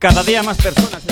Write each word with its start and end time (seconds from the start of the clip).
Cada 0.00 0.22
día 0.22 0.42
más 0.42 0.56
personas 0.56 1.02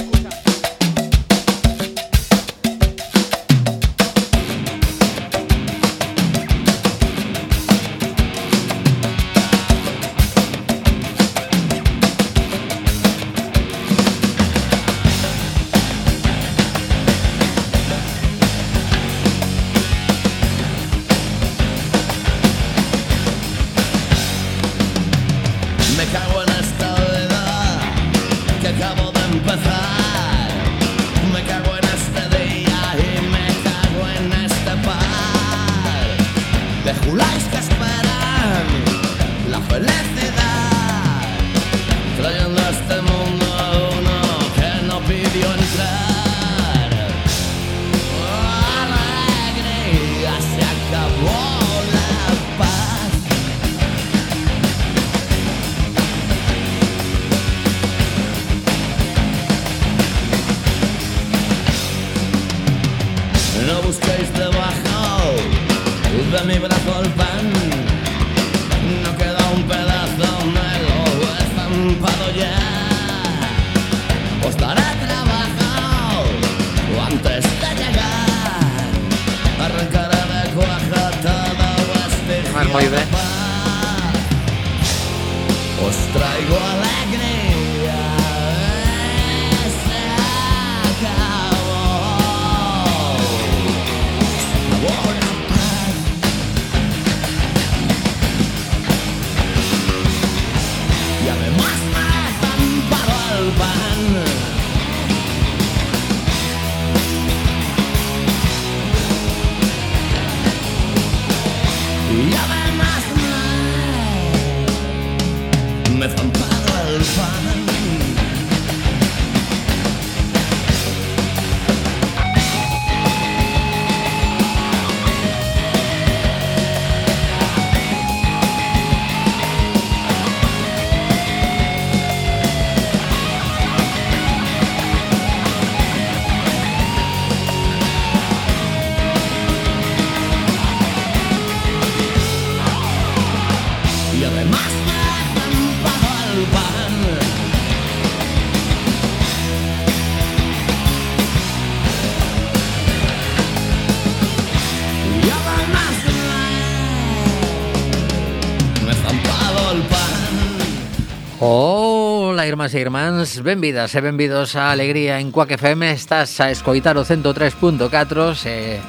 irmás 162.58 162.74
e 162.74 162.82
irmáns, 162.82 163.38
benvidas 163.38 163.94
e 163.94 164.02
benvidos 164.02 164.58
a 164.58 164.74
Alegría 164.74 165.22
en 165.22 165.30
Cuac 165.30 165.54
FM. 165.54 165.94
Estás 165.94 166.42
a 166.42 166.50
escoitar 166.50 166.98
o 166.98 167.06
103.4 167.06 168.34
se, 168.34 168.82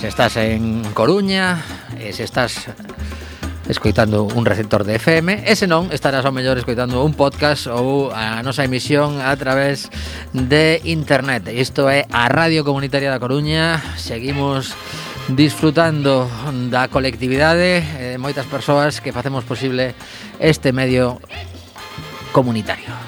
se 0.00 0.08
estás 0.08 0.40
en 0.40 0.80
Coruña, 0.96 1.60
e 2.00 2.16
se 2.16 2.24
estás 2.24 2.72
escoitando 3.68 4.24
un 4.24 4.48
receptor 4.48 4.88
de 4.88 4.96
FM 4.96 5.44
e 5.44 5.52
se 5.60 5.68
non 5.68 5.92
estarás 5.92 6.24
ao 6.24 6.32
mellor 6.32 6.56
escoitando 6.56 7.04
un 7.04 7.12
podcast 7.12 7.68
ou 7.68 8.08
a 8.16 8.40
nosa 8.40 8.64
emisión 8.64 9.20
a 9.20 9.36
través 9.36 9.92
de 10.32 10.80
internet. 10.88 11.52
Isto 11.52 11.92
é 11.92 12.08
a 12.08 12.32
Radio 12.32 12.64
Comunitaria 12.64 13.12
da 13.12 13.20
Coruña. 13.20 13.76
Seguimos 14.00 14.72
disfrutando 15.28 16.32
da 16.72 16.88
colectividade 16.88 17.84
e 17.84 18.16
de 18.16 18.16
moitas 18.16 18.48
persoas 18.48 19.04
que 19.04 19.12
facemos 19.12 19.44
posible 19.44 19.92
este 20.40 20.72
medio 20.72 21.20
comunitario. 22.32 23.01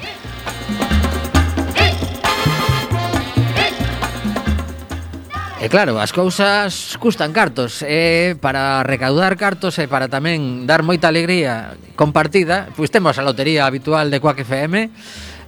E 5.65 5.69
claro, 5.73 5.97
as 5.97 6.13
cousas 6.13 6.93
custan 7.01 7.33
cartos 7.33 7.81
e 7.81 8.37
para 8.37 8.85
recaudar 8.85 9.33
cartos 9.33 9.81
e 9.81 9.89
para 9.89 10.05
tamén 10.05 10.69
dar 10.69 10.85
moita 10.85 11.09
alegría 11.09 11.73
compartida, 11.97 12.69
pois 12.77 12.93
temos 12.93 13.17
a 13.17 13.25
lotería 13.25 13.65
habitual 13.65 14.13
de 14.13 14.21
Quack 14.21 14.45
FM 14.45 14.93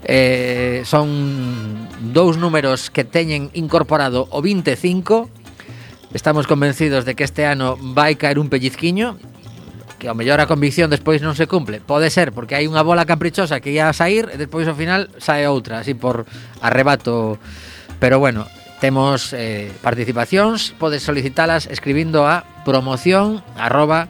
eh, 0.10 0.82
son 0.90 1.86
dous 2.10 2.34
números 2.42 2.90
que 2.90 3.06
teñen 3.06 3.54
incorporado 3.54 4.26
o 4.34 4.42
25 4.42 5.30
Estamos 6.18 6.50
convencidos 6.50 7.06
de 7.06 7.14
que 7.14 7.22
este 7.22 7.46
ano 7.46 7.78
vai 7.78 8.18
caer 8.18 8.42
un 8.42 8.50
pellizquiño 8.50 9.22
que 10.02 10.10
ao 10.10 10.18
mellor 10.18 10.42
a 10.42 10.50
convicción 10.50 10.90
despois 10.90 11.22
non 11.22 11.38
se 11.38 11.46
cumple. 11.46 11.78
Pode 11.78 12.10
ser, 12.10 12.34
porque 12.34 12.58
hai 12.58 12.66
unha 12.66 12.82
bola 12.82 13.06
caprichosa 13.06 13.62
que 13.62 13.70
ia 13.70 13.86
a 13.86 13.94
sair 13.94 14.34
e 14.34 14.42
despois 14.42 14.66
ao 14.66 14.74
final 14.74 15.14
sae 15.22 15.46
outra, 15.46 15.86
así 15.86 15.94
por 15.94 16.26
arrebato. 16.58 17.38
Pero 18.02 18.18
bueno, 18.18 18.50
temos 18.80 19.34
eh, 19.34 19.72
participacións, 19.82 20.78
podes 20.78 21.02
solicitalas 21.02 21.66
escribindo 21.68 22.30
a 22.30 22.46
promoción 22.66 23.42
arroba 23.58 24.08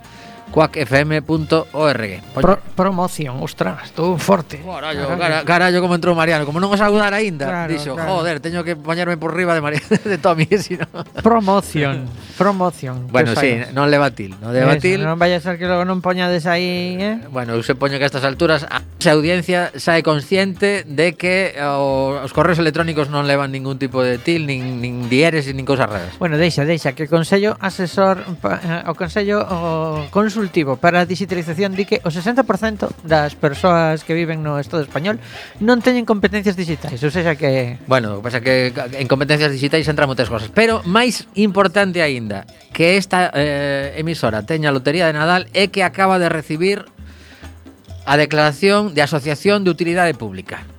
cuacfm.org. 0.52 2.22
Pro, 2.34 2.59
promoción, 2.75 3.41
ostras, 3.41 3.91
todo 3.91 4.18
forte. 4.18 4.62
Carallo, 4.63 5.08
carallo, 5.18 5.46
carallo 5.46 5.81
como 5.81 5.96
entrou 5.96 6.16
Mariano, 6.16 6.46
como 6.46 6.59
non 6.59 6.72
os 6.72 6.80
saudar 6.80 7.12
aínda, 7.13 7.47
claro, 7.50 7.69
dixo, 7.72 7.94
claro. 7.96 8.22
joder, 8.22 8.40
teño 8.40 8.63
que 8.63 8.75
bañarme 8.78 9.18
por 9.18 9.34
riba 9.34 9.56
de 9.56 9.62
Mariano 9.62 9.88
de 10.03 10.18
Tommy, 10.18 10.46
si 10.59 10.78
no. 10.78 10.88
Promoción, 11.24 12.07
promoción. 12.38 13.07
Bueno, 13.09 13.34
si, 13.36 13.41
sí, 13.41 13.74
non 13.74 13.90
levatil, 13.90 14.38
non 14.38 14.53
levatil. 14.53 15.02
non 15.03 15.18
vaya 15.18 15.40
a 15.40 15.44
ser 15.44 15.57
que 15.57 15.66
logo 15.66 15.84
non 15.84 16.00
poñades 16.06 16.46
aí, 16.46 16.96
eh? 17.02 17.18
eh 17.24 17.28
bueno, 17.34 17.57
eu 17.57 17.62
se 17.66 17.74
poño 17.74 17.97
que 17.97 18.06
a 18.06 18.09
estas 18.09 18.24
alturas 18.24 18.63
a 18.69 18.86
esa 18.97 19.13
audiencia 19.18 19.74
é 19.74 20.02
consciente 20.03 20.86
de 20.86 21.18
que 21.18 21.57
o, 21.63 22.22
os 22.22 22.33
correos 22.33 22.62
electrónicos 22.62 23.10
non 23.10 23.25
levan 23.25 23.50
ningún 23.50 23.81
tipo 23.81 24.06
de 24.06 24.22
til, 24.22 24.45
nin, 24.45 24.83
nin 24.83 25.10
dieres, 25.10 25.50
nin 25.50 25.66
cousas 25.66 25.89
raras. 25.89 26.13
Bueno, 26.22 26.38
deixa, 26.38 26.62
deixa, 26.68 26.94
que 26.94 27.06
o 27.06 27.10
Consello 27.10 27.57
Asesor, 27.57 28.22
eh, 28.22 28.83
o 28.86 28.94
Consello 28.94 29.42
o 29.42 30.06
Consul 30.13 30.37
consultivo 30.38 30.78
para 30.78 31.01
a 31.01 31.06
digitalización 31.10 31.74
di 31.74 31.89
que 31.89 31.98
o 32.06 32.13
60% 32.13 32.94
das 33.01 33.34
persoas 33.34 34.06
que 34.06 34.13
viven 34.13 34.45
no 34.45 34.62
Estado 34.62 34.86
español 34.86 35.18
non 35.57 35.81
teñen 35.81 36.06
competencias 36.06 36.54
digitais, 36.54 37.01
ou 37.01 37.10
seja 37.10 37.34
que... 37.34 37.81
Bueno, 37.89 38.13
o 38.13 38.22
que 38.22 38.25
pasa 38.30 38.39
que 38.45 38.69
en 38.69 39.10
competencias 39.10 39.50
digitais 39.50 39.89
entran 39.89 40.06
moitas 40.06 40.30
cosas, 40.30 40.54
pero 40.54 40.86
máis 40.86 41.25
importante 41.34 42.06
aínda 42.06 42.45
que 42.69 43.01
esta 43.01 43.34
eh, 43.34 43.98
emisora 43.98 44.45
teña 44.45 44.69
a 44.69 44.75
Lotería 44.78 45.10
de 45.10 45.18
Nadal 45.18 45.50
é 45.57 45.74
que 45.74 45.81
acaba 45.81 46.22
de 46.22 46.30
recibir 46.30 46.86
a 48.06 48.13
declaración 48.13 48.94
de 48.94 49.01
Asociación 49.01 49.66
de 49.66 49.74
Utilidade 49.74 50.13
Pública. 50.13 50.76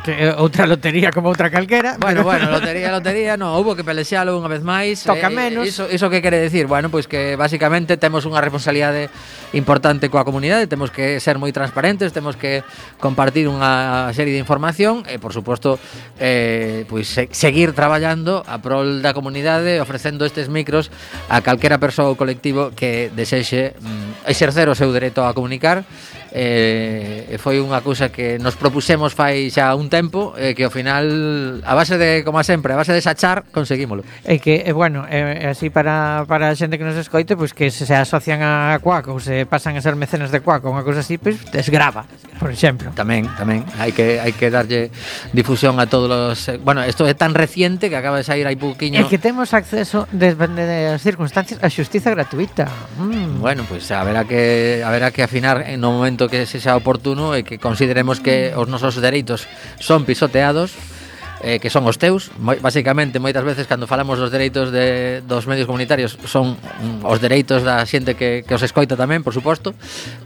Que 0.00 0.32
eh, 0.32 0.32
outra 0.40 0.64
lotería 0.64 1.12
como 1.12 1.28
outra 1.28 1.52
calquera. 1.52 2.00
Bueno, 2.00 2.24
bueno, 2.24 2.48
lotería, 2.56 2.88
lotería, 2.88 3.36
no, 3.36 3.52
houve 3.52 3.76
que 3.76 3.84
pelexealo 3.84 4.32
unha 4.40 4.48
vez 4.48 4.64
máis. 4.64 5.04
Toca 5.04 5.28
eh, 5.28 5.36
menos. 5.36 5.68
Iso, 5.68 5.84
iso 5.92 6.08
que 6.08 6.24
quere 6.24 6.40
decir? 6.40 6.64
Bueno, 6.64 6.88
pois 6.88 7.04
pues 7.04 7.12
que 7.12 7.36
basicamente 7.36 8.00
temos 8.00 8.24
unha 8.24 8.40
responsabilidade 8.40 9.12
importante 9.52 10.08
coa 10.08 10.24
comunidade, 10.24 10.64
temos 10.64 10.88
que 10.88 11.20
ser 11.20 11.36
moi 11.36 11.52
transparentes, 11.52 12.08
temos 12.16 12.40
que 12.40 12.64
compartir 12.96 13.52
unha 13.52 14.08
serie 14.16 14.32
de 14.32 14.40
información 14.40 15.04
e, 15.04 15.20
por 15.20 15.36
suposto, 15.36 15.76
eh, 16.16 16.88
pois 16.88 17.12
pues, 17.12 17.28
seguir 17.36 17.76
traballando 17.76 18.40
a 18.48 18.64
prol 18.64 19.04
da 19.04 19.12
comunidade, 19.12 19.76
ofrecendo 19.76 20.24
estes 20.24 20.48
micros 20.48 20.88
a 21.28 21.44
calquera 21.44 21.76
persoa 21.76 22.08
ou 22.08 22.16
colectivo 22.16 22.72
que 22.72 23.12
desexe 23.12 23.76
mm, 23.76 24.24
exercer 24.24 24.72
o 24.72 24.74
seu 24.74 24.88
dereito 24.88 25.20
a 25.20 25.36
comunicar 25.36 25.84
eh, 26.32 27.36
foi 27.36 27.60
unha 27.60 27.84
cousa 27.84 28.08
que 28.08 28.40
nos 28.40 28.56
propusemos 28.56 29.12
fai 29.12 29.52
xa 29.52 29.76
un 29.76 29.92
tempo 29.92 30.32
e 30.34 30.50
eh, 30.50 30.52
que 30.56 30.64
ao 30.64 30.72
final 30.72 31.60
a 31.60 31.76
base 31.76 32.00
de 32.00 32.24
como 32.24 32.40
a 32.40 32.44
sempre, 32.44 32.72
a 32.72 32.80
base 32.80 32.96
de 32.96 33.04
sachar 33.04 33.44
conseguímolo. 33.52 34.00
E 34.24 34.40
que 34.40 34.64
eh, 34.64 34.72
bueno, 34.72 35.04
eh, 35.08 35.52
así 35.52 35.68
para 35.68 36.24
para 36.24 36.48
a 36.48 36.56
xente 36.56 36.80
que 36.80 36.88
nos 36.88 36.96
escoite, 36.96 37.36
pois 37.36 37.52
pues, 37.52 37.52
que 37.52 37.66
se, 37.68 37.84
se 37.84 37.92
asocian 37.92 38.40
a 38.40 38.80
Quack 38.80 39.12
ou 39.12 39.20
se 39.20 39.44
pasan 39.44 39.76
a 39.76 39.84
ser 39.84 39.92
mecenas 39.92 40.32
de 40.32 40.40
Quack 40.40 40.64
ou 40.64 40.72
unha 40.72 40.82
cousa 40.82 41.04
así, 41.04 41.20
pois 41.20 41.36
pues, 41.36 41.52
desgrava, 41.52 42.08
por 42.40 42.48
exemplo. 42.48 42.88
Tamén, 42.96 43.28
tamén, 43.36 43.68
hai 43.76 43.92
que 43.92 44.16
hai 44.16 44.32
que 44.32 44.48
darlle 44.48 44.88
difusión 45.36 45.76
a 45.76 45.86
todos 45.86 46.08
os 46.08 46.40
eh, 46.48 46.56
bueno, 46.56 46.80
isto 46.88 47.04
é 47.04 47.12
tan 47.12 47.36
reciente 47.36 47.92
que 47.92 47.96
acaba 48.00 48.16
de 48.16 48.24
sair 48.24 48.48
hai 48.48 48.56
pouquiño. 48.56 49.04
É 49.04 49.04
que 49.04 49.20
temos 49.20 49.52
acceso 49.52 50.08
depende 50.08 50.64
das 50.64 51.04
circunstancias 51.04 51.60
a 51.60 51.68
xustiza 51.68 52.08
gratuita. 52.08 52.64
Mm. 52.96 53.44
Bueno, 53.44 53.68
pois 53.68 53.84
pues, 53.84 53.92
haberá 53.92 54.24
que 54.24 54.80
haberá 54.80 55.12
que 55.12 55.20
afinar 55.20 55.68
en 55.68 55.80
no 55.82 55.92
momento 55.92 56.21
momento 56.22 56.28
que 56.30 56.46
se 56.46 56.60
xa 56.60 56.76
oportuno 56.76 57.34
e 57.34 57.42
que 57.42 57.58
consideremos 57.58 58.20
que 58.22 58.54
os 58.54 58.68
nosos 58.70 58.98
dereitos 59.02 59.50
son 59.82 60.04
pisoteados 60.06 60.74
eh, 61.42 61.58
que 61.58 61.74
son 61.74 61.82
os 61.90 61.98
teus. 61.98 62.30
Moi, 62.38 62.62
Basicamente, 62.62 63.18
moitas 63.18 63.42
veces, 63.42 63.66
cando 63.66 63.90
falamos 63.90 64.18
dos 64.22 64.30
dereitos 64.30 64.70
de, 64.70 65.22
dos 65.26 65.50
medios 65.50 65.66
comunitarios 65.66 66.14
Son 66.30 66.54
mm, 66.54 67.02
os 67.02 67.18
dereitos 67.18 67.66
da 67.66 67.82
xente 67.82 68.14
que, 68.14 68.46
que 68.46 68.54
os 68.54 68.62
escoita 68.62 68.94
tamén, 68.94 69.26
por 69.26 69.34
suposto 69.34 69.74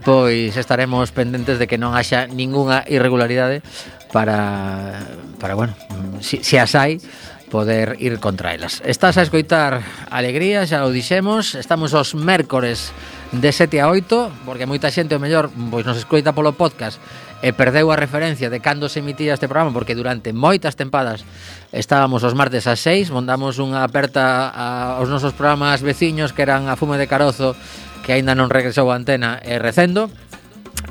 Pois 0.05 0.53
estaremos 0.53 1.09
pendentes 1.09 1.57
de 1.57 1.65
que 1.65 1.81
non 1.81 1.97
haxa 1.97 2.29
ningunha 2.29 2.85
irregularidade 2.85 3.65
Para, 4.13 5.01
para 5.41 5.57
bueno, 5.57 5.73
si, 6.21 6.45
si 6.45 6.61
as 6.61 6.77
hai 6.77 7.01
poder 7.47 7.95
ir 8.03 8.19
contra 8.19 8.51
elas. 8.51 8.83
Estás 8.83 9.15
a 9.15 9.23
escoitar 9.23 9.79
Alegría, 10.11 10.67
xa 10.67 10.83
o 10.83 10.91
dixemos. 10.91 11.55
Estamos 11.55 11.95
os 11.95 12.11
mércores 12.11 12.91
de 13.31 13.51
7 13.51 13.81
a 13.81 13.89
8, 13.89 14.47
porque 14.47 14.65
moita 14.65 14.87
xente 14.87 15.15
o 15.15 15.21
mellor 15.21 15.51
pois 15.71 15.83
nos 15.83 15.99
escoita 15.99 16.31
polo 16.31 16.55
podcast 16.55 17.01
e 17.43 17.53
perdeu 17.53 17.93
a 17.93 17.99
referencia 17.99 18.49
de 18.49 18.63
cando 18.63 18.89
se 18.89 19.03
emitía 19.03 19.35
este 19.35 19.45
programa 19.45 19.69
porque 19.69 19.93
durante 19.93 20.33
moitas 20.33 20.73
tempadas 20.73 21.21
estábamos 21.69 22.25
os 22.25 22.33
martes 22.33 22.65
ás 22.65 22.81
6, 22.81 23.13
mondamos 23.13 23.61
unha 23.61 23.85
aperta 23.85 24.49
a, 24.49 24.97
aos 24.97 25.11
nosos 25.11 25.35
programas 25.37 25.83
veciños 25.83 26.33
que 26.33 26.41
eran 26.41 26.71
a 26.71 26.79
Fume 26.79 26.97
de 26.97 27.05
Carozo 27.05 27.53
que 28.01 28.15
aínda 28.15 28.33
non 28.33 28.47
regresou 28.47 28.87
a 28.89 28.95
antena 28.95 29.37
e 29.43 29.59
recendo. 29.59 30.07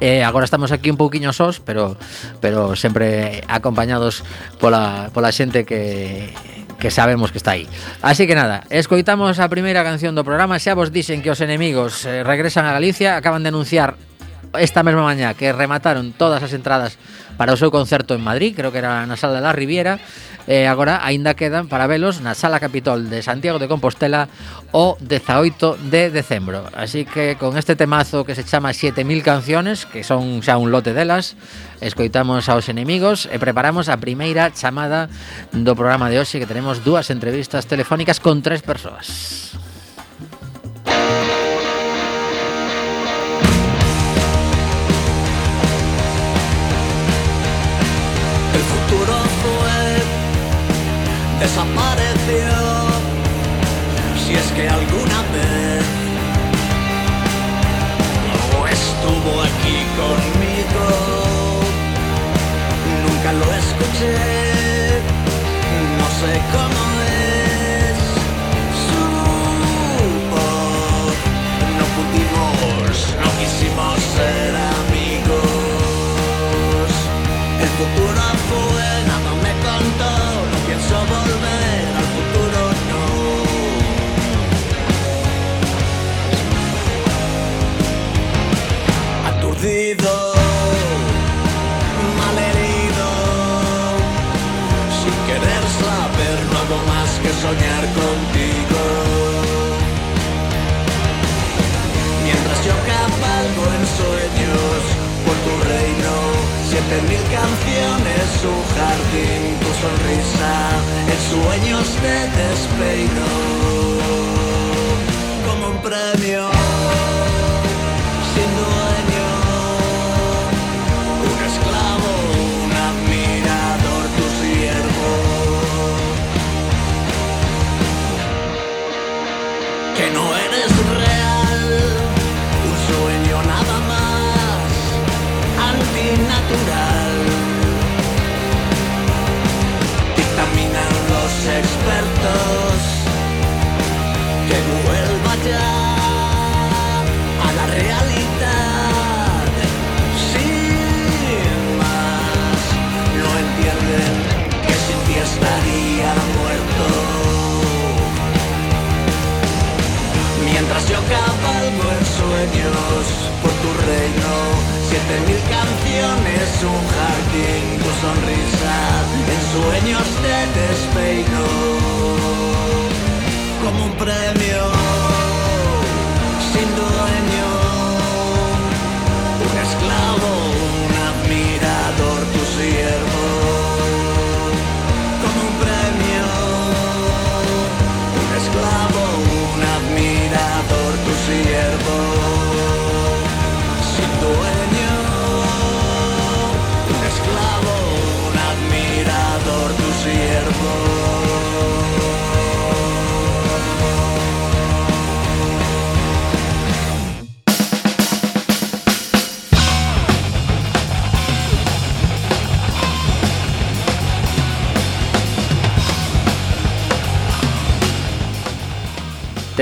Eh, 0.05 0.21
agora 0.21 0.45
estamos 0.45 0.77
aquí 0.77 0.93
un 0.93 1.01
pouquiño 1.01 1.33
sós, 1.33 1.59
pero 1.65 1.97
pero 2.45 2.77
sempre 2.77 3.41
acompañados 3.49 4.21
pola, 4.61 5.09
pola 5.17 5.33
xente 5.33 5.65
que 5.65 6.37
que 6.79 6.91
sabemos 6.91 7.33
que 7.33 7.39
está 7.39 7.53
aí. 7.53 7.67
Así 8.03 8.27
que 8.27 8.35
nada, 8.35 8.65
escoitamos 8.71 9.39
a 9.41 9.49
primeira 9.49 9.85
canción 9.85 10.15
do 10.15 10.25
programa, 10.25 10.61
xa 10.61 10.77
vos 10.77 10.93
dixen 10.93 11.25
que 11.25 11.33
os 11.33 11.41
enemigos 11.41 12.05
eh, 12.05 12.23
regresan 12.23 12.69
a 12.69 12.77
Galicia, 12.77 13.17
acaban 13.17 13.43
de 13.43 13.51
anunciar 13.51 13.97
esta 14.59 14.83
mesma 14.83 15.03
mañá 15.03 15.35
que 15.35 15.53
remataron 15.53 16.13
todas 16.13 16.43
as 16.43 16.53
entradas 16.53 16.99
para 17.37 17.53
o 17.53 17.61
seu 17.61 17.69
concerto 17.69 18.17
en 18.17 18.25
Madrid, 18.25 18.57
creo 18.57 18.73
que 18.73 18.81
era 18.81 19.05
na 19.05 19.21
Sala 19.21 19.45
da 19.45 19.53
Riviera, 19.53 20.01
e 20.47 20.65
agora 20.71 21.03
aínda 21.03 21.35
quedan 21.35 21.67
para 21.67 21.91
velos 21.91 22.23
na 22.23 22.39
Sala 22.39 22.63
Capitol 22.63 23.11
de 23.11 23.21
Santiago 23.21 23.59
de 23.59 23.67
Compostela 23.67 24.31
o 24.71 24.95
18 25.03 25.91
de 25.91 26.09
decembro. 26.15 26.71
Así 26.73 27.05
que 27.05 27.35
con 27.35 27.59
este 27.59 27.75
temazo 27.75 28.25
que 28.25 28.39
se 28.39 28.47
chama 28.47 28.73
7000 28.73 29.27
canciones, 29.27 29.85
que 29.85 30.07
son 30.07 30.41
xa 30.47 30.57
un 30.57 30.71
lote 30.71 30.95
delas, 30.95 31.35
escoitamos 31.83 32.47
aos 32.49 32.71
enemigos 32.71 33.27
e 33.29 33.43
preparamos 33.43 33.91
a 33.91 33.99
primeira 33.99 34.55
chamada 34.55 35.11
do 35.51 35.75
programa 35.75 36.09
de 36.09 36.23
hoxe 36.23 36.39
que 36.39 36.49
tenemos 36.49 36.87
dúas 36.87 37.11
entrevistas 37.11 37.67
telefónicas 37.67 38.23
con 38.23 38.41
tres 38.41 38.63
persoas. 38.63 39.59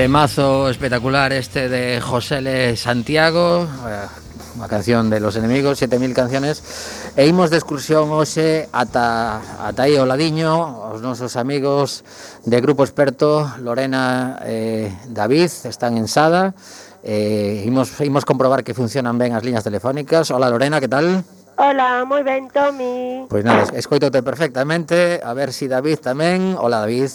Temazo 0.05 0.69
espectacular 0.69 1.33
este 1.33 1.67
de 1.67 1.99
José 1.99 2.37
L. 2.37 2.77
Santiago, 2.77 3.65
eh, 3.89 4.05
unha 4.53 4.69
canción 4.69 5.09
de 5.09 5.17
Los 5.17 5.33
Enemigos, 5.33 5.81
7000 5.81 6.13
canciones. 6.13 6.61
E 7.17 7.25
imos 7.25 7.49
de 7.49 7.57
excursión 7.57 8.13
hoxe 8.13 8.69
ata, 8.69 9.41
ata 9.65 9.81
aí 9.81 9.97
o 9.97 10.05
ladiño, 10.05 10.93
os 10.93 11.01
nosos 11.01 11.33
amigos 11.41 12.05
de 12.45 12.61
Grupo 12.61 12.85
Experto, 12.85 13.49
Lorena 13.65 14.37
e 14.45 14.93
eh, 14.93 14.95
David, 15.09 15.49
están 15.65 15.97
en 15.97 16.05
Sada. 16.05 16.53
Eh, 17.01 17.65
imos, 17.65 17.97
imos 18.05 18.29
comprobar 18.29 18.61
que 18.61 18.77
funcionan 18.77 19.17
ben 19.17 19.33
as 19.33 19.41
liñas 19.41 19.65
telefónicas. 19.65 20.29
Hola 20.29 20.53
Lorena, 20.53 20.77
que 20.77 20.85
tal? 20.85 21.25
Hola, 21.57 22.05
moi 22.05 22.21
ben, 22.21 22.45
Tommy. 22.53 23.25
Pois 23.25 23.41
pues 23.41 23.43
nada, 23.49 23.73
escoitote 23.73 24.21
perfectamente, 24.21 25.17
a 25.25 25.33
ver 25.33 25.49
si 25.49 25.65
David 25.65 25.97
tamén. 25.97 26.53
Hola 26.61 26.85
David. 26.85 27.09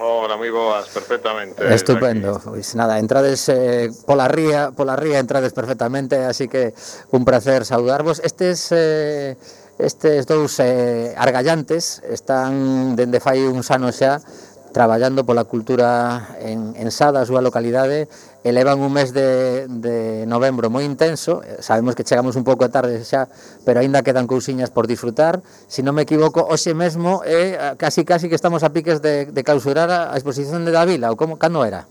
Hola, 0.00 0.38
moi 0.38 0.46
boas, 0.54 0.86
perfectamente. 0.94 1.58
Estupendo. 1.74 2.38
Pois 2.38 2.78
nada, 2.78 3.02
entrades 3.02 3.50
eh, 3.50 3.90
pola 4.06 4.30
ría, 4.30 4.70
pola 4.70 4.94
ría 4.94 5.18
entrades 5.18 5.50
perfectamente, 5.50 6.22
así 6.22 6.46
que 6.46 6.70
un 7.10 7.26
placer 7.26 7.66
saudarvos. 7.66 8.22
Estes 8.22 8.70
eh, 8.70 9.34
estes 9.78 10.26
dous 10.26 10.62
eh, 10.62 11.14
argallantes 11.18 11.98
están 12.06 12.94
dende 12.94 13.18
fai 13.18 13.42
uns 13.42 13.74
anos 13.74 13.98
xa 13.98 14.22
traballando 14.72 15.24
pola 15.24 15.44
cultura 15.44 16.36
en, 16.40 16.74
en 16.76 16.88
Sada, 16.90 17.24
a 17.24 17.28
súa 17.28 17.42
localidade, 17.42 18.06
elevan 18.44 18.78
un 18.78 18.92
mes 18.94 19.10
de, 19.12 19.66
de 19.68 20.24
novembro 20.24 20.70
moi 20.70 20.86
intenso, 20.86 21.42
eh, 21.42 21.58
sabemos 21.60 21.98
que 21.98 22.06
chegamos 22.06 22.38
un 22.38 22.44
pouco 22.46 22.70
tarde 22.70 23.02
xa, 23.02 23.26
pero 23.66 23.80
aínda 23.82 24.06
quedan 24.06 24.30
cousiñas 24.30 24.70
por 24.70 24.86
disfrutar, 24.86 25.42
se 25.66 25.80
si 25.80 25.86
non 25.86 25.96
me 25.96 26.06
equivoco, 26.06 26.44
hoxe 26.46 26.72
mesmo 26.76 27.26
é 27.26 27.56
eh, 27.56 27.74
casi 27.80 28.06
casi 28.06 28.30
que 28.30 28.38
estamos 28.38 28.62
a 28.62 28.70
piques 28.70 29.02
de, 29.02 29.28
de 29.28 29.42
clausurar 29.42 29.90
a, 29.90 30.12
a 30.12 30.16
exposición 30.16 30.62
de 30.62 30.72
Davila, 30.72 31.10
ou 31.10 31.16
como, 31.18 31.40
cando 31.40 31.66
era? 31.66 31.88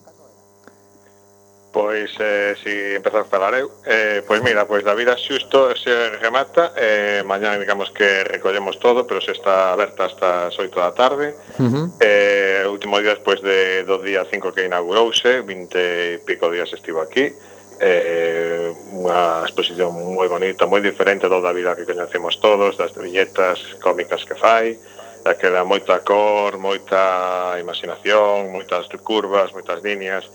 Pois, 1.77 2.09
eh, 2.19 2.55
si 2.63 2.95
empezar 2.97 3.29
falar 3.29 3.53
eu 3.53 3.69
eh, 3.85 4.25
Pois 4.25 4.41
mira, 4.41 4.65
pois 4.65 4.81
da 4.81 4.97
vida 4.97 5.13
xusto 5.13 5.77
se 5.77 5.93
remata 6.17 6.73
eh, 6.73 7.21
Mañán, 7.21 7.61
digamos 7.61 7.93
que 7.93 8.25
recollemos 8.25 8.81
todo 8.81 9.05
Pero 9.05 9.21
se 9.21 9.37
está 9.37 9.73
aberta 9.77 10.09
hasta 10.09 10.49
as 10.49 10.57
8 10.57 10.73
da 10.73 10.97
tarde. 10.97 11.37
Uh 11.61 11.69
-huh. 11.69 11.85
eh, 12.01 12.65
Último 12.65 12.97
día 12.97 13.13
despois 13.13 13.45
de, 13.45 13.85
do 13.85 14.01
día 14.01 14.25
5 14.25 14.57
que 14.57 14.65
inaugurouse 14.65 15.45
20 15.45 15.77
e 15.77 16.17
pico 16.25 16.49
días 16.49 16.73
estivo 16.73 16.97
aquí. 16.97 17.29
Eh, 17.77 18.73
unha 18.97 19.45
exposición 19.45 19.93
moi 19.93 20.25
bonita, 20.25 20.65
moi 20.65 20.81
diferente 20.81 21.29
do 21.29 21.45
da 21.45 21.53
vida 21.53 21.77
que 21.77 21.85
coñecemos 21.85 22.41
todos, 22.41 22.73
das 22.73 22.89
viñetas 22.97 23.77
cómicas 23.85 24.25
que 24.25 24.33
fai, 24.33 24.81
da 25.21 25.37
que 25.37 25.53
dá 25.53 25.61
moita 25.61 26.01
cor, 26.01 26.57
moita 26.57 27.53
imaginación, 27.61 28.49
moitas 28.49 28.89
curvas, 29.05 29.53
moitas 29.53 29.77
líneas, 29.85 30.25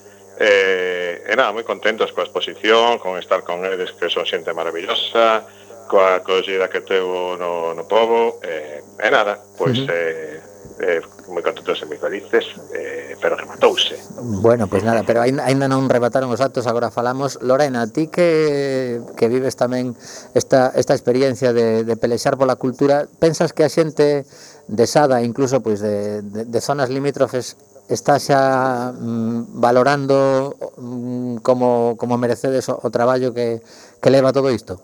E, 0.41 1.23
e 1.29 1.33
nada, 1.37 1.53
moi 1.53 1.65
contentos 1.65 2.13
coa 2.13 2.25
exposición, 2.25 2.97
con 2.97 3.21
estar 3.21 3.45
con 3.45 3.65
eles 3.69 3.93
que 3.93 4.09
son 4.09 4.25
xente 4.25 4.57
maravillosa, 4.57 5.45
coa 5.93 6.25
acollida 6.25 6.73
que 6.73 6.81
teu 6.81 7.37
no, 7.37 7.77
no 7.77 7.85
povo, 7.85 8.41
e, 8.41 8.81
e 8.81 9.09
nada, 9.13 9.37
pois 9.61 9.77
uh 9.77 9.85
-huh. 9.85 9.93
eh, 9.93 10.41
eh, 10.81 11.01
moi 11.29 11.45
contentos 11.45 11.79
e 11.81 11.85
moi 11.85 12.01
felices, 12.01 12.45
eh, 12.73 13.15
pero 13.21 13.37
rematouse. 13.37 13.97
Bueno, 14.41 14.67
pois 14.67 14.83
nada, 14.83 15.05
pero 15.05 15.21
aínda, 15.21 15.45
aínda 15.45 15.69
non 15.69 15.87
rebataron 15.87 16.33
os 16.33 16.41
actos, 16.41 16.65
agora 16.65 16.89
falamos. 16.89 17.39
Lorena, 17.45 17.87
ti 17.89 18.09
que, 18.09 19.05
que 19.15 19.29
vives 19.29 19.55
tamén 19.55 19.95
esta, 20.33 20.73
esta 20.75 20.97
experiencia 20.97 21.53
de, 21.53 21.85
de 21.85 21.95
pelexar 22.01 22.41
pola 22.41 22.57
cultura, 22.57 23.07
pensas 23.21 23.53
que 23.53 23.63
a 23.63 23.71
xente 23.71 24.25
de 24.69 24.85
Sada, 24.89 25.21
incluso 25.21 25.61
pois 25.61 25.79
de, 25.85 26.23
de, 26.23 26.49
de 26.49 26.61
zonas 26.61 26.89
limítrofes, 26.89 27.57
está 27.89 28.19
xa 28.19 28.93
mm, 28.93 29.59
valorando 29.59 30.55
mm, 30.79 31.37
como, 31.43 31.97
como 31.99 32.19
merecedes 32.19 32.69
o, 32.69 32.79
o 32.83 32.89
traballo 32.91 33.35
que, 33.35 33.63
que 34.01 34.11
leva 34.11 34.33
todo 34.33 34.51
isto? 34.51 34.81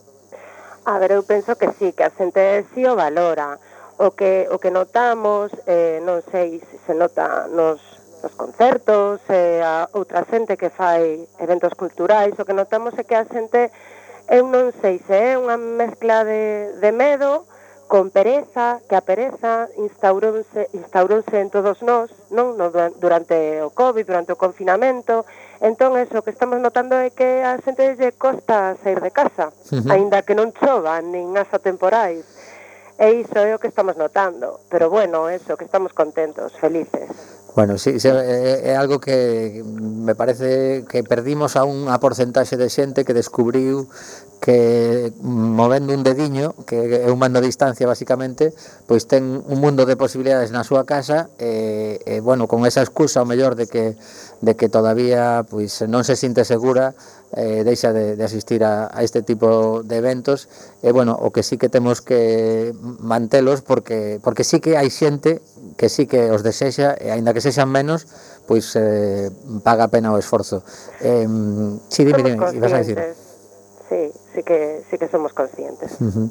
A 0.89 0.99
ver, 0.99 1.13
eu 1.13 1.23
penso 1.23 1.53
que 1.57 1.69
sí, 1.77 1.93
que 1.93 2.05
a 2.05 2.11
xente 2.11 2.65
sí 2.73 2.87
o 2.89 2.97
valora. 2.97 3.61
O 3.99 4.17
que, 4.17 4.49
o 4.49 4.57
que 4.57 4.71
notamos, 4.71 5.53
eh, 5.67 6.01
non 6.01 6.25
sei 6.33 6.63
se 6.65 6.79
se 6.87 6.95
nota 6.95 7.51
nos, 7.51 7.83
nos 8.23 8.33
concertos, 8.39 9.21
eh, 9.29 9.61
a 9.61 9.91
outra 9.93 10.25
xente 10.25 10.57
que 10.57 10.71
fai 10.71 11.29
eventos 11.43 11.75
culturais, 11.75 12.33
o 12.39 12.47
que 12.47 12.57
notamos 12.57 12.97
é 12.97 13.05
que 13.05 13.19
a 13.19 13.27
xente, 13.27 13.69
eu 14.33 14.47
non 14.49 14.73
sei 14.81 15.03
se 15.03 15.13
é 15.13 15.37
unha 15.37 15.59
mezcla 15.59 16.25
de, 16.25 16.79
de 16.81 16.91
medo, 16.95 17.45
con 17.89 18.13
pereza, 18.13 18.85
que 18.85 18.95
a 18.95 19.01
pereza 19.01 19.67
instaurouse, 19.81 20.69
instaurouse 20.77 21.41
en 21.41 21.49
todos 21.49 21.81
nós, 21.81 22.13
non 22.29 22.61
no, 22.61 22.69
durante 23.01 23.65
o 23.65 23.73
COVID, 23.73 24.05
durante 24.05 24.37
o 24.37 24.39
confinamento. 24.39 25.25
Entón, 25.65 25.97
eso 25.97 26.21
que 26.21 26.31
estamos 26.31 26.61
notando 26.61 27.01
é 27.01 27.09
que 27.09 27.41
a 27.41 27.57
xente 27.65 27.97
lle 27.97 28.13
costa 28.13 28.77
sair 28.77 29.01
de 29.01 29.11
casa, 29.11 29.49
uh 29.49 29.81
-huh. 29.81 29.89
aínda 29.89 30.21
que 30.21 30.37
non 30.37 30.53
chova, 30.53 31.01
nin 31.01 31.33
asa 31.41 31.57
temporais. 31.57 32.29
E 33.01 33.25
iso 33.25 33.41
é 33.41 33.55
o 33.57 33.63
que 33.63 33.73
estamos 33.73 33.97
notando. 33.97 34.61
Pero 34.69 34.91
bueno, 34.91 35.33
eso, 35.33 35.57
que 35.57 35.65
estamos 35.65 35.97
contentos, 35.97 36.53
felices. 36.61 37.38
Bueno, 37.55 37.79
sí, 37.79 37.99
sí, 37.99 38.09
eh, 38.09 38.13
eh, 38.15 38.71
é 38.71 38.77
algo 38.77 39.01
que 39.01 39.65
me 39.65 40.15
parece 40.15 40.85
que 40.89 41.03
perdimos 41.03 41.57
a 41.57 41.65
unha 41.65 41.97
porcentaxe 41.99 42.55
de 42.61 42.69
xente 42.71 43.03
que 43.03 43.17
descubriu 43.17 43.89
que 44.39 45.11
mm, 45.17 45.59
movendo 45.59 45.91
un 45.91 46.07
dediño, 46.07 46.55
que 46.69 47.03
é 47.03 47.11
un 47.11 47.19
mando 47.19 47.41
a 47.41 47.43
distancia 47.43 47.89
basicamente, 47.89 48.55
pois 48.87 49.11
ten 49.11 49.43
un 49.43 49.59
mundo 49.59 49.89
de 49.89 49.99
posibilidades 49.99 50.55
na 50.55 50.63
súa 50.63 50.87
casa 50.87 51.33
e, 51.41 51.99
e 52.07 52.21
bueno, 52.23 52.47
con 52.47 52.63
esa 52.63 52.85
excusa 52.85 53.25
ao 53.25 53.27
mellor 53.27 53.59
de 53.59 53.67
que 53.67 53.99
de 54.39 54.55
que 54.55 54.71
todavía 54.71 55.43
pois 55.49 55.83
non 55.89 56.07
se 56.07 56.15
sinte 56.15 56.47
segura, 56.47 56.95
eh, 57.37 57.63
deixa 57.65 57.93
de, 57.93 58.17
de 58.17 58.25
asistir 58.25 58.65
a, 58.65 58.89
a 58.93 59.03
este 59.03 59.23
tipo 59.23 59.83
de 59.83 59.97
eventos 59.97 60.49
e 60.81 60.93
bueno, 60.93 61.13
o 61.19 61.31
que 61.31 61.43
sí 61.43 61.59
que 61.59 61.69
temos 61.69 62.01
que 62.01 62.73
mantelos 63.01 63.61
porque 63.61 64.21
porque 64.23 64.45
sí 64.45 64.61
que 64.61 64.81
hai 64.81 64.89
xente 64.89 65.43
que 65.77 65.89
sí 65.89 66.07
que 66.09 66.33
os 66.33 66.41
desexa 66.43 66.97
e 66.97 67.13
aínda 67.13 67.37
que 67.37 67.45
sexan 67.45 67.69
menos, 67.69 68.09
pois 68.49 68.73
eh, 68.77 69.29
paga 69.61 69.87
a 69.87 69.93
pena 69.93 70.13
o 70.13 70.17
esforzo. 70.17 70.65
Eh, 71.05 71.29
si, 71.93 72.03
sí, 72.03 72.05
dime, 72.05 72.25
dime, 72.25 72.41
ibas 72.57 72.73
a 72.73 72.81
dicir. 72.81 72.99
Sí, 73.89 74.13
sí 74.35 74.43
que, 74.43 74.85
sí 74.91 74.99
que 74.99 75.09
somos 75.09 75.33
conscientes. 75.33 75.97
Uh 76.01 76.13
-huh. 76.13 76.29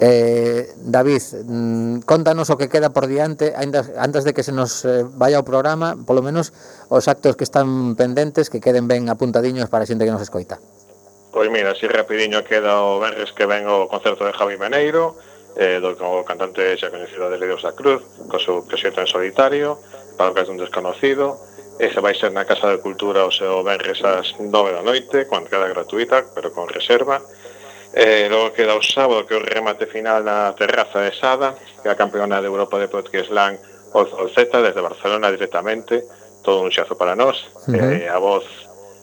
Eh, 0.00 0.72
David, 0.76 1.22
mm, 1.44 2.08
contanos 2.08 2.50
o 2.50 2.56
que 2.56 2.68
queda 2.68 2.90
por 2.90 3.06
diante 3.06 3.52
ainda, 3.54 3.84
antes 4.00 4.24
de 4.24 4.32
que 4.32 4.42
se 4.42 4.50
nos 4.50 4.84
eh, 4.84 5.04
vaya 5.04 5.38
o 5.38 5.44
programa, 5.44 5.94
polo 5.94 6.24
menos 6.24 6.50
os 6.88 7.06
actos 7.06 7.36
que 7.36 7.44
están 7.44 7.94
pendentes 7.94 8.48
que 8.48 8.58
queden 8.58 8.88
ben 8.88 9.12
apuntadiños 9.12 9.68
para 9.68 9.84
a 9.84 9.88
xente 9.88 10.08
que 10.08 10.14
nos 10.14 10.24
escoita. 10.24 10.58
Pois 11.30 11.48
mira, 11.52 11.72
así 11.76 11.86
rapidiño 11.86 12.44
queda 12.44 12.82
o 12.82 12.98
Benres 13.00 13.32
que 13.32 13.46
ven 13.46 13.68
o 13.68 13.86
concerto 13.88 14.24
de 14.24 14.32
Javi 14.32 14.56
Maneiro 14.56 15.16
eh, 15.56 15.78
do 15.78 15.92
o 15.92 16.24
cantante 16.24 16.76
xa 16.80 16.88
coñecido 16.88 17.28
de 17.28 17.36
Lidio 17.36 17.60
Cruz 17.76 18.00
co 18.28 18.40
seu 18.40 18.64
proxecto 18.64 19.00
en 19.00 19.08
solitario 19.08 19.76
para 20.16 20.32
o 20.32 20.34
que 20.34 20.40
é 20.40 20.48
un 20.48 20.60
desconocido 20.60 21.36
Ese 21.78 22.00
vai 22.00 22.14
ser 22.14 22.30
na 22.30 22.44
Casa 22.44 22.68
de 22.68 22.78
Cultura 22.78 23.24
o 23.24 23.32
seu 23.32 23.64
Benres 23.64 24.04
ás 24.04 24.36
9 24.38 24.76
da 24.76 24.84
noite, 24.84 25.24
con 25.24 25.42
entrada 25.42 25.72
gratuita, 25.72 26.20
pero 26.30 26.52
con 26.52 26.68
reserva. 26.68 27.18
Eh, 27.94 28.28
logo 28.32 28.56
queda 28.56 28.74
o 28.74 28.82
sábado 28.82 29.26
que 29.28 29.36
o 29.36 29.44
remate 29.44 29.84
final 29.84 30.24
na 30.24 30.56
terraza 30.56 31.04
de 31.04 31.12
Sada, 31.12 31.52
que 31.82 31.88
é 31.88 31.92
a 31.92 31.98
campeona 31.98 32.40
de 32.40 32.48
Europa 32.48 32.80
de 32.80 32.88
Podkeslan 32.88 33.60
Olzeta, 33.92 34.64
desde 34.64 34.80
Barcelona 34.80 35.28
directamente, 35.28 36.00
todo 36.40 36.64
un 36.64 36.72
xazo 36.72 36.96
para 36.96 37.12
nós. 37.12 37.52
Uh 37.68 37.76
-huh. 37.76 37.92
eh, 38.00 38.08
a 38.08 38.16
voz 38.16 38.48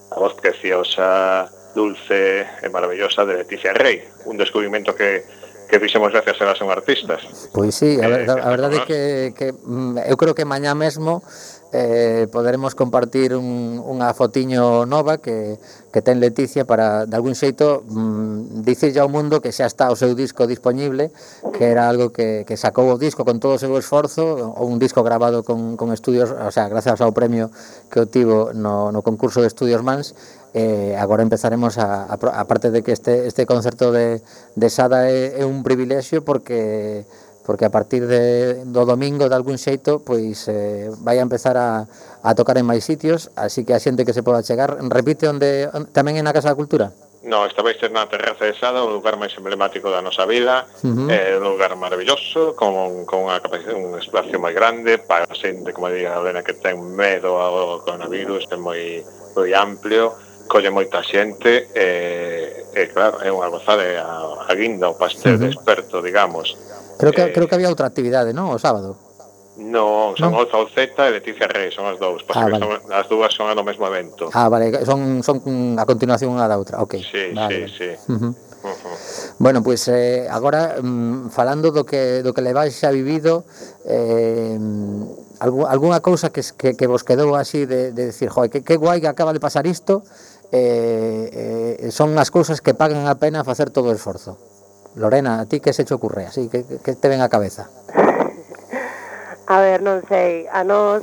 a 0.09 0.17
voz 0.17 0.33
preciosa, 0.33 1.45
dulce 1.75 2.49
e 2.63 2.67
maravillosa 2.69 3.25
de 3.25 3.37
Leticia 3.37 3.73
Rey, 3.73 4.01
un 4.25 4.37
descubrimento 4.37 4.95
que 4.97 5.21
que 5.69 5.79
fixemos 5.79 6.11
gracias 6.11 6.41
a 6.41 6.55
son 6.55 6.71
artistas. 6.71 7.21
Pois 7.53 7.75
sí, 7.75 8.01
a, 8.01 8.05
eh, 8.05 8.09
ver, 8.09 8.21
eh, 8.25 8.41
a 8.41 8.49
verdade 8.49 8.81
é 8.81 8.85
que, 8.89 9.01
que 9.37 9.47
mm, 9.53 10.01
eu 10.09 10.17
creo 10.17 10.33
que 10.33 10.43
mañá 10.43 10.73
mesmo 10.73 11.21
eh, 11.71 12.27
poderemos 12.31 12.73
compartir 12.73 13.37
un, 13.37 13.77
unha 13.77 14.09
fotiño 14.17 14.89
nova 14.89 15.21
que, 15.21 15.61
que 15.93 16.01
ten 16.01 16.17
Leticia 16.17 16.65
para, 16.65 17.05
de 17.05 17.13
algún 17.13 17.37
xeito, 17.37 17.85
mm, 17.85 18.65
dicirlle 18.65 18.97
ao 18.97 19.13
mundo 19.13 19.37
que 19.37 19.53
xa 19.53 19.69
está 19.69 19.93
o 19.93 19.95
seu 19.95 20.17
disco 20.17 20.49
disponible, 20.49 21.13
que 21.53 21.69
era 21.69 21.85
algo 21.85 22.09
que, 22.09 22.41
que 22.49 22.57
sacou 22.57 22.89
o 22.89 22.97
disco 22.97 23.21
con 23.21 23.37
todo 23.37 23.53
o 23.53 23.61
seu 23.61 23.69
esforzo, 23.77 24.25
ou 24.57 24.65
un 24.65 24.81
disco 24.81 25.05
grabado 25.05 25.45
con, 25.45 25.77
con 25.77 25.93
estudios, 25.93 26.33
o 26.33 26.49
sea, 26.49 26.65
gracias 26.65 26.97
ao 27.05 27.13
premio 27.13 27.53
que 27.93 28.01
obtivo 28.01 28.49
no, 28.57 28.89
no 28.89 29.05
concurso 29.05 29.45
de 29.45 29.53
estudios 29.53 29.85
Mans, 29.85 30.17
eh, 30.53 30.95
agora 30.97 31.23
empezaremos 31.23 31.77
a, 31.77 32.05
a, 32.05 32.15
a 32.15 32.43
parte 32.45 32.71
de 32.71 32.81
que 32.81 32.91
este, 32.91 33.27
este 33.27 33.45
concerto 33.45 33.91
de, 33.91 34.21
de 34.55 34.69
Sada 34.69 35.09
é, 35.09 35.41
é 35.41 35.45
un 35.45 35.61
privilexio 35.63 36.23
porque 36.23 37.05
porque 37.49 37.65
a 37.65 37.73
partir 37.73 38.05
de, 38.05 38.61
do 38.69 38.85
domingo 38.85 39.25
de 39.25 39.33
algún 39.33 39.57
xeito 39.57 40.05
pois 40.05 40.45
eh, 40.45 40.93
vai 41.01 41.17
a 41.17 41.25
empezar 41.25 41.57
a, 41.57 41.89
a 42.21 42.29
tocar 42.37 42.61
en 42.61 42.69
máis 42.69 42.85
sitios 42.85 43.33
así 43.33 43.65
que 43.65 43.73
a 43.73 43.81
xente 43.81 44.05
que 44.05 44.13
se 44.13 44.21
poda 44.21 44.45
chegar 44.45 44.77
repite 44.89 45.25
onde, 45.25 45.65
onde 45.73 45.89
tamén 45.89 46.17
é 46.17 46.21
na 46.21 46.33
Casa 46.33 46.53
da 46.53 46.59
Cultura 46.59 46.93
No, 47.19 47.43
esta 47.45 47.61
vez 47.61 47.75
na 47.91 48.07
Terraza 48.07 48.47
de 48.47 48.55
Sada, 48.55 48.79
o 48.79 48.87
lugar 48.87 49.19
máis 49.19 49.35
emblemático 49.35 49.91
da 49.91 49.99
nosa 49.99 50.23
vila, 50.23 50.63
uh 50.63 50.87
-huh. 50.87 51.11
eh, 51.11 51.35
un 51.35 51.51
lugar 51.51 51.75
maravilloso, 51.75 52.55
con, 52.55 53.03
con 53.03 53.27
unha 53.27 53.43
capacidade, 53.43 53.75
un 53.75 53.99
espacio 53.99 54.39
moi 54.39 54.55
grande, 54.55 55.03
para 55.03 55.27
a 55.27 55.35
xente, 55.35 55.75
como 55.75 55.91
diga 55.91 56.15
a 56.15 56.23
Elena, 56.23 56.47
que 56.47 56.55
ten 56.55 56.79
medo 56.79 57.35
ao 57.35 57.83
coronavirus, 57.83 58.47
é 58.47 58.55
moi, 58.55 59.03
moi 59.35 59.51
amplio, 59.51 60.15
colle 60.49 60.73
moita 60.73 61.05
xente 61.05 61.69
e, 61.71 62.73
e 62.73 62.81
claro, 62.89 63.21
é 63.21 63.29
unha 63.29 63.47
gozada 63.53 63.85
a, 64.01 64.49
a 64.49 64.53
guinda, 64.57 64.89
o 64.89 64.97
pastel 64.97 65.37
uh 65.37 65.39
-huh. 65.39 65.47
desperto, 65.47 66.01
digamos. 66.01 66.57
Creo 66.97 67.13
que, 67.13 67.29
eh, 67.29 67.31
creo 67.31 67.45
que 67.47 67.55
había 67.55 67.69
outra 67.69 67.85
actividade, 67.85 68.33
non? 68.33 68.49
O 68.49 68.57
sábado. 68.57 68.97
No, 69.59 70.15
son 70.17 70.31
¿No? 70.31 70.39
Oza 70.47 70.57
Oceta 70.57 71.07
e 71.07 71.11
Leticia 71.11 71.45
Rey, 71.45 71.69
son 71.69 71.85
as 71.85 71.99
dous, 71.99 72.23
porque 72.23 72.39
ah, 72.39 72.47
vale. 72.47 72.63
son, 72.63 72.71
as 72.95 73.05
dúas 73.11 73.31
son 73.35 73.51
no 73.51 73.63
mesmo 73.63 73.85
evento. 73.85 74.31
Ah, 74.33 74.47
vale, 74.47 74.71
son, 74.87 75.21
son 75.21 75.43
a 75.77 75.85
continuación 75.85 76.31
unha 76.31 76.47
da 76.47 76.55
outra, 76.55 76.79
ok. 76.79 76.95
Sí, 77.03 77.35
vale, 77.35 77.67
sí, 77.69 77.93
vale. 77.93 77.99
sí. 77.99 78.11
Uh 78.11 78.17
-huh. 78.17 78.33
Uh 78.59 78.75
-huh. 78.75 78.95
Bueno, 79.39 79.63
pois 79.63 79.83
pues, 79.83 79.95
eh, 79.95 80.27
agora 80.31 80.79
mm, 80.79 81.31
falando 81.31 81.71
do 81.71 81.83
que 81.83 82.23
do 82.23 82.31
que 82.31 82.43
levais 82.43 82.75
xa 82.75 82.91
vivido 82.91 83.43
eh, 83.83 84.55
algún, 85.39 85.67
algunha 85.67 85.99
cousa 85.99 86.31
que, 86.31 86.43
que, 86.55 86.75
que 86.75 86.87
vos 86.87 87.03
quedou 87.03 87.35
así 87.35 87.63
de, 87.63 87.91
de 87.91 88.11
decir, 88.11 88.27
joe, 88.27 88.51
que, 88.51 88.63
que 88.63 88.75
guai 88.75 88.99
que 88.99 89.07
acaba 89.07 89.31
de 89.31 89.39
pasar 89.39 89.67
isto 89.67 90.03
Eh, 90.51 91.29
eh, 91.31 91.77
eh, 91.79 91.91
son 91.91 92.17
as 92.17 92.33
cousas 92.33 92.61
que 92.61 92.73
pagan 92.73 93.05
a 93.05 93.21
pena 93.21 93.45
facer 93.45 93.69
todo 93.69 93.89
o 93.89 93.95
esforzo. 93.95 94.37
Lorena, 94.97 95.39
a 95.41 95.45
ti 95.45 95.61
que 95.61 95.73
se 95.73 95.85
che 95.85 95.93
ocurre? 95.93 96.25
Así 96.25 96.49
que, 96.49 96.65
que 96.65 96.95
te 96.97 97.07
ven 97.07 97.21
a 97.21 97.29
cabeza? 97.29 97.69
A 99.49 99.57
ver, 99.61 99.81
non 99.81 100.05
sei, 100.05 100.45
a 100.53 100.61
nós 100.61 101.01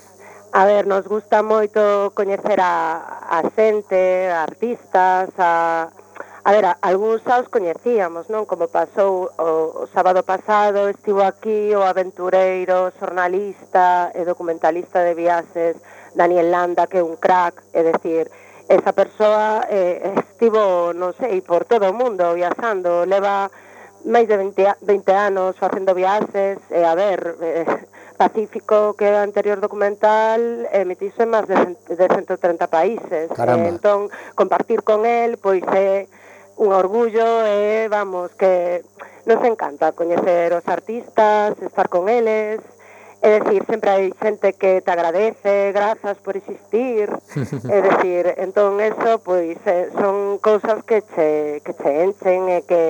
A 0.56 0.64
ver, 0.64 0.86
nos 0.86 1.04
gusta 1.04 1.42
moito 1.42 2.14
coñecer 2.14 2.62
a, 2.62 3.28
a 3.28 3.44
xente, 3.52 4.30
a 4.32 4.46
artistas, 4.46 5.28
a, 5.36 5.90
A 6.46 6.52
ver, 6.52 6.64
a, 6.64 6.78
algúns 6.80 7.26
xa 7.26 7.42
os 7.42 7.50
coñecíamos, 7.50 8.30
non? 8.30 8.46
Como 8.46 8.70
pasou 8.70 9.26
o, 9.34 9.82
o 9.82 9.84
sábado 9.90 10.22
pasado, 10.22 10.86
estivo 10.86 11.26
aquí 11.26 11.74
o 11.74 11.82
aventureiro, 11.82 12.94
xornalista 13.02 14.14
e 14.14 14.22
documentalista 14.22 15.02
de 15.02 15.18
viaxes 15.18 15.74
Daniel 16.14 16.54
Landa, 16.54 16.86
que 16.86 17.02
é 17.02 17.04
un 17.04 17.18
crack, 17.18 17.66
é 17.74 17.82
decir, 17.82 18.30
esa 18.68 18.92
persoa 18.92 19.66
eh, 19.70 20.14
estivo, 20.18 20.90
non 20.92 21.14
sei, 21.14 21.40
por 21.42 21.64
todo 21.64 21.90
o 21.90 21.96
mundo 21.96 22.34
viaxando, 22.34 23.06
leva 23.06 23.50
máis 24.06 24.26
de 24.30 24.38
20, 24.38 24.82
20 24.82 25.10
anos 25.14 25.58
facendo 25.58 25.94
viaxes, 25.94 26.58
e 26.70 26.82
eh, 26.82 26.86
a 26.86 26.94
ver, 26.94 27.38
eh, 27.42 27.66
Pacífico, 28.16 28.96
que 28.96 29.04
é 29.04 29.12
o 29.12 29.20
anterior 29.20 29.60
documental, 29.60 30.40
emitise 30.72 31.28
máis 31.28 31.44
de, 31.44 31.76
de 31.84 32.06
130 32.08 32.64
países. 32.66 33.28
Caramba. 33.28 33.68
Eh, 33.68 33.72
entón, 33.76 34.08
compartir 34.32 34.80
con 34.80 35.04
el, 35.04 35.36
pois 35.36 35.60
é 35.76 36.08
eh, 36.08 36.08
un 36.56 36.72
orgullo, 36.72 37.44
e 37.44 37.84
eh, 37.84 37.92
vamos, 37.92 38.32
que 38.32 38.80
nos 39.28 39.44
encanta 39.44 39.92
coñecer 39.92 40.56
os 40.56 40.64
artistas, 40.64 41.60
estar 41.60 41.92
con 41.92 42.08
eles, 42.08 42.64
É 43.22 43.40
decir, 43.40 43.64
sempre 43.64 43.90
hai 43.90 44.04
xente 44.20 44.52
que 44.60 44.84
te 44.84 44.90
agradece, 44.92 45.72
grazas 45.72 46.18
por 46.20 46.36
existir, 46.36 47.08
é 47.72 47.78
decir, 47.80 48.36
entón 48.36 48.78
eso 48.80 49.18
pois 49.24 49.56
eh, 49.64 49.88
son 49.96 50.38
cousas 50.38 50.84
que 50.84 51.00
che 51.02 51.64
que 51.64 51.72
che 51.72 51.90
enchen 52.04 52.52
e 52.52 52.60
eh, 52.60 52.62
que 52.68 52.82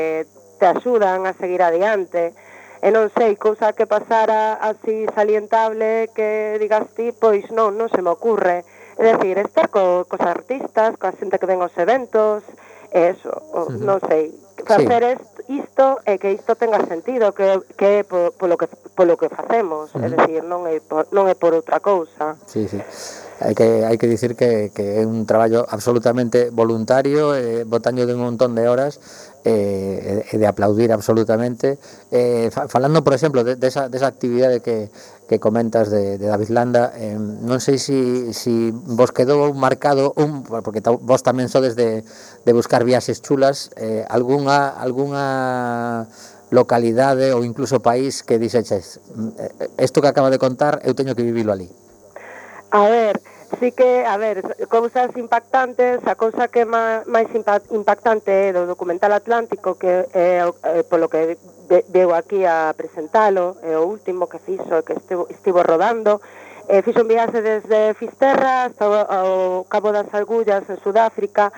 te 0.59 0.67
axudan 0.67 1.27
a 1.27 1.33
seguir 1.33 1.63
adiante. 1.63 2.35
E 2.83 2.89
eh, 2.89 2.91
non 2.93 3.09
sei, 3.15 3.39
cousa 3.39 3.73
que 3.73 3.87
pasara 3.87 4.59
así 4.61 5.07
salientable 5.15 6.11
que 6.13 6.59
digas 6.61 6.91
ti, 6.93 7.15
pois 7.15 7.47
non, 7.55 7.79
non 7.79 7.89
se 7.89 8.03
me 8.03 8.11
ocurre. 8.11 8.67
É 8.99 9.03
decir, 9.15 9.39
estar 9.39 9.71
co, 9.71 10.05
cos 10.11 10.21
artistas, 10.27 10.99
coa 10.99 11.15
xente 11.15 11.39
que 11.39 11.49
ven 11.49 11.63
aos 11.63 11.77
eventos, 11.79 12.43
eso, 12.97 13.31
o, 13.53 13.69
non 13.77 14.01
sei, 14.01 14.33
facer 14.65 15.21
sí. 15.45 15.61
isto 15.61 16.01
e 16.09 16.17
que 16.17 16.33
isto 16.33 16.57
tenga 16.57 16.81
sentido, 16.89 17.37
que 17.37 17.61
que 17.77 18.03
polo, 18.09 18.33
polo 18.33 18.57
que 18.57 18.67
polo 18.97 19.15
que 19.21 19.29
facemos, 19.29 19.93
uh 19.93 20.01
-huh. 20.01 20.05
é 20.05 20.09
dicir, 20.09 20.43
non 20.49 20.65
é 20.65 20.81
por, 20.81 21.05
non 21.13 21.29
é 21.29 21.37
por 21.37 21.53
outra 21.53 21.79
cousa. 21.85 22.41
Sí, 22.49 22.65
sí. 22.67 22.81
Hai 23.37 23.53
que 23.53 23.85
hai 23.85 24.01
que 24.01 24.09
dicir 24.09 24.33
que 24.33 24.73
que 24.73 25.01
é 25.01 25.05
un 25.05 25.29
traballo 25.29 25.69
absolutamente 25.69 26.49
voluntario, 26.49 27.37
eh 27.37 27.69
botaño 27.69 28.09
de 28.09 28.17
un 28.17 28.25
montón 28.25 28.57
de 28.57 28.65
horas 28.65 28.97
eh, 29.47 30.25
de 30.33 30.47
aplaudir 30.47 30.91
absolutamente. 30.91 31.79
Eh, 32.11 32.51
falando, 32.51 33.05
por 33.05 33.15
exemplo, 33.15 33.45
de, 33.45 33.55
de, 33.55 33.67
esa, 33.69 33.89
de 33.89 33.97
esa 33.97 34.09
actividade 34.09 34.61
que 34.61 34.91
que 35.29 35.41
comentas 35.41 35.91
de, 35.91 36.19
de 36.19 36.27
David 36.27 36.51
Landa 36.51 36.95
eh, 36.95 37.19
non 37.19 37.59
sei 37.59 37.83
se 37.83 38.31
si, 38.33 38.71
si 38.71 38.71
vos 38.73 39.11
quedou 39.11 39.51
marcado 39.55 40.15
un 40.15 40.47
porque 40.47 40.79
ta, 40.81 40.95
vos 40.95 41.23
tamén 41.27 41.51
sodes 41.51 41.75
de, 41.75 42.07
de 42.47 42.53
buscar 42.55 42.87
viaxes 42.87 43.21
chulas 43.21 43.75
eh, 43.75 44.07
algunha 44.07 44.71
algunha 44.71 46.07
localidade 46.55 47.35
ou 47.35 47.43
incluso 47.43 47.83
país 47.83 48.23
que 48.23 48.39
dixeches 48.39 49.03
mm, 49.15 49.31
eh, 49.37 49.53
eh, 49.67 49.85
isto 49.85 49.99
que 49.99 50.11
acaba 50.11 50.31
de 50.31 50.39
contar 50.39 50.79
eu 50.87 50.95
teño 50.95 51.19
que 51.19 51.27
vivilo 51.27 51.51
ali 51.51 51.67
A 52.71 52.91
ver, 52.91 53.23
sí 53.61 53.73
que, 53.73 54.05
a 54.05 54.17
ver, 54.17 54.43
cousas 54.69 55.17
impactantes, 55.17 56.01
a 56.07 56.15
cousa 56.15 56.49
que 56.49 56.65
máis 56.67 57.29
impactante 57.71 58.31
é 58.31 58.53
do 58.53 58.67
documental 58.67 59.13
Atlántico 59.13 59.79
que 59.79 60.09
é 60.13 60.43
eh, 60.43 60.83
polo 60.91 61.09
que 61.09 61.39
veu 61.91 62.15
aquí 62.15 62.45
a 62.45 62.75
presentalo, 62.77 63.57
é 63.63 63.79
o 63.79 63.87
último 63.87 64.27
que 64.27 64.39
fixo, 64.39 64.83
que 64.83 64.95
estivo, 64.95 65.27
estivo 65.31 65.63
rodando, 65.63 66.21
eh, 66.69 66.83
fixo 66.83 67.03
un 67.03 67.09
viaxe 67.09 67.43
desde 67.43 67.95
Fisterra 67.95 68.67
hasta 68.67 68.85
o, 68.87 68.95
ao 68.95 69.65
Cabo 69.71 69.91
das 69.95 70.11
Agullas, 70.15 70.67
en 70.69 70.79
Sudáfrica, 70.83 71.53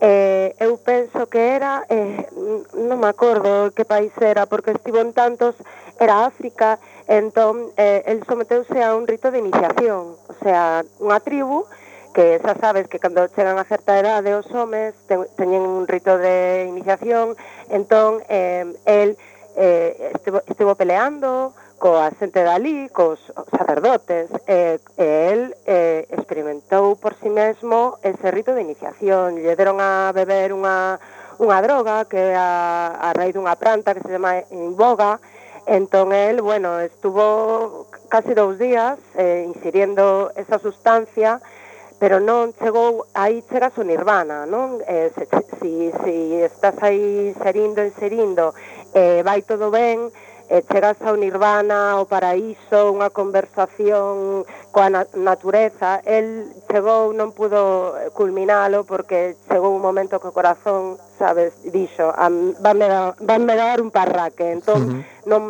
eh, 0.00 0.54
eu 0.60 0.78
penso 0.78 1.26
que 1.26 1.38
era, 1.38 1.82
eh, 1.90 2.26
non 2.74 3.02
me 3.02 3.10
acordo 3.10 3.74
que 3.74 3.82
país 3.82 4.14
era, 4.22 4.46
porque 4.46 4.70
estivo 4.70 5.02
en 5.02 5.10
tantos, 5.10 5.58
era 5.98 6.26
África, 6.26 6.78
entón 7.10 7.74
eh, 7.76 8.06
el 8.06 8.22
someteuse 8.22 8.78
a 8.82 8.94
un 8.94 9.06
rito 9.06 9.30
de 9.30 9.42
iniciación, 9.42 10.14
sea 10.42 10.82
unha 10.98 11.20
tribu 11.20 11.66
que 12.14 12.40
xa 12.42 12.54
sabes 12.58 12.88
que 12.88 12.98
cando 12.98 13.28
chegan 13.30 13.58
a 13.58 13.68
certa 13.68 13.98
edade 13.98 14.34
os 14.34 14.48
homes 14.50 14.94
ten, 15.06 15.22
teñen 15.38 15.62
un 15.62 15.86
rito 15.86 16.18
de 16.18 16.66
iniciación, 16.66 17.36
entón 17.70 18.24
eh, 18.26 18.66
el 18.86 19.14
eh, 19.56 20.12
estivo, 20.14 20.42
estivo 20.46 20.74
peleando 20.74 21.54
coa 21.78 22.10
xente 22.18 22.42
dali, 22.42 22.90
cos 22.90 23.22
sacerdotes, 23.54 24.26
e, 24.50 24.82
eh, 24.82 24.98
e 24.98 25.08
el 25.30 25.40
eh, 25.62 26.10
experimentou 26.10 26.98
por 26.98 27.14
si 27.14 27.26
sí 27.26 27.30
mesmo 27.30 28.02
ese 28.02 28.34
rito 28.34 28.50
de 28.50 28.66
iniciación. 28.66 29.38
Lle 29.38 29.54
deron 29.54 29.78
a 29.78 30.10
beber 30.10 30.50
unha, 30.50 30.98
unha 31.38 31.58
droga 31.62 32.02
que 32.10 32.34
a, 32.34 32.98
a 32.98 33.14
raíz 33.14 33.38
dunha 33.38 33.54
planta 33.54 33.94
que 33.94 34.02
se 34.02 34.10
chama 34.10 34.42
invoga, 34.50 35.22
entón 35.70 36.10
el, 36.10 36.42
bueno, 36.42 36.82
estuvo 36.82 37.86
casi 38.08 38.34
dous 38.34 38.58
días 38.58 38.98
eh, 39.14 39.44
insiriendo 39.46 40.32
esa 40.34 40.58
sustancia 40.58 41.40
pero 41.98 42.22
non 42.22 42.54
chegou 42.54 43.10
aí 43.12 43.42
chegas 43.50 43.74
o 43.74 43.82
nirvana, 43.82 44.46
non? 44.46 44.78
Eh, 44.86 45.10
se, 45.18 45.26
se, 45.58 45.90
se 45.90 46.14
estás 46.46 46.78
aí 46.78 47.34
serindo, 47.42 47.82
inserindo, 47.82 48.54
eh, 48.94 49.20
vai 49.26 49.42
todo 49.42 49.74
ben, 49.74 50.06
e 50.48 50.64
chegas 50.64 50.96
ao 51.04 51.20
nirvana, 51.20 51.92
ao 51.92 52.08
paraíso, 52.08 52.88
unha 52.88 53.12
conversación 53.12 54.48
coa 54.72 54.88
na 54.88 55.04
natureza, 55.12 56.00
el 56.08 56.48
chegou, 56.72 57.12
non 57.12 57.36
pudo 57.36 57.92
culminalo 58.16 58.88
porque 58.88 59.36
chegou 59.44 59.76
un 59.76 59.84
momento 59.84 60.16
que 60.16 60.32
o 60.32 60.36
corazón, 60.36 60.96
sabes, 61.20 61.52
dixo, 61.68 62.08
vanme 62.64 62.88
dar, 62.88 63.12
vanme 63.20 63.54
dar 63.60 63.84
un 63.84 63.92
parraque, 63.92 64.48
entón 64.48 64.80
uh 64.80 64.88
-huh. 64.88 65.00
non, 65.28 65.42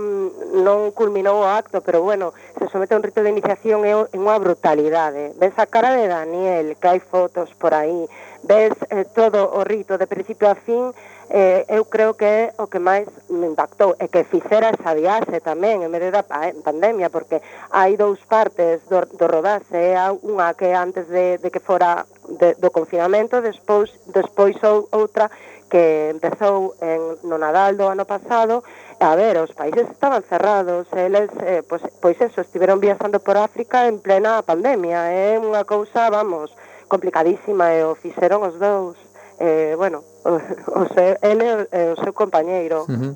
non 0.66 0.90
culminou 0.90 1.46
o 1.46 1.46
acto, 1.46 1.78
pero 1.78 2.02
bueno, 2.02 2.34
se 2.58 2.66
somete 2.66 2.94
a 2.94 2.98
un 2.98 3.06
rito 3.06 3.22
de 3.22 3.30
iniciación 3.30 3.86
é 3.86 3.94
unha 4.18 4.34
brutalidade. 4.42 5.30
Ves 5.38 5.54
a 5.62 5.70
cara 5.70 5.94
de 5.94 6.10
Daniel, 6.10 6.74
que 6.74 6.90
hai 6.90 6.98
fotos 6.98 7.54
por 7.54 7.70
aí, 7.70 8.10
ves 8.42 8.74
eh, 8.90 9.06
todo 9.14 9.54
o 9.54 9.62
rito 9.62 9.94
de 9.94 10.10
principio 10.10 10.50
a 10.50 10.58
fin, 10.58 10.90
eh, 11.30 11.64
eu 11.68 11.84
creo 11.84 12.14
que 12.14 12.24
é 12.24 12.42
o 12.56 12.66
que 12.66 12.80
máis 12.80 13.08
me 13.28 13.46
impactou 13.46 13.96
e 14.00 14.08
que 14.08 14.24
fixera 14.24 14.72
esa 14.72 14.96
viaxe 14.96 15.44
tamén 15.44 15.84
en 15.84 15.92
medio 15.92 16.08
da 16.08 16.24
eh, 16.24 16.56
pandemia 16.64 17.12
porque 17.12 17.44
hai 17.72 18.00
dous 18.00 18.20
partes 18.24 18.80
do, 18.88 19.04
do 19.16 19.26
rodaxe 19.28 19.92
unha 20.24 20.56
que 20.56 20.72
antes 20.72 21.04
de, 21.12 21.36
de 21.36 21.48
que 21.52 21.60
fora 21.60 22.08
de, 22.40 22.56
do 22.56 22.72
confinamento 22.72 23.44
despois, 23.44 23.92
despois 24.08 24.56
ou, 24.64 24.88
outra 24.92 25.28
que 25.68 26.08
empezou 26.10 26.74
en, 26.80 27.20
no 27.28 27.36
Nadal 27.36 27.76
do 27.76 27.92
ano 27.92 28.08
pasado, 28.08 28.64
a 29.00 29.14
ver, 29.14 29.36
os 29.36 29.52
países 29.52 29.84
estaban 29.92 30.24
cerrados, 30.24 30.88
eles, 30.96 31.28
eh, 31.44 31.62
pois, 31.62 31.84
pois 32.00 32.16
eso, 32.20 32.40
estiveron 32.40 32.80
viaxando 32.80 33.20
por 33.20 33.36
África 33.36 33.86
en 33.86 34.00
plena 34.00 34.42
pandemia, 34.42 35.12
é 35.12 35.36
eh, 35.36 35.38
unha 35.38 35.68
cousa, 35.68 36.08
vamos, 36.08 36.56
complicadísima, 36.88 37.76
e 37.76 37.84
eh, 37.84 37.86
o 37.86 37.92
fixeron 37.94 38.42
os 38.48 38.56
dous, 38.56 38.96
eh, 39.38 39.76
bueno, 39.76 40.02
o, 40.28 40.34
o 40.36 40.82
seu, 40.92 41.16
ele 41.24 41.46
é 41.72 41.92
o 41.92 41.96
seu 41.96 42.12
compañeiro. 42.12 42.84
Uh 42.84 42.92
-huh. 42.92 43.12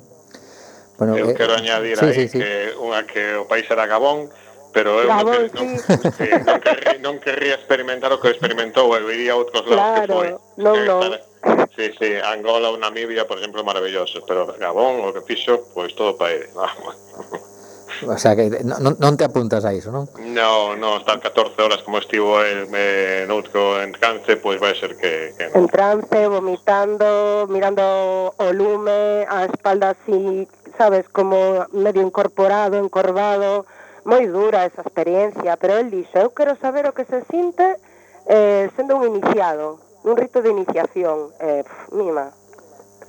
bueno, 0.97 1.17
eu 1.17 1.29
eh, 1.29 1.33
quero 1.37 1.53
añadir 1.53 1.97
sí, 1.97 2.05
aí 2.05 2.13
sí, 2.13 2.25
sí. 2.29 2.37
que 2.41 2.73
unha 2.81 3.05
que 3.05 3.37
o 3.37 3.45
país 3.45 3.69
era 3.69 3.85
Gabón, 3.85 4.29
pero 4.73 5.01
eu 5.01 5.07
Gabón, 5.07 5.37
non, 5.37 5.49
sí. 5.53 5.67
non, 5.69 6.13
sí, 6.17 6.27
non, 6.41 6.57
querría, 6.59 6.93
non 7.05 7.15
querría 7.21 7.55
experimentar 7.61 8.09
o 8.09 8.17
que 8.17 8.33
experimentou, 8.33 8.89
eu 8.97 9.05
iría 9.13 9.37
a 9.37 9.39
outros 9.39 9.61
lados 9.69 9.77
claro, 9.77 10.05
que 10.05 10.13
foi. 10.17 10.29
Non, 10.57 10.77
non. 10.89 11.01
Sí, 11.75 11.91
sí, 11.99 12.09
Angola 12.23 12.71
ou 12.71 12.77
Namibia, 12.79 13.27
por 13.27 13.37
exemplo, 13.37 13.65
maravilloso, 13.67 14.23
pero 14.25 14.49
Gabón, 14.57 15.03
o 15.05 15.13
que 15.13 15.21
fixo, 15.21 15.69
pois 15.73 15.91
pues, 15.91 15.97
todo 15.97 16.17
para 16.17 16.33
ele. 16.33 16.47
Vamos. 16.57 17.52
O 18.07 18.17
sea 18.17 18.35
que 18.35 18.49
non, 18.63 18.95
non 18.99 19.13
te 19.15 19.23
apuntas 19.23 19.63
a 19.65 19.71
iso, 19.73 19.91
non? 19.91 20.09
No, 20.19 20.75
no, 20.75 20.97
estar 20.97 21.19
14 21.19 21.59
horas 21.61 21.81
como 21.83 21.97
estivo 21.99 22.41
el, 22.41 22.67
eh, 22.67 22.71
me, 22.71 22.85
noutro 23.27 23.81
en 23.81 23.91
trance, 23.93 24.37
pois 24.37 24.59
vai 24.59 24.75
ser 24.75 24.95
que, 24.97 25.33
que 25.37 25.49
no. 25.49 25.63
En 25.63 25.67
trance, 25.67 26.17
vomitando, 26.27 27.47
mirando 27.49 28.33
o 28.35 28.47
lume, 28.51 29.25
a 29.29 29.45
espalda 29.45 29.95
así, 29.95 30.47
sabes, 30.77 31.07
como 31.09 31.65
medio 31.71 32.01
incorporado, 32.01 32.77
encorvado, 32.77 33.65
moi 34.03 34.27
dura 34.27 34.67
esa 34.67 34.83
experiencia, 34.83 35.55
pero 35.55 35.79
el 35.79 35.87
dixo, 35.87 36.19
eu 36.19 36.35
quero 36.35 36.59
saber 36.59 36.87
o 36.87 36.95
que 36.95 37.07
se 37.07 37.23
sinte 37.31 37.79
eh, 38.27 38.69
sendo 38.75 38.97
un 38.97 39.15
iniciado, 39.15 39.79
un 40.03 40.17
rito 40.17 40.41
de 40.41 40.51
iniciación, 40.51 41.31
eh, 41.39 41.63
pff, 41.63 41.93
mima, 41.95 42.35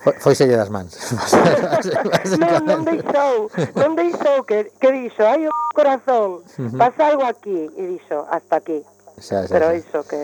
Foi, 0.05 0.13
foi 0.21 0.35
selle 0.37 0.53
das 0.53 0.69
mans. 0.69 0.93
non, 2.37 2.61
non 2.69 2.81
deixou, 2.85 3.49
non 3.73 3.97
deixou 3.97 4.45
que, 4.45 4.69
que 4.77 4.89
dixo, 4.93 5.25
ai 5.25 5.49
o 5.49 5.53
corazón, 5.73 6.45
pasa 6.77 7.09
algo 7.09 7.25
aquí, 7.25 7.73
e 7.73 7.83
dixo, 7.97 8.29
hasta 8.29 8.61
aquí. 8.61 8.85
Xa, 9.17 9.47
xa, 9.47 9.49
Pero 9.49 9.67
xa. 9.73 9.81
iso 9.81 9.99
que 10.05 10.21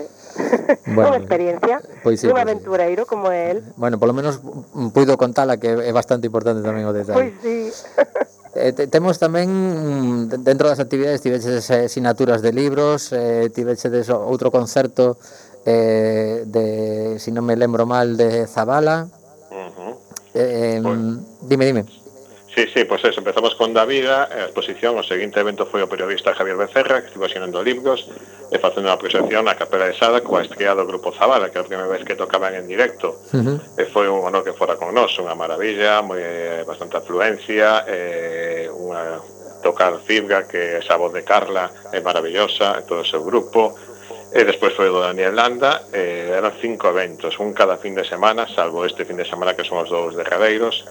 bueno, 0.93 1.15
unha 1.15 1.19
experiencia 1.23 1.79
pois 2.03 2.19
sí, 2.19 2.27
dun 2.27 2.35
pois 2.35 2.45
aventureiro 2.45 3.07
como 3.07 3.31
el. 3.31 3.63
Bueno, 3.79 3.97
polo 3.97 4.13
menos 4.13 4.43
puido 4.91 5.15
contala 5.15 5.57
que 5.57 5.71
é 5.71 5.91
bastante 5.95 6.27
importante 6.27 6.61
tamén 6.61 6.85
o 6.85 6.93
detalle. 6.93 7.17
Pois 7.17 7.33
sí. 7.41 7.71
Eh, 8.51 8.75
te, 8.75 8.83
temos 8.91 9.15
tamén 9.15 9.47
mm, 9.47 10.43
dentro 10.43 10.67
das 10.67 10.83
actividades 10.83 11.23
tiveches 11.23 11.63
eh, 11.71 11.87
sinaturas 11.87 12.43
de 12.43 12.51
libros, 12.51 13.15
eh, 13.15 13.47
tiveches 13.47 14.11
outro 14.11 14.51
concerto 14.51 15.15
eh, 15.63 16.43
de, 16.43 17.15
se 17.15 17.19
si 17.19 17.29
non 17.31 17.47
me 17.47 17.55
lembro 17.55 17.87
mal, 17.87 18.19
de 18.19 18.43
Zabala. 18.51 19.07
Uh 19.51 19.99
eh, 20.33 20.79
pois. 20.81 20.99
Dime, 21.41 21.65
dime. 21.65 21.85
Sí, 22.53 22.67
sí, 22.73 22.83
pois 22.83 23.03
eso, 23.05 23.19
empezamos 23.19 23.55
con 23.55 23.73
Davida, 23.73 24.27
a 24.27 24.43
eh, 24.43 24.43
exposición, 24.43 24.99
o 24.99 25.03
seguinte 25.03 25.39
evento 25.39 25.63
foi 25.63 25.83
o 25.83 25.87
periodista 25.87 26.35
Javier 26.35 26.59
Becerra, 26.59 26.99
que 26.99 27.07
estivo 27.07 27.23
asinando 27.23 27.63
libros 27.63 28.11
eh, 28.11 28.55
e 28.55 28.57
facendo 28.59 28.91
unha 28.91 28.99
presentación 28.99 29.47
na 29.47 29.55
Capela 29.55 29.87
de 29.87 29.95
Sada 29.95 30.19
coa 30.19 30.43
estrela 30.43 30.75
do 30.75 30.83
Grupo 30.83 31.15
Zavala, 31.15 31.47
que 31.47 31.55
é 31.55 31.63
a 31.63 31.67
primeira 31.67 31.87
vez 31.87 32.03
que 32.03 32.19
tocaban 32.19 32.51
en 32.51 32.67
directo. 32.67 33.23
Uh 33.31 33.39
eh, 33.39 33.43
-huh. 33.55 33.57
E 33.79 33.83
foi 33.87 34.11
un 34.11 34.19
honor 34.19 34.43
que 34.43 34.51
fora 34.51 34.75
con 34.75 34.91
nós, 34.91 35.15
unha 35.15 35.31
maravilla, 35.31 36.03
moi, 36.03 36.19
bastante 36.67 36.99
afluencia, 36.99 37.87
eh, 37.87 38.67
unha 38.67 39.23
tocar 39.63 39.95
fibra, 40.03 40.43
que 40.43 40.83
esa 40.83 40.99
voz 40.99 41.15
de 41.15 41.23
Carla 41.23 41.71
é 41.95 42.03
maravillosa, 42.03 42.75
e 42.75 42.83
todo 42.83 43.03
o 43.03 43.07
seu 43.07 43.23
grupo, 43.23 43.71
E 44.31 44.47
despois 44.47 44.71
foi 44.71 44.87
do 44.87 45.03
Daniel 45.03 45.35
Landa, 45.35 45.91
eh, 45.91 46.31
eran 46.31 46.55
cinco 46.55 46.87
eventos, 46.87 47.35
un 47.43 47.51
cada 47.51 47.75
fin 47.75 47.91
de 47.91 48.07
semana, 48.07 48.47
salvo 48.47 48.87
este 48.87 49.03
fin 49.03 49.19
de 49.19 49.27
semana 49.27 49.59
que 49.59 49.67
son 49.67 49.83
os 49.83 49.91
dous 49.91 50.15
derradeiros, 50.15 50.87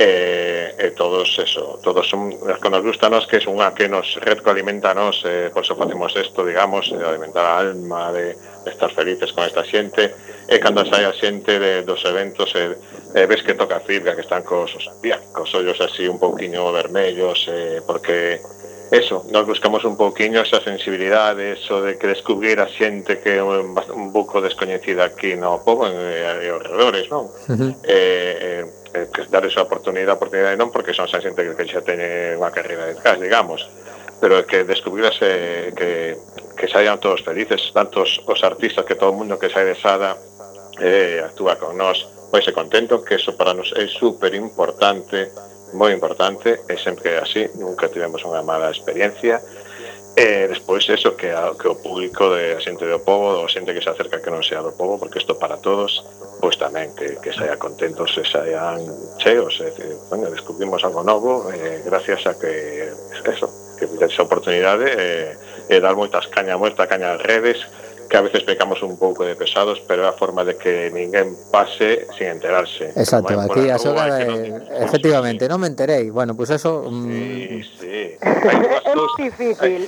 e, 0.00 0.74
e 0.74 0.90
todos 0.96 1.28
eso, 1.38 1.78
todos 1.84 2.08
son 2.08 2.34
os 2.34 2.58
que 2.58 2.70
nos 2.72 2.82
gustan 2.82 3.12
nos, 3.12 3.30
que 3.30 3.38
son 3.38 3.60
unha 3.60 3.70
que 3.76 3.86
nos 3.86 4.18
retroalimenta 4.18 4.90
nos, 4.90 5.22
eh, 5.22 5.54
por 5.54 5.62
eso 5.62 5.78
facemos 5.78 6.10
isto, 6.18 6.42
digamos, 6.42 6.88
de 6.88 7.04
alimentar 7.04 7.46
a 7.46 7.62
alma, 7.62 8.10
de, 8.10 8.34
de 8.34 8.70
estar 8.72 8.90
felices 8.90 9.30
con 9.36 9.46
esta 9.46 9.62
xente, 9.62 10.10
e 10.50 10.58
cando 10.58 10.82
sai 10.82 11.06
a 11.06 11.14
xente 11.14 11.62
de, 11.62 11.86
dos 11.86 12.02
eventos, 12.02 12.50
e, 12.58 12.74
e 13.14 13.22
ves 13.28 13.46
que 13.46 13.54
toca 13.54 13.78
fibra, 13.86 14.18
que 14.18 14.26
están 14.26 14.42
cos, 14.42 14.74
os, 14.74 14.90
cos 15.30 15.54
ollos 15.54 15.78
así 15.78 16.10
un 16.10 16.18
pouquiño 16.18 16.74
vermellos, 16.74 17.46
eh, 17.46 17.84
porque 17.86 18.42
eso, 18.90 19.22
nós 19.30 19.46
buscamos 19.46 19.86
un 19.86 19.94
pouquiño 19.94 20.42
esa 20.42 20.58
sensibilidade, 20.58 21.54
eso 21.54 21.78
de 21.78 21.94
que 21.94 22.10
descubrir 22.10 22.58
a 22.58 22.66
xente 22.66 23.22
que 23.22 23.38
é 23.38 23.42
un, 23.42 23.70
un 23.70 24.06
buco 24.10 24.42
descoñecida 24.42 25.06
aquí 25.06 25.38
no 25.38 25.62
pobo 25.62 25.86
en 25.86 25.94
eh, 25.94 26.46
e 26.46 26.50
alrededores, 26.50 27.06
non? 27.06 27.30
Uh 27.30 27.54
-huh. 27.54 27.70
eh, 27.86 28.34
eh, 28.42 28.62
eh 28.90 29.06
que 29.14 29.30
dar 29.30 29.46
esa 29.46 29.62
oportunidade, 29.62 30.18
oportunidade 30.18 30.58
non 30.58 30.74
porque 30.74 30.90
son 30.90 31.06
xa 31.06 31.22
xente 31.22 31.46
que, 31.46 31.54
que 31.54 31.70
xa 31.70 31.86
teñe 31.86 32.34
unha 32.34 32.50
carreira 32.50 32.90
detrás, 32.90 33.22
digamos, 33.22 33.62
pero 34.18 34.42
que 34.42 34.66
descubrirase 34.66 35.70
que, 35.78 36.18
que 36.58 36.66
saian 36.66 36.98
todos 36.98 37.22
felices, 37.22 37.70
tantos 37.70 38.18
os 38.26 38.40
artistas 38.42 38.82
que 38.82 38.98
todo 38.98 39.14
o 39.14 39.16
mundo 39.16 39.38
que 39.38 39.54
sai 39.54 39.70
de 39.70 39.78
Sada 39.78 40.18
eh, 40.82 41.22
actúa 41.22 41.54
con 41.62 41.78
nós, 41.78 42.10
pois 42.34 42.42
se 42.42 42.50
contento, 42.50 43.06
que 43.06 43.22
eso 43.22 43.38
para 43.38 43.54
nos 43.54 43.70
é 43.78 43.86
super 43.86 44.34
importante 44.34 45.30
moi 45.72 45.94
importante, 45.94 46.60
é 46.68 46.76
sempre 46.76 47.18
así, 47.18 47.46
nunca 47.58 47.88
tivemos 47.88 48.22
unha 48.26 48.42
mala 48.42 48.70
experiencia, 48.70 49.38
E 50.16 50.48
despois 50.50 50.88
eso, 50.90 51.14
que, 51.16 51.30
a, 51.30 51.54
que 51.54 51.68
o 51.70 51.78
público 51.78 52.34
de 52.34 52.58
a 52.58 52.60
xente 52.60 52.82
do 52.82 52.98
povo, 52.98 53.30
ou 53.30 53.46
xente 53.46 53.70
que 53.70 53.80
se 53.80 53.94
acerca 53.94 54.18
que 54.18 54.28
non 54.28 54.42
sea 54.42 54.58
do 54.58 54.74
povo, 54.74 54.98
porque 54.98 55.22
isto 55.22 55.38
para 55.38 55.62
todos, 55.62 56.02
pois 56.42 56.58
tamén 56.58 56.90
que, 56.98 57.14
que 57.22 57.30
saia 57.30 57.54
contentos 57.62 58.10
e 58.18 58.26
saian 58.26 58.82
cheos, 59.22 59.62
e, 59.62 59.70
bueno, 60.10 60.26
descubrimos 60.26 60.82
algo 60.82 61.06
novo, 61.06 61.46
eh, 61.54 61.86
gracias 61.86 62.26
a 62.26 62.34
que 62.34 62.90
eso, 63.22 63.46
que 63.78 63.86
esa 63.86 64.26
oportunidade 64.26 64.90
e, 64.90 65.38
eh, 65.70 65.78
e 65.78 65.80
dar 65.80 65.94
moitas 65.94 66.26
caña, 66.26 66.58
moita 66.58 66.90
caña 66.90 67.14
ás 67.14 67.22
redes, 67.22 67.62
que 68.10 68.16
a 68.16 68.22
veces 68.22 68.42
pecamos 68.42 68.82
un 68.82 68.98
pouco 68.98 69.24
de 69.24 69.36
pesados, 69.36 69.78
pero 69.86 70.02
é 70.02 70.10
a 70.10 70.12
forma 70.12 70.42
de 70.42 70.58
que 70.58 70.90
ninguén 70.90 71.38
pase 71.54 72.10
sin 72.18 72.34
enterarse. 72.34 72.90
Exacto, 72.98 73.38
aquí 73.38 73.70
a 73.70 73.78
soga 73.78 74.10
de... 74.10 74.50
Efectivamente, 74.82 75.46
non 75.46 75.62
me 75.62 75.70
enterei. 75.70 76.10
Bueno, 76.10 76.34
pois 76.34 76.50
pues 76.50 76.58
eso... 76.58 76.90
Mm... 76.90 77.06
Sí, 77.06 77.62
sí. 77.78 77.98
Hai 78.50 78.58
dúas 78.58 78.82
cousas... 78.82 79.16
difícil. 79.22 79.80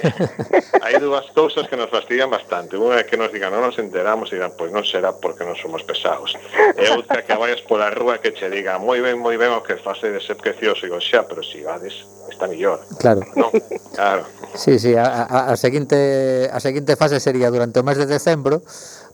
Hai, 0.79 0.95
dúas 1.03 1.27
cousas 1.35 1.67
que 1.67 1.75
nos 1.75 1.91
fastidian 1.91 2.31
bastante. 2.31 2.79
Unha 2.79 3.03
é 3.03 3.05
que 3.05 3.19
nos 3.19 3.35
digan, 3.35 3.51
non 3.51 3.67
nos 3.67 3.75
enteramos, 3.83 4.31
e 4.31 4.39
dirán, 4.39 4.55
pois 4.55 4.71
non 4.71 4.87
será 4.87 5.11
porque 5.19 5.43
non 5.43 5.59
somos 5.59 5.83
pesados. 5.83 6.39
E 6.79 6.87
outra 6.95 7.27
que 7.27 7.35
vayas 7.35 7.59
pola 7.67 7.91
rúa 7.91 8.23
que 8.23 8.31
che 8.31 8.47
diga, 8.47 8.79
moi 8.79 9.03
ben, 9.03 9.19
moi 9.19 9.35
ben, 9.35 9.51
o 9.51 9.67
que 9.67 9.75
fase 9.83 10.15
de 10.15 10.23
ser 10.23 10.39
precioso. 10.39 10.87
E 10.87 10.95
digo, 10.95 11.03
xa, 11.03 11.27
pero 11.27 11.43
si 11.43 11.67
vades, 11.67 12.07
está 12.31 12.47
millor. 12.47 12.87
Claro. 13.03 13.27
No, 13.35 13.51
claro. 13.99 14.23
Sí, 14.55 14.79
sí, 14.79 14.95
a, 14.95 15.27
a, 15.27 15.53
a, 15.53 15.57
seguinte, 15.59 16.47
a 16.53 16.61
seguinte 16.63 16.95
fase 16.95 17.19
sería 17.19 17.51
durante 17.51 17.81
o 17.81 17.83
mes 17.83 17.99
de 17.99 18.12
decembro 18.12 18.61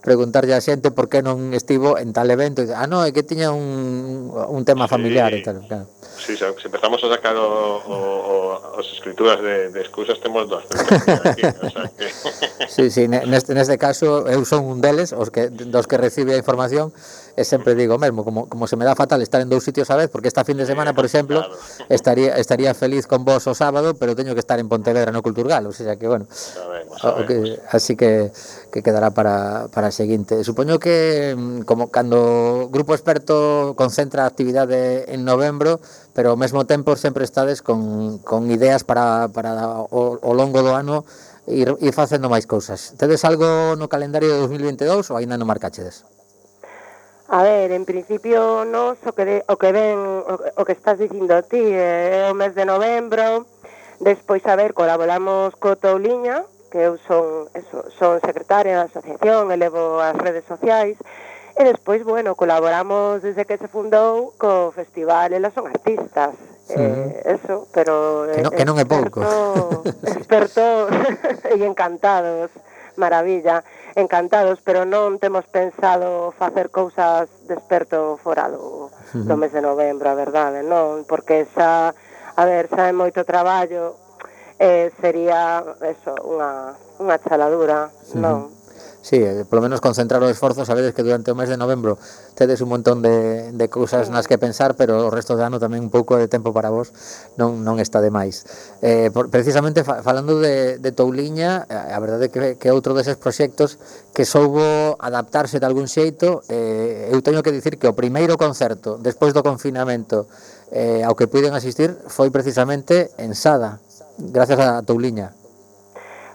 preguntarlle 0.01 0.55
a 0.55 0.61
xente 0.63 0.91
por 0.91 1.11
que 1.11 1.19
non 1.19 1.51
estivo 1.51 1.99
en 1.99 2.15
tal 2.15 2.31
evento. 2.31 2.63
Ah, 2.71 2.87
non, 2.87 3.03
é 3.03 3.11
que 3.11 3.23
tiña 3.23 3.51
un, 3.51 4.31
un 4.31 4.63
tema 4.63 4.87
familiar 4.87 5.31
sí, 5.35 5.39
e 5.39 5.41
tal. 5.43 5.57
Claro. 5.67 5.87
Sí, 6.19 6.35
se 6.35 6.47
empezamos 6.47 7.03
a 7.03 7.07
sacar 7.11 7.35
o, 7.35 7.47
o, 7.47 7.95
o 7.95 8.35
as 8.79 8.87
escrituras 8.95 9.41
de, 9.41 9.69
de 9.69 9.79
excusas 9.81 10.19
temos 10.19 10.47
dos. 10.47 10.63
Aquí, 11.25 11.43
o 11.43 11.69
sea 11.69 11.91
que... 11.95 12.07
sí, 12.67 12.89
sí, 12.89 13.07
neste, 13.07 13.53
neste 13.53 13.77
caso 13.77 14.27
eu 14.27 14.43
son 14.47 14.63
un 14.63 14.79
deles, 14.79 15.11
os 15.11 15.31
que, 15.31 15.51
dos 15.51 15.87
que 15.87 15.99
recibe 15.99 16.35
a 16.35 16.39
información, 16.39 16.95
e 17.35 17.43
sempre 17.43 17.75
digo 17.75 17.99
mesmo, 17.99 18.23
como, 18.23 18.47
como 18.47 18.67
se 18.67 18.75
me 18.75 18.83
dá 18.83 18.95
fatal 18.95 19.21
estar 19.21 19.39
en 19.43 19.51
dous 19.51 19.63
sitios 19.63 19.91
a 19.91 19.95
vez, 19.99 20.07
porque 20.07 20.27
esta 20.27 20.43
fin 20.43 20.55
de 20.55 20.65
semana, 20.67 20.95
por 20.95 21.03
exemplo, 21.03 21.43
claro. 21.43 21.55
estaría 21.91 22.35
estaría 22.39 22.71
feliz 22.73 23.07
con 23.07 23.23
vos 23.23 23.47
o 23.47 23.55
sábado, 23.55 23.95
pero 23.95 24.15
teño 24.15 24.33
que 24.33 24.43
estar 24.43 24.59
en 24.59 24.67
Pontevedra 24.67 25.11
no 25.11 25.21
Culturgal, 25.21 25.67
o 25.67 25.71
sea 25.71 25.95
que, 25.99 26.07
bueno, 26.07 26.27
sabemos, 26.31 26.99
sabemos. 26.99 27.23
O 27.23 27.27
que, 27.27 27.59
así 27.71 27.95
que 27.95 28.31
que 28.71 28.81
quedará 28.81 29.11
para, 29.11 29.67
para 29.73 29.89
a 29.89 29.91
seguinte. 29.91 30.43
Supoño 30.43 30.79
que 30.79 31.35
mm, 31.37 31.61
como 31.65 31.89
cando 31.89 32.69
Grupo 32.71 32.93
Experto 32.93 33.73
concentra 33.75 34.23
a 34.23 34.29
actividade 34.29 35.09
en 35.13 35.25
novembro, 35.25 35.81
pero 36.13 36.31
ao 36.31 36.39
mesmo 36.39 36.65
tempo 36.65 36.95
sempre 36.95 37.25
estades 37.25 37.61
con, 37.61 38.19
con 38.21 38.49
ideas 38.49 38.85
para, 38.85 39.29
para 39.29 39.83
o, 39.89 40.21
o 40.21 40.31
longo 40.33 40.61
do 40.61 40.77
ano 40.77 41.05
ir, 41.49 41.75
ir 41.81 41.93
facendo 41.93 42.29
máis 42.29 42.45
cousas. 42.45 42.93
Tedes 42.95 43.25
algo 43.25 43.75
no 43.75 43.89
calendario 43.89 44.29
de 44.29 44.37
2022 44.45 45.09
ou 45.11 45.17
aínda 45.17 45.35
non 45.35 45.49
marcachedes? 45.49 46.05
A 47.29 47.45
ver, 47.45 47.69
en 47.71 47.85
principio 47.85 48.65
nos 48.65 48.97
o 49.05 49.13
que, 49.13 49.25
de, 49.25 49.37
o 49.45 49.55
que 49.57 49.69
ven, 49.69 49.97
o, 50.01 50.33
o 50.33 50.63
que 50.65 50.73
estás 50.73 50.97
dicindo 50.97 51.37
ti, 51.45 51.61
eh, 51.61 52.25
é 52.25 52.29
eh, 52.29 52.31
o 52.31 52.33
mes 52.33 52.57
de 52.57 52.65
novembro, 52.65 53.45
despois, 54.01 54.41
a 54.49 54.57
ver, 54.57 54.73
colaboramos 54.73 55.53
co 55.61 55.77
Touliña, 55.77 56.41
que 56.69 56.79
eu 56.79 57.01
son, 57.03 57.49
eso, 57.57 57.89
son 57.97 58.21
secretaria 58.21 58.77
da 58.77 58.87
asociación, 58.87 59.51
elevo 59.51 59.99
as 59.99 60.15
redes 60.15 60.45
sociais, 60.45 60.95
e 61.57 61.61
despois, 61.65 62.05
bueno, 62.07 62.37
colaboramos 62.39 63.25
desde 63.25 63.43
que 63.43 63.57
se 63.57 63.67
fundou 63.67 64.31
co 64.39 64.71
festival 64.71 65.33
Elas 65.33 65.51
son 65.51 65.67
artistas, 65.67 66.37
Eh, 66.69 67.21
eso, 67.25 67.67
pero 67.73 68.27
que, 68.29 68.41
non, 68.45 68.51
que 68.53 68.65
non 68.65 68.77
é 68.77 68.85
pouco. 68.85 69.25
Experto 70.05 70.61
e 71.49 71.57
encantados, 71.65 72.53
maravilla, 72.93 73.65
encantados, 73.97 74.61
pero 74.61 74.85
non 74.85 75.17
temos 75.17 75.49
pensado 75.49 76.29
facer 76.37 76.69
cousas 76.69 77.25
de 77.49 77.57
experto 77.57 78.21
fora 78.21 78.53
do, 78.53 78.93
do 79.17 79.33
mes 79.33 79.49
de 79.49 79.65
novembro, 79.65 80.13
a 80.13 80.15
verdade, 80.15 80.61
non, 80.61 81.09
porque 81.09 81.49
xa, 81.49 81.89
a 82.37 82.43
ver, 82.45 82.69
xa 82.69 82.85
é 82.85 82.93
moito 82.93 83.25
traballo 83.25 83.97
eh, 84.59 84.91
sería 84.99 85.63
eso, 85.81 86.13
unha, 86.27 86.75
unha 86.99 87.15
chaladura, 87.23 87.89
sí. 88.03 88.19
non? 88.19 88.59
Sí, 89.01 89.15
eh, 89.15 89.45
polo 89.47 89.63
menos 89.63 89.79
concentrar 89.79 90.19
os 90.19 90.29
esforzos, 90.29 90.67
sabedes 90.67 90.91
que 90.93 91.07
durante 91.07 91.31
o 91.31 91.35
mes 91.35 91.47
de 91.47 91.55
novembro 91.55 91.95
tedes 92.35 92.59
un 92.59 92.67
montón 92.67 92.99
de, 92.99 93.55
de 93.55 93.65
cousas 93.71 94.11
nas 94.11 94.27
que 94.27 94.35
pensar, 94.35 94.75
pero 94.75 95.07
o 95.07 95.09
resto 95.09 95.39
do 95.39 95.43
ano 95.47 95.55
tamén 95.55 95.87
un 95.87 95.91
pouco 95.91 96.19
de 96.19 96.27
tempo 96.27 96.51
para 96.51 96.67
vos 96.67 96.91
non, 97.39 97.63
non 97.63 97.79
está 97.79 98.03
de 98.03 98.11
máis. 98.11 98.43
Eh, 98.83 99.07
por, 99.15 99.31
precisamente 99.31 99.87
fa, 99.87 100.03
falando 100.03 100.43
de, 100.43 100.83
de 100.83 100.91
Touliña, 100.91 101.63
eh, 101.71 101.95
a 101.95 101.99
verdade 102.03 102.27
que, 102.27 102.59
que 102.59 102.69
outro 102.75 102.91
deses 102.91 103.15
proxectos 103.15 103.79
que 104.11 104.27
soubo 104.27 104.99
adaptarse 104.99 105.63
de 105.63 105.65
algún 105.65 105.87
xeito, 105.87 106.43
eh, 106.51 107.07
eu 107.07 107.23
teño 107.23 107.39
que 107.39 107.55
dicir 107.55 107.79
que 107.79 107.87
o 107.87 107.95
primeiro 107.95 108.35
concerto, 108.35 108.99
despois 108.99 109.31
do 109.31 109.47
confinamento, 109.47 110.27
eh, 110.75 111.07
ao 111.07 111.15
que 111.15 111.31
puiden 111.31 111.55
asistir, 111.55 111.95
foi 112.11 112.27
precisamente 112.35 113.15
en 113.15 113.31
Sada, 113.31 113.79
gracias 114.19 114.59
a 114.59 114.83
Touliña. 114.83 115.31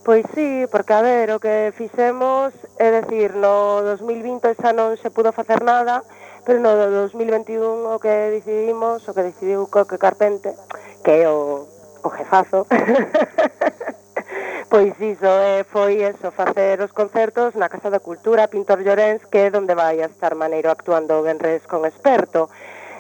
Pois 0.05 0.27
sí, 0.35 0.66
porque 0.70 0.92
a 0.92 1.01
ver, 1.01 1.33
o 1.33 1.40
que 1.40 1.73
fixemos, 1.73 2.53
é 2.77 2.92
decir, 2.92 3.33
no 3.40 3.81
2020 3.81 4.53
xa 4.53 4.77
non 4.77 5.01
se 5.01 5.09
pudo 5.09 5.33
facer 5.33 5.64
nada, 5.64 6.05
pero 6.44 6.61
no 6.61 6.77
2021 6.77 7.88
o 7.88 7.97
que 7.97 8.12
decidimos, 8.29 9.01
o 9.09 9.16
que 9.16 9.33
decidiu 9.33 9.64
Coque 9.73 9.97
Carpente, 9.97 10.53
que 11.01 11.25
é 11.25 11.27
o, 11.29 11.64
o 12.05 12.09
jefazo, 12.12 12.68
pois 14.68 14.92
iso 15.01 15.33
eh, 15.40 15.64
foi 15.64 16.05
eso, 16.05 16.29
facer 16.37 16.85
os 16.85 16.92
concertos 16.92 17.57
na 17.57 17.73
Casa 17.73 17.88
da 17.88 18.05
Cultura 18.05 18.53
Pintor 18.53 18.85
Llorens, 18.85 19.25
que 19.25 19.49
é 19.49 19.57
onde 19.57 19.73
vai 19.73 20.05
a 20.05 20.12
estar 20.12 20.37
Maneiro 20.37 20.68
actuando 20.68 21.16
o 21.16 21.25
Benres 21.25 21.64
con 21.64 21.88
experto. 21.88 22.53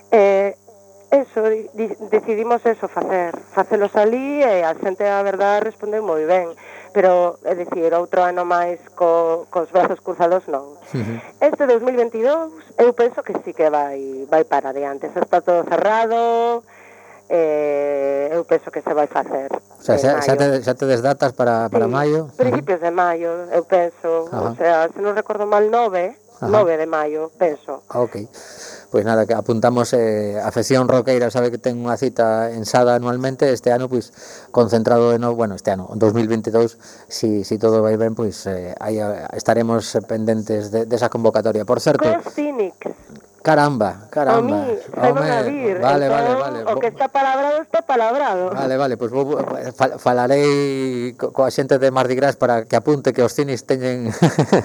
Eh, 0.08 0.56
eso, 1.14 1.40
decidimos 2.10 2.66
eso, 2.66 2.90
facer, 2.90 3.30
facelos 3.54 3.94
ali 3.94 4.42
e 4.42 4.66
a 4.66 4.74
xente 4.74 5.06
a 5.06 5.22
verdade 5.22 5.70
respondeu 5.70 6.02
moi 6.02 6.26
ben 6.26 6.50
pero, 6.94 7.40
é 7.42 7.58
dicir, 7.58 7.90
outro 7.90 8.22
ano 8.22 8.46
máis 8.46 8.78
co, 8.94 9.50
cos 9.50 9.66
brazos 9.74 9.98
cruzados 9.98 10.46
non. 10.46 10.78
Uh 10.94 11.02
-huh. 11.02 11.18
Este 11.42 11.66
2022 11.66 12.54
eu 12.78 12.94
penso 12.94 13.18
que 13.26 13.34
sí 13.42 13.50
que 13.50 13.66
vai, 13.66 14.22
vai 14.30 14.46
para 14.46 14.70
adiante, 14.70 15.10
xa 15.10 15.18
está 15.18 15.42
todo 15.42 15.66
cerrado, 15.66 16.62
eh, 17.26 18.30
eu 18.30 18.46
penso 18.46 18.70
que 18.70 18.78
se 18.78 18.94
vai 18.94 19.10
facer. 19.10 19.50
O 19.50 19.82
sea, 19.82 19.98
xa, 19.98 20.22
xa, 20.22 20.38
te, 20.38 20.62
xa 20.62 20.78
te 20.78 20.86
desdatas 20.86 21.34
para, 21.34 21.66
para 21.66 21.90
sí, 21.90 21.90
maio? 21.90 22.30
principios 22.38 22.78
uh 22.78 22.86
-huh. 22.86 22.94
de 22.94 22.94
maio, 22.94 23.30
eu 23.50 23.66
penso, 23.66 24.30
uh 24.30 24.30
-huh. 24.30 24.50
o 24.50 24.54
sea, 24.54 24.86
se 24.86 25.02
non 25.02 25.18
recordo 25.18 25.50
mal, 25.50 25.66
9, 25.66 26.14
uh 26.14 26.46
-huh. 26.46 26.62
9 26.62 26.78
de 26.78 26.86
maio, 26.86 27.34
penso. 27.34 27.82
Ah, 27.90 28.06
ok. 28.06 28.22
Pois 28.94 29.04
nada, 29.04 29.26
que 29.26 29.34
apuntamos 29.34 29.92
eh, 29.92 30.38
afección 30.38 30.86
roqueira 30.86 31.26
sabe 31.26 31.50
que 31.50 31.58
ten 31.58 31.82
unha 31.82 31.98
cita 31.98 32.54
ensada 32.54 32.94
anualmente 32.94 33.50
este 33.50 33.74
ano 33.74 33.90
pois 33.90 34.14
concentrado 34.54 35.10
de 35.10 35.18
novo, 35.18 35.34
bueno, 35.34 35.58
este 35.58 35.74
ano, 35.74 35.90
2022, 35.98 36.78
si, 37.10 37.42
si 37.42 37.58
todo 37.58 37.82
vai 37.82 37.98
ben, 37.98 38.14
pois 38.14 38.46
eh, 38.46 38.70
aí 38.78 39.02
estaremos 39.34 39.98
pendentes 40.06 40.70
de, 40.70 40.86
desa 40.86 41.10
convocatoria. 41.10 41.66
Por 41.66 41.82
certo, 41.82 42.06
Cos 42.06 42.38
Cynics. 42.38 43.33
Caramba, 43.44 44.08
caramba. 44.08 44.40
A 44.40 44.64
mí, 44.64 44.78
home, 44.96 45.30
a 45.30 45.42
vir, 45.42 45.78
vale, 45.78 46.06
entón, 46.06 46.40
vale, 46.40 46.64
vale. 46.64 46.72
O 46.72 46.80
que 46.80 46.88
está 46.88 47.12
palabrado 47.12 47.60
está 47.60 47.82
palabrado. 47.84 48.48
Vale, 48.56 48.76
vale, 48.80 48.96
pois 48.96 49.12
pues, 49.12 49.76
fal, 49.76 50.00
falarei 50.00 51.12
coa 51.12 51.52
xente 51.52 51.76
de 51.76 51.92
Mardi 51.92 52.16
Gras 52.16 52.40
para 52.40 52.64
que 52.64 52.72
apunte 52.72 53.12
que 53.12 53.20
os 53.20 53.36
cines 53.36 53.68
teñen 53.68 54.08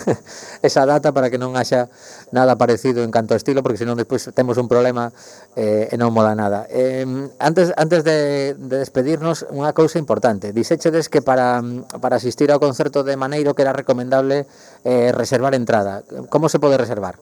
esa 0.63 0.87
data 0.87 1.11
para 1.11 1.27
que 1.27 1.35
non 1.35 1.59
haxa 1.59 1.91
nada 2.31 2.55
parecido 2.55 3.03
en 3.03 3.11
canto 3.11 3.35
a 3.35 3.37
estilo, 3.43 3.59
porque 3.67 3.83
senón 3.83 3.99
despois 3.99 4.31
temos 4.31 4.55
un 4.55 4.71
problema 4.71 5.11
eh, 5.59 5.91
e 5.91 5.99
non 5.99 6.15
mola 6.15 6.31
nada. 6.31 6.63
Eh, 6.71 7.03
antes 7.35 7.75
antes 7.75 8.07
de, 8.07 8.55
de 8.55 8.79
despedirnos, 8.79 9.43
unha 9.51 9.75
cousa 9.75 9.99
importante. 9.99 10.55
Dixéchedes 10.55 11.11
que 11.11 11.19
para, 11.19 11.59
para 11.99 12.15
asistir 12.15 12.47
ao 12.47 12.63
concerto 12.63 13.03
de 13.03 13.19
Maneiro 13.19 13.51
que 13.59 13.67
era 13.67 13.75
recomendable 13.75 14.47
eh, 14.87 15.11
reservar 15.11 15.51
entrada. 15.51 16.07
Como 16.31 16.47
se 16.47 16.63
pode 16.63 16.79
reservar? 16.79 17.19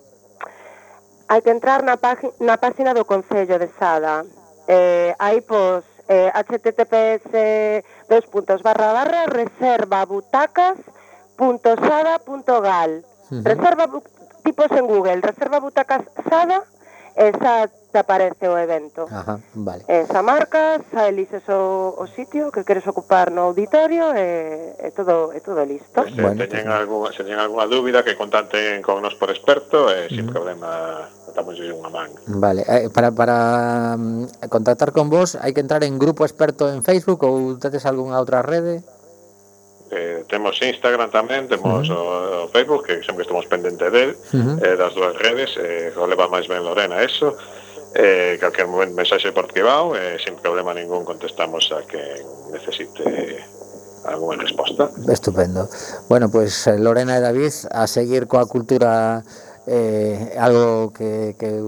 hai 1.27 1.41
que 1.41 1.51
entrar 1.51 1.83
na, 1.83 1.99
na 2.39 2.55
página 2.57 2.93
do 2.93 3.03
Concello 3.05 3.59
de 3.59 3.67
Sada. 3.79 4.23
Eh, 4.67 5.15
hai, 5.19 5.41
pois, 5.41 5.83
eh, 6.07 6.31
https 6.33 7.27
dos 8.07 8.25
puntos 8.31 8.63
barra 8.63 8.93
barra 8.93 9.27
reserva 9.27 10.05
butacas 10.05 10.79
punto 11.35 11.75
sada 11.75 12.19
punto 12.19 12.61
gal. 12.61 13.03
Uh 13.29 13.39
-huh. 13.39 13.43
Reserva 13.43 13.85
tipos 14.43 14.71
en 14.71 14.87
Google, 14.87 15.21
reserva 15.21 15.59
butacas 15.59 16.03
sada, 16.29 16.63
esa 17.15 17.67
que 17.97 18.05
aparece 18.05 18.47
o 18.47 18.57
evento. 18.61 19.09
Ajá, 19.09 19.39
vale. 19.55 19.83
Eh, 19.87 20.05
Esa 20.05 20.21
marca, 20.21 20.77
xa 20.93 21.09
elises 21.09 21.41
o, 21.49 21.97
o 21.97 22.05
sitio 22.05 22.53
que 22.53 22.61
queres 22.61 22.85
ocupar 22.85 23.33
no 23.33 23.49
auditorio 23.49 24.13
e, 24.13 24.77
eh, 24.77 24.87
e 24.87 24.89
todo 24.93 25.33
é 25.33 25.41
todo 25.41 25.65
listo. 25.65 26.05
Se 26.05 26.21
bueno, 26.21 26.45
teñen 26.45 26.69
pues... 26.69 26.77
Eh. 26.77 26.81
algunha, 26.85 27.09
se 27.09 27.25
teñen 27.25 27.41
algunha 27.41 27.65
dúbida 27.65 28.05
que 28.05 28.13
contacten 28.13 28.85
con 28.85 29.01
nos 29.01 29.17
por 29.17 29.33
experto 29.33 29.89
e 29.89 30.05
eh, 30.05 30.13
sin 30.13 30.29
mm. 30.29 30.31
problema 30.31 30.69
en 31.37 31.73
unha 31.73 31.89
man. 31.89 32.09
Vale, 32.37 32.61
eh, 32.65 32.89
para, 32.93 33.09
para 33.13 33.37
mm, 33.97 34.49
contactar 34.49 34.93
con 34.93 35.09
vos 35.09 35.33
hai 35.41 35.57
que 35.57 35.61
entrar 35.61 35.81
en 35.81 35.97
grupo 35.97 36.21
experto 36.21 36.69
en 36.69 36.85
Facebook 36.85 37.25
ou 37.25 37.57
tedes 37.57 37.89
algunha 37.89 38.21
outra 38.21 38.45
rede? 38.45 38.85
eh, 39.91 40.23
temos 40.27 40.59
Instagram 40.59 41.09
tamén, 41.09 41.47
temos 41.47 41.87
uh 41.87 41.95
-huh. 41.95 42.43
o, 42.43 42.45
o 42.45 42.47
Facebook, 42.51 42.83
que 42.87 43.03
sempre 43.03 43.23
estamos 43.23 43.47
pendente 43.47 43.89
del, 43.89 44.15
uh 44.15 44.39
-huh. 44.39 44.55
eh, 44.63 44.75
das 44.75 44.93
dúas 44.93 45.15
redes, 45.15 45.55
eh, 45.57 45.93
o 45.95 46.03
leva 46.07 46.27
máis 46.27 46.47
ben 46.47 46.63
Lorena 46.63 46.99
eso, 46.99 47.35
Eh, 47.95 48.37
calquer 48.39 48.67
momento 48.67 48.93
mensaxe 48.93 49.31
por 49.31 49.47
privado 49.47 49.95
e 49.95 50.15
eh, 50.15 50.17
sin 50.19 50.35
problema 50.35 50.75
ningún 50.75 51.07
contestamos 51.07 51.71
a 51.71 51.81
que 51.87 52.01
necesite 52.51 53.41
alguna 54.05 54.43
resposta. 54.43 54.91
Estupendo. 55.07 55.69
Bueno, 56.09 56.29
pues 56.29 56.67
eh, 56.67 56.77
Lorena 56.77 57.17
e 57.17 57.21
David 57.21 57.53
a 57.71 57.87
seguir 57.87 58.27
coa 58.27 58.45
cultura 58.45 59.23
eh, 59.67 60.35
algo 60.39 60.93
que, 60.93 61.35
que 61.39 61.59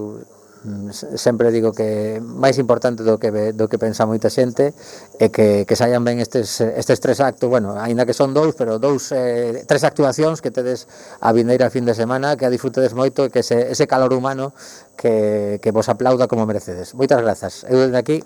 Mm, 0.70 0.94
sempre 0.94 1.50
digo 1.50 1.74
que 1.74 2.22
máis 2.22 2.62
importante 2.62 3.02
do 3.02 3.18
que 3.18 3.34
do 3.58 3.66
que 3.66 3.82
pensa 3.82 4.06
moita 4.06 4.30
xente 4.30 4.78
é 5.18 5.34
que, 5.34 5.66
que 5.66 5.74
saian 5.74 6.06
ben 6.06 6.22
estes, 6.22 6.62
estes 6.62 7.02
tres 7.02 7.18
actos, 7.26 7.50
bueno, 7.50 7.74
aínda 7.74 8.06
que 8.06 8.14
son 8.14 8.38
dous, 8.38 8.54
pero 8.54 8.78
dous 8.78 9.10
eh, 9.10 9.66
tres 9.66 9.82
actuacións 9.82 10.46
que 10.46 10.54
tedes 10.54 10.86
a 11.26 11.34
vindeira 11.34 11.74
fin 11.74 11.90
de 11.90 11.98
semana, 11.98 12.38
que 12.38 12.46
a 12.46 12.54
disfrutedes 12.54 12.94
moito 12.94 13.26
e 13.26 13.34
que 13.34 13.42
ese, 13.42 13.74
ese 13.74 13.90
calor 13.90 14.14
humano 14.14 14.54
que, 14.94 15.58
que 15.58 15.74
vos 15.74 15.90
aplauda 15.90 16.30
como 16.30 16.46
merecedes. 16.46 16.94
Moitas 16.94 17.18
grazas. 17.18 17.66
Eu 17.66 17.82
desde 17.82 17.98
aquí 17.98 18.18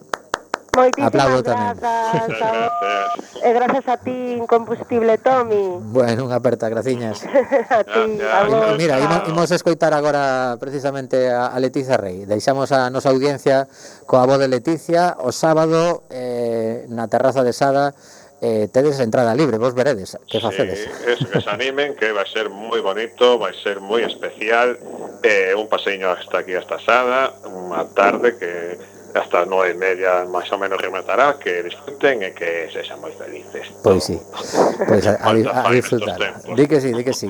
Moitísimas 0.73 1.13
Aplaudo 1.13 1.39
tamén. 1.45 1.77
Grazas, 1.77 2.27
gracias. 2.27 3.21
E 3.43 3.51
grazas 3.51 3.83
eh, 3.83 3.91
a 3.91 3.97
ti, 3.99 4.39
incombustible 4.39 5.19
Tommy. 5.19 5.83
Bueno, 5.91 6.31
unha 6.31 6.39
aperta, 6.39 6.71
graciñas. 6.71 7.27
a 7.27 7.83
ti, 7.83 8.23
a 8.23 8.47
vos. 8.47 8.71
Eh, 8.71 8.79
mira, 8.79 9.03
imos, 9.03 9.27
imos 9.27 9.51
escoitar 9.51 9.91
agora 9.91 10.55
precisamente 10.63 11.27
a, 11.27 11.51
a 11.51 11.57
Leticia 11.59 11.99
Rey. 11.99 12.23
Deixamos 12.23 12.71
a 12.71 12.87
nosa 12.87 13.11
audiencia 13.11 13.67
coa 14.07 14.23
voz 14.23 14.39
de 14.39 14.47
Leticia 14.47 15.19
o 15.19 15.35
sábado 15.35 16.07
eh, 16.07 16.87
na 16.87 17.11
terraza 17.11 17.43
de 17.43 17.51
Sada 17.51 17.91
eh, 18.43 18.67
tedes 18.71 18.99
entrada 18.99 19.35
libre, 19.35 19.57
vos 19.57 19.73
veredes 19.75 20.17
que 20.27 20.39
facedes. 20.39 20.79
Sí, 20.79 21.11
eso, 21.11 21.29
que 21.29 21.39
se 21.39 21.49
animen, 21.49 21.95
que 21.95 22.11
vai 22.11 22.27
ser 22.27 22.51
moi 22.51 22.79
bonito, 22.83 23.39
vai 23.39 23.55
ser 23.59 23.79
moi 23.79 24.03
especial, 24.03 24.75
eh, 25.23 25.55
un 25.55 25.71
paseiño 25.71 26.11
hasta 26.11 26.43
aquí, 26.43 26.51
hasta 26.55 26.75
Sada, 26.83 27.31
unha 27.47 27.87
tarde 27.95 28.35
que 28.35 28.75
hasta 29.13 29.45
nove 29.45 29.71
e 29.71 29.77
media 29.77 30.25
máis 30.25 30.49
ou 30.49 30.57
menos 30.57 30.81
rematará 30.81 31.37
que 31.37 31.61
disfruten 31.61 32.25
e 32.25 32.33
que 32.33 32.69
sexan 32.73 32.97
moi 32.97 33.13
felices. 33.13 33.69
Pois 33.85 34.01
sí, 34.01 34.17
pois 34.89 35.05
a, 35.05 35.21
a, 35.21 35.29
a 35.29 35.71
disfrutar. 35.71 36.17
Di 36.57 36.65
que 36.65 36.81
sí, 36.81 36.89
di 36.93 37.05
que 37.05 37.13
sí. 37.13 37.29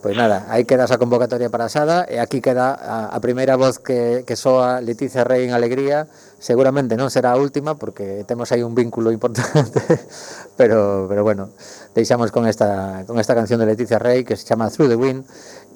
Pois 0.00 0.16
nada, 0.16 0.48
aí 0.48 0.64
queda 0.64 0.88
esa 0.88 0.96
convocatoria 0.96 1.52
para 1.52 1.68
Sada 1.68 2.08
e 2.08 2.16
aquí 2.16 2.40
queda 2.40 2.72
a, 2.72 3.12
a 3.12 3.18
primeira 3.20 3.60
voz 3.60 3.76
que, 3.76 4.24
que 4.24 4.36
soa 4.36 4.80
Leticia 4.80 5.24
Rey 5.28 5.44
en 5.44 5.52
Alegría 5.52 6.08
seguramente 6.40 6.96
non 6.96 7.12
será 7.12 7.36
a 7.36 7.38
última 7.38 7.76
porque 7.76 8.24
temos 8.24 8.48
aí 8.50 8.64
un 8.64 8.72
vínculo 8.74 9.12
importante, 9.12 9.78
pero 10.58 11.06
pero 11.06 11.22
bueno, 11.22 11.52
deixamos 11.94 12.32
con 12.32 12.48
esta 12.48 13.04
con 13.06 13.20
esta 13.20 13.36
canción 13.36 13.60
de 13.60 13.68
Leticia 13.68 14.00
Rey 14.00 14.24
que 14.24 14.34
se 14.34 14.48
chama 14.48 14.72
Through 14.72 14.90
the 14.90 14.98
Wind. 14.98 15.22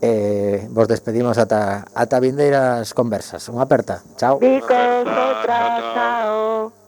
Eh, 0.00 0.66
vos 0.72 0.88
despedimos 0.88 1.38
ata 1.38 1.84
ata 1.94 2.16
vindeiras 2.18 2.96
conversas. 2.96 3.46
Unha 3.52 3.68
aperta. 3.68 4.02
Chao. 4.16 4.40
Dicos, 4.40 5.04
outra, 5.04 5.60
chao. 5.94 6.83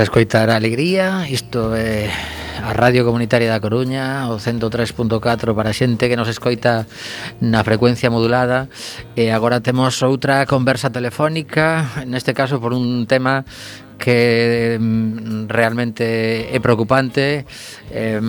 a 0.00 0.02
escoitar 0.02 0.48
a 0.48 0.56
Alegría, 0.56 1.28
isto 1.28 1.76
é 1.76 2.08
a 2.64 2.72
Radio 2.72 3.04
Comunitaria 3.04 3.52
da 3.52 3.60
Coruña, 3.60 4.32
o 4.32 4.40
103.4 4.40 5.52
para 5.52 5.70
a 5.70 5.76
xente 5.76 6.08
que 6.08 6.16
nos 6.16 6.32
escoita 6.32 6.88
na 7.44 7.60
frecuencia 7.60 8.08
modulada. 8.08 8.72
E 9.12 9.28
agora 9.28 9.60
temos 9.60 10.00
outra 10.00 10.48
conversa 10.48 10.88
telefónica, 10.88 11.84
neste 12.08 12.32
caso 12.32 12.64
por 12.64 12.72
un 12.72 13.04
tema 13.04 13.44
que 14.00 14.80
mm, 14.80 15.52
realmente 15.52 16.48
é 16.48 16.58
preocupante 16.64 17.44
eh, 17.92 18.20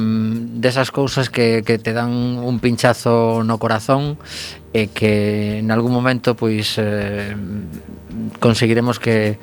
desas 0.59 0.91
cousas 0.91 1.31
que, 1.31 1.63
que 1.63 1.79
te 1.79 1.95
dan 1.95 2.11
un 2.43 2.59
pinchazo 2.59 3.47
no 3.47 3.55
corazón 3.63 4.19
e 4.75 4.91
que 4.91 5.63
en 5.63 5.71
algún 5.71 5.95
momento 5.95 6.35
pois 6.35 6.75
eh, 6.75 7.31
conseguiremos 8.43 8.99
que 8.99 9.39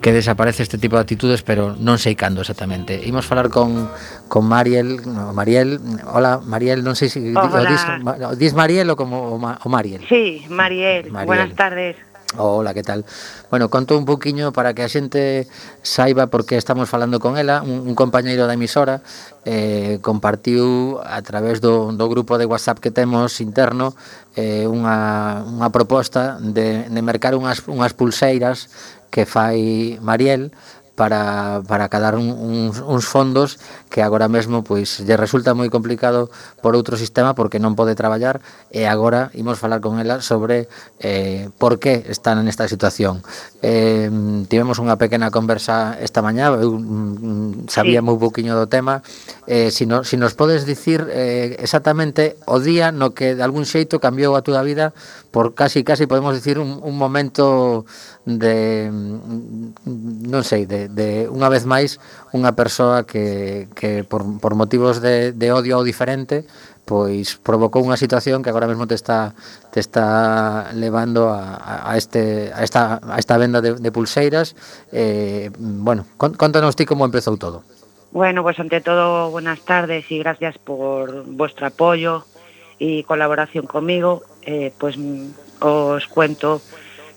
que 0.00 0.12
desaparece 0.16 0.62
este 0.64 0.78
tipo 0.80 0.96
de 0.96 1.02
actitudes, 1.04 1.44
pero 1.44 1.76
non 1.76 2.00
sei 2.00 2.16
cando 2.16 2.40
exactamente. 2.40 2.96
Imos 3.04 3.28
falar 3.28 3.52
con, 3.52 3.88
con 4.32 4.48
Mariel, 4.48 5.04
no, 5.04 5.32
Mariel, 5.36 5.76
hola 6.08 6.40
Mariel, 6.40 6.80
non 6.80 6.96
sei 6.96 7.12
se 7.12 7.20
di- 7.20 7.36
o 7.36 7.40
Hola. 7.40 8.32
dis, 8.34 8.56
Mariel 8.56 8.88
ou 8.88 8.96
como 8.96 9.20
o, 9.32 9.36
Ma- 9.36 9.60
o 9.60 9.68
Mariel. 9.68 10.00
Sí, 10.08 10.44
Mariel. 10.48 11.12
Mariel. 11.12 11.28
Buenas 11.28 11.52
tardes. 11.54 11.96
Hola, 12.36 12.74
que 12.74 12.84
tal? 12.84 13.04
Bueno, 13.50 13.70
conto 13.70 13.98
un 13.98 14.04
poquinho 14.04 14.52
para 14.52 14.72
que 14.72 14.86
a 14.86 14.88
xente 14.88 15.50
saiba 15.82 16.30
por 16.30 16.46
que 16.46 16.54
estamos 16.54 16.86
falando 16.86 17.18
con 17.18 17.34
ela 17.34 17.58
Un, 17.66 17.82
un 17.90 17.94
compañeiro 17.98 18.46
da 18.46 18.54
emisora 18.54 19.02
eh, 19.42 19.98
compartiu 19.98 21.02
a 21.02 21.18
través 21.26 21.58
do, 21.58 21.90
do 21.90 22.06
grupo 22.06 22.38
de 22.38 22.46
WhatsApp 22.46 22.78
que 22.78 22.94
temos 22.94 23.42
interno 23.42 23.98
eh, 24.38 24.70
unha, 24.70 25.42
unha 25.42 25.74
proposta 25.74 26.38
de, 26.38 26.86
de 26.86 27.00
mercar 27.02 27.34
unhas, 27.34 27.66
unhas 27.66 27.98
pulseiras 27.98 28.70
que 29.10 29.26
fai 29.26 29.98
Mariel 29.98 30.54
para, 31.00 31.62
para 31.66 31.88
cadar 31.88 32.14
un, 32.14 32.28
uns, 32.28 32.84
uns 32.84 33.08
fondos 33.08 33.56
que 33.88 34.04
agora 34.04 34.28
mesmo 34.28 34.60
pois 34.60 35.00
lle 35.00 35.16
resulta 35.16 35.56
moi 35.56 35.72
complicado 35.72 36.28
por 36.60 36.76
outro 36.76 37.00
sistema 37.00 37.32
porque 37.32 37.56
non 37.56 37.72
pode 37.72 37.96
traballar 37.96 38.44
e 38.68 38.84
agora 38.84 39.32
imos 39.32 39.56
falar 39.56 39.80
con 39.80 39.96
ela 39.96 40.20
sobre 40.20 40.68
eh, 41.00 41.48
por 41.56 41.80
que 41.80 42.04
están 42.12 42.44
nesta 42.44 42.68
situación. 42.68 43.24
Eh, 43.60 44.08
tivemos 44.48 44.80
unha 44.80 44.96
pequena 44.96 45.28
conversa 45.28 46.00
esta 46.00 46.24
mañá, 46.24 46.48
eu 46.56 46.80
mm, 46.80 47.12
mm 47.20 47.50
sabía 47.68 48.00
sí. 48.00 48.06
moi 48.08 48.16
poquinho 48.16 48.56
do 48.56 48.72
tema. 48.72 49.04
Eh, 49.44 49.68
si, 49.68 49.84
no, 49.84 50.00
si 50.00 50.16
nos 50.16 50.32
podes 50.32 50.64
dicir 50.64 51.04
eh, 51.12 51.60
exactamente 51.60 52.40
o 52.48 52.56
día 52.56 52.88
no 52.88 53.12
que 53.12 53.36
de 53.36 53.44
algún 53.44 53.68
xeito 53.68 54.00
cambiou 54.00 54.32
a 54.32 54.40
túa 54.40 54.64
vida 54.64 54.96
por 55.28 55.52
casi 55.52 55.84
casi 55.84 56.08
podemos 56.08 56.32
dicir 56.32 56.58
un, 56.58 56.80
un 56.80 56.96
momento 56.96 57.84
de 58.24 58.88
mm, 58.88 60.30
non 60.32 60.40
sei, 60.40 60.64
de, 60.64 60.88
de 60.88 61.28
unha 61.28 61.52
vez 61.52 61.68
máis 61.68 62.00
unha 62.32 62.56
persoa 62.56 63.04
que, 63.04 63.68
que 63.76 64.08
por, 64.08 64.24
por 64.40 64.56
motivos 64.56 65.04
de, 65.04 65.36
de 65.36 65.48
odio 65.52 65.76
ao 65.76 65.84
diferente 65.84 66.48
pois 66.84 67.38
provocou 67.38 67.82
unha 67.86 67.96
situación 68.00 68.42
que 68.42 68.50
agora 68.50 68.66
mesmo 68.66 68.86
te 68.90 68.94
está 68.98 69.32
te 69.70 69.78
está 69.78 70.70
levando 70.74 71.30
a, 71.30 71.94
este 71.94 72.50
a 72.54 72.64
esta 72.66 72.98
a 73.02 73.18
esta 73.18 73.38
venda 73.38 73.60
de, 73.62 73.74
de 73.78 73.90
pulseiras. 73.92 74.54
Eh, 74.90 75.50
bueno, 75.58 76.06
con- 76.16 76.34
contanos 76.34 76.74
ti 76.74 76.86
como 76.86 77.04
empezou 77.06 77.36
todo. 77.38 77.62
Bueno, 78.10 78.42
pues 78.42 78.58
ante 78.58 78.80
todo, 78.82 79.30
buenas 79.30 79.62
tardes 79.62 80.10
y 80.10 80.18
gracias 80.18 80.58
por 80.58 81.24
vuestro 81.30 81.66
apoyo 81.70 82.26
y 82.78 83.04
colaboración 83.04 83.66
conmigo. 83.70 84.22
Eh, 84.42 84.74
pues 84.78 84.98
os 85.60 86.06
cuento 86.08 86.60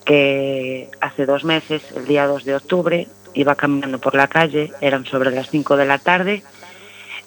que 0.05 0.91
hace 1.01 1.26
dos 1.26 1.43
meses, 1.45 1.82
el 1.95 2.05
día 2.05 2.28
2 2.28 2.43
de 2.43 2.55
octubre, 2.55 3.07
iba 3.34 3.55
caminando 3.55 3.97
por 3.97 4.14
la 4.14 4.28
calle, 4.28 4.72
eran 4.82 5.05
sobre 5.05 5.32
las 5.32 5.49
5 5.49 5.78
de 5.78 5.86
la 5.86 5.97
tarde, 5.97 6.43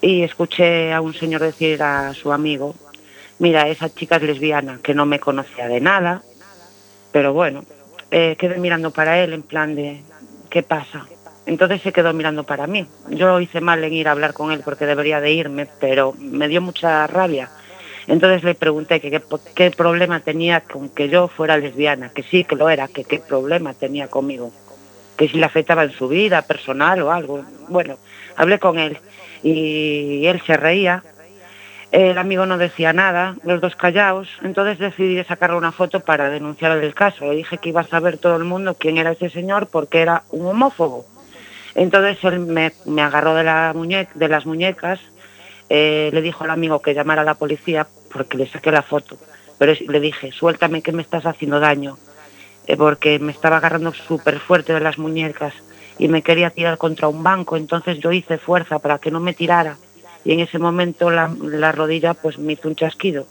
y 0.00 0.22
escuché 0.22 0.92
a 0.92 1.00
un 1.00 1.14
señor 1.14 1.42
decir 1.42 1.82
a 1.82 2.14
su 2.14 2.32
amigo, 2.32 2.74
mira, 3.38 3.68
esa 3.68 3.92
chica 3.92 4.16
es 4.16 4.22
lesbiana, 4.22 4.80
que 4.82 4.94
no 4.94 5.06
me 5.06 5.20
conocía 5.20 5.68
de 5.68 5.80
nada, 5.80 6.22
pero 7.12 7.32
bueno, 7.32 7.64
eh, 8.10 8.36
quedé 8.38 8.58
mirando 8.58 8.90
para 8.90 9.22
él 9.22 9.32
en 9.32 9.42
plan 9.42 9.74
de, 9.74 10.02
¿qué 10.50 10.62
pasa? 10.62 11.06
Entonces 11.46 11.80
se 11.82 11.92
quedó 11.92 12.12
mirando 12.12 12.44
para 12.44 12.66
mí. 12.66 12.86
Yo 13.08 13.40
hice 13.40 13.60
mal 13.60 13.82
en 13.84 13.92
ir 13.92 14.08
a 14.08 14.12
hablar 14.12 14.32
con 14.32 14.50
él 14.50 14.62
porque 14.64 14.84
debería 14.84 15.20
de 15.20 15.32
irme, 15.32 15.68
pero 15.80 16.12
me 16.18 16.48
dio 16.48 16.60
mucha 16.60 17.06
rabia. 17.06 17.50
Entonces 18.08 18.42
le 18.44 18.54
pregunté 18.54 19.00
que 19.00 19.20
qué, 19.54 19.70
problema 19.70 20.20
tenía 20.20 20.60
con 20.60 20.88
que 20.88 21.08
yo 21.08 21.28
fuera 21.28 21.56
lesbiana, 21.56 22.10
que 22.10 22.22
sí 22.22 22.44
que 22.44 22.56
lo 22.56 22.68
era, 22.68 22.88
que 22.88 23.04
qué 23.04 23.18
problema 23.18 23.74
tenía 23.74 24.08
conmigo, 24.08 24.52
que 25.16 25.28
si 25.28 25.38
le 25.38 25.46
afectaba 25.46 25.84
en 25.84 25.92
su 25.92 26.08
vida 26.08 26.42
personal 26.42 27.02
o 27.02 27.10
algo. 27.10 27.44
Bueno, 27.68 27.96
hablé 28.36 28.58
con 28.58 28.78
él 28.78 28.98
y 29.42 30.26
él 30.26 30.40
se 30.46 30.56
reía. 30.56 31.02
El 31.92 32.18
amigo 32.18 32.46
no 32.46 32.58
decía 32.58 32.92
nada, 32.92 33.36
los 33.44 33.60
dos 33.60 33.76
callados, 33.76 34.28
entonces 34.42 34.78
decidí 34.78 35.22
sacarle 35.24 35.56
una 35.56 35.72
foto 35.72 36.00
para 36.00 36.28
denunciar 36.28 36.76
el 36.76 36.94
caso. 36.94 37.26
Le 37.26 37.36
dije 37.36 37.58
que 37.58 37.68
iba 37.68 37.80
a 37.80 37.84
saber 37.84 38.18
todo 38.18 38.36
el 38.36 38.44
mundo 38.44 38.76
quién 38.78 38.98
era 38.98 39.12
ese 39.12 39.30
señor 39.30 39.68
porque 39.68 40.00
era 40.02 40.24
un 40.30 40.46
homófobo. 40.46 41.06
Entonces 41.74 42.22
él 42.24 42.40
me, 42.40 42.72
me 42.86 43.02
agarró 43.02 43.34
de, 43.34 43.44
la 43.44 43.72
muñe- 43.74 44.08
de 44.14 44.28
las 44.28 44.46
muñecas, 44.46 44.98
eh, 45.68 46.10
le 46.12 46.22
dijo 46.22 46.44
al 46.44 46.50
amigo 46.50 46.82
que 46.82 46.94
llamara 46.94 47.22
a 47.22 47.24
la 47.24 47.34
policía 47.34 47.86
porque 48.12 48.36
le 48.36 48.48
saqué 48.48 48.72
la 48.72 48.82
foto. 48.82 49.16
Pero 49.58 49.72
le 49.88 50.00
dije, 50.00 50.32
suéltame 50.32 50.82
que 50.82 50.92
me 50.92 51.02
estás 51.02 51.24
haciendo 51.24 51.60
daño, 51.60 51.98
eh, 52.66 52.76
porque 52.76 53.18
me 53.18 53.32
estaba 53.32 53.58
agarrando 53.58 53.92
súper 53.94 54.38
fuerte 54.40 54.72
de 54.74 54.80
las 54.80 54.98
muñecas 54.98 55.54
y 55.98 56.08
me 56.08 56.22
quería 56.22 56.50
tirar 56.50 56.76
contra 56.78 57.08
un 57.08 57.22
banco, 57.22 57.56
entonces 57.56 57.98
yo 57.98 58.12
hice 58.12 58.38
fuerza 58.38 58.78
para 58.78 58.98
que 58.98 59.10
no 59.10 59.20
me 59.20 59.32
tirara 59.34 59.76
y 60.24 60.32
en 60.32 60.40
ese 60.40 60.58
momento 60.58 61.10
la, 61.10 61.30
la 61.42 61.72
rodilla 61.72 62.14
pues 62.14 62.38
me 62.38 62.54
hizo 62.54 62.68
un 62.68 62.74
chasquido. 62.76 63.26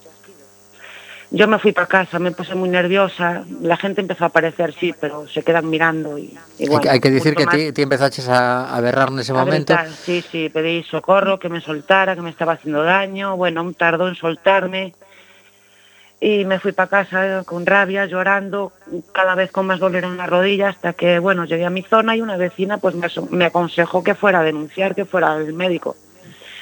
Yo 1.31 1.47
me 1.47 1.59
fui 1.59 1.71
para 1.73 1.87
casa, 1.87 2.19
me 2.19 2.31
puse 2.31 2.53
muy 2.55 2.69
nerviosa, 2.69 3.43
la 3.61 3.75
gente 3.77 3.99
empezó 3.99 4.23
a 4.23 4.27
aparecer, 4.27 4.73
sí, 4.73 4.93
pero 4.99 5.27
se 5.27 5.41
quedan 5.43 5.69
mirando 5.69 6.17
y, 6.17 6.37
y 6.59 6.63
Hai 6.63 6.67
bueno, 6.69 6.81
que- 6.83 6.89
hai 6.89 6.99
que 7.01 7.11
ti 7.75 7.81
empezaches 7.81 8.29
a, 8.29 8.71
a 8.71 8.79
berrar 8.79 9.11
nese 9.11 9.33
A 9.33 9.41
momento. 9.43 9.73
gritar, 9.73 9.89
sí, 10.05 10.21
sí, 10.31 10.49
pedí 10.49 10.83
socorro, 10.83 11.37
que 11.41 11.49
me 11.49 11.59
soltara, 11.59 12.15
que 12.15 12.21
me 12.21 12.29
estaba 12.29 12.53
haciendo 12.53 12.83
daño. 12.83 13.35
Bueno, 13.35 13.65
tardó 13.73 14.07
en 14.07 14.15
soltarme. 14.15 14.93
Y 16.25 16.43
me 16.43 16.59
fui 16.59 16.71
para 16.71 16.89
casa 16.89 17.41
eh, 17.41 17.43
con 17.45 17.67
rabia, 17.67 18.07
llorando, 18.07 18.71
cada 19.11 19.35
vez 19.35 19.51
con 19.51 19.67
más 19.67 19.79
dolor 19.79 20.05
en 20.05 20.17
la 20.17 20.25
rodilla, 20.25 20.69
hasta 20.69 20.93
que, 20.93 21.19
bueno, 21.19 21.45
llegué 21.45 21.65
a 21.65 21.69
mi 21.69 21.83
zona 21.83 22.15
y 22.15 22.21
una 22.21 22.35
vecina 22.35 22.79
pues 22.79 22.95
me, 23.29 23.45
aconsejó 23.45 24.03
que 24.03 24.15
fuera 24.15 24.39
a 24.39 24.43
denunciar, 24.43 24.95
que 24.95 25.05
fuera 25.05 25.33
al 25.33 25.53
médico. 25.53 25.95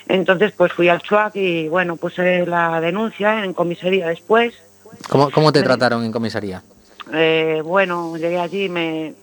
Entonces 0.09 0.51
pues 0.51 0.73
fui 0.73 0.89
al 0.89 1.01
CHUAC 1.01 1.37
y, 1.37 1.69
bueno, 1.69 1.95
puse 1.95 2.45
la 2.45 2.81
denuncia 2.81 3.45
en 3.45 3.53
comisaría 3.53 4.09
después. 4.09 4.53
Como, 5.07 5.31
como 5.31 5.53
te 5.53 5.63
trataron 5.63 6.03
en 6.03 6.11
comisaría? 6.11 6.61
Eh, 7.13 7.61
bueno, 7.63 8.17
llegué 8.17 8.41
allí, 8.41 8.67
me, 8.67 9.13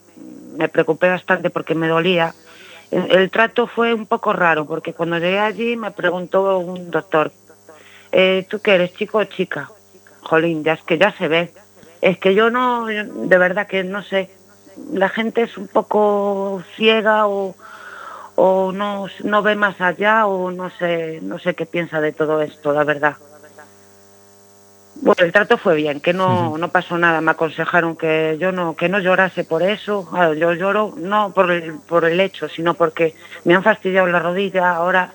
me 0.57 0.71
preocupé 0.71 1.11
bastante 1.11 1.51
porque 1.51 1.75
me 1.75 1.87
dolía. 1.87 2.35
El, 2.91 3.11
el 3.15 3.31
trato 3.31 3.67
fue 3.67 3.93
un 3.93 4.07
poco 4.07 4.33
raro 4.33 4.65
porque 4.65 4.95
cuando 4.95 5.19
llegué 5.19 5.39
allí 5.39 5.77
me 5.77 5.91
preguntó 5.91 6.57
un 6.61 6.91
doctor, 6.91 7.31
eh, 8.11 8.47
¿tú 8.49 8.61
qué 8.61 8.77
eres, 8.77 8.95
chico 8.95 9.19
o 9.19 9.25
chica? 9.25 9.69
Jolín, 10.31 10.63
ya 10.63 10.75
es 10.75 10.83
que 10.83 10.97
ya 10.97 11.13
se 11.19 11.27
ve. 11.27 11.53
Es 12.01 12.19
que 12.19 12.35
yo 12.35 12.51
no, 12.51 12.87
de 12.87 13.39
verdad 13.39 13.67
que 13.67 13.83
no 13.83 14.03
sé. 14.03 14.31
La 14.93 15.09
gente 15.09 15.43
es 15.43 15.59
un 15.59 15.67
poco 15.67 16.63
ciega 16.77 17.27
o, 17.27 17.55
o 18.37 18.73
no, 18.73 19.07
no 19.25 19.43
ve 19.43 19.57
más 19.57 19.81
allá 19.81 20.27
o 20.27 20.51
no 20.53 20.71
sé, 20.71 21.19
no 21.21 21.39
sé 21.39 21.55
qué 21.55 21.67
piensa 21.67 22.01
de 22.01 22.13
todo 22.13 22.41
esto, 22.43 22.73
la 22.73 22.85
verdad. 22.85 23.17
Bueno, 25.03 25.25
el 25.25 25.33
trato 25.33 25.57
fue 25.59 25.75
bien, 25.75 26.01
que 26.01 26.13
no, 26.13 26.57
no 26.59 26.69
pasó 26.69 26.97
nada. 26.97 27.21
Me 27.21 27.33
aconsejaron 27.33 27.97
que 27.97 28.37
yo 28.39 28.53
no, 28.53 28.77
que 28.77 28.89
no 28.89 28.99
llorase 29.01 29.45
por 29.45 29.63
eso. 29.63 30.07
Claro, 30.09 30.35
yo 30.35 30.53
lloro 30.53 30.95
no 30.97 31.33
por 31.33 31.51
el, 31.51 31.75
por 31.89 32.05
el 32.05 32.21
hecho, 32.21 32.49
sino 32.49 32.75
porque 32.75 33.15
me 33.45 33.55
han 33.55 33.63
fastidiado 33.63 34.07
la 34.07 34.21
rodilla. 34.21 34.71
Ahora 34.77 35.13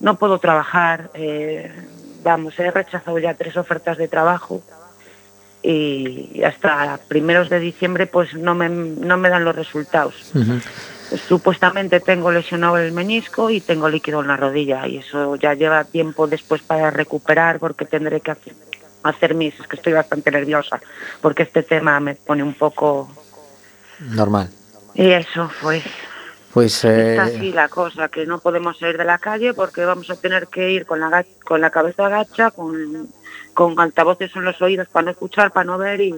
no 0.00 0.16
puedo 0.16 0.38
trabajar. 0.38 1.10
eh, 1.14 1.70
vamos, 2.24 2.58
he 2.58 2.70
rechazado 2.70 3.18
ya 3.18 3.34
tres 3.34 3.56
ofertas 3.56 3.98
de 3.98 4.08
trabajo 4.08 4.62
y 5.62 6.42
hasta 6.42 6.98
primeros 7.08 7.48
de 7.48 7.58
diciembre 7.58 8.06
pues 8.06 8.34
no 8.34 8.54
me, 8.54 8.68
no 8.68 9.16
me 9.16 9.28
dan 9.30 9.44
los 9.44 9.54
resultados. 9.54 10.32
Supuestamente 11.28 12.00
tengo 12.00 12.32
lesionado 12.32 12.78
el 12.78 12.92
menisco 12.92 13.50
y 13.50 13.60
tengo 13.60 13.88
líquido 13.88 14.20
en 14.20 14.28
la 14.28 14.36
rodilla 14.36 14.86
y 14.86 14.98
eso 14.98 15.36
ya 15.36 15.54
lleva 15.54 15.84
tiempo 15.84 16.26
después 16.26 16.62
para 16.62 16.90
recuperar 16.90 17.58
porque 17.60 17.84
tendré 17.84 18.20
que 18.20 18.32
hacer, 18.32 18.54
hacer 19.02 19.34
mis... 19.34 19.58
Es 19.60 19.66
que 19.66 19.76
estoy 19.76 19.92
bastante 19.92 20.30
nerviosa 20.30 20.80
porque 21.20 21.44
este 21.44 21.62
tema 21.62 22.00
me 22.00 22.14
pone 22.14 22.42
un 22.42 22.54
poco... 22.54 23.10
Normal. 24.00 24.50
Y 24.94 25.10
eso, 25.10 25.50
pues 25.62 25.84
Pois 26.54 26.84
eh, 26.84 27.10
está 27.10 27.24
así 27.24 27.50
la 27.50 27.68
cosa, 27.68 28.08
que 28.08 28.26
no 28.26 28.38
podemos 28.38 28.78
salir 28.78 28.96
de 28.96 29.04
la 29.04 29.18
calle 29.18 29.54
porque 29.54 29.84
vamos 29.84 30.08
a 30.08 30.14
tener 30.14 30.46
que 30.46 30.70
ir 30.70 30.86
con 30.86 31.00
la, 31.00 31.26
con 31.44 31.60
la 31.60 31.70
cabeza 31.70 32.06
agacha, 32.06 32.52
con, 32.52 33.08
con 33.54 33.80
altavoces 33.80 34.30
en 34.36 34.44
los 34.44 34.62
oídos 34.62 34.86
para 34.86 35.06
no 35.06 35.10
escuchar, 35.10 35.50
para 35.50 35.64
no 35.64 35.78
ver 35.78 36.00
y... 36.00 36.14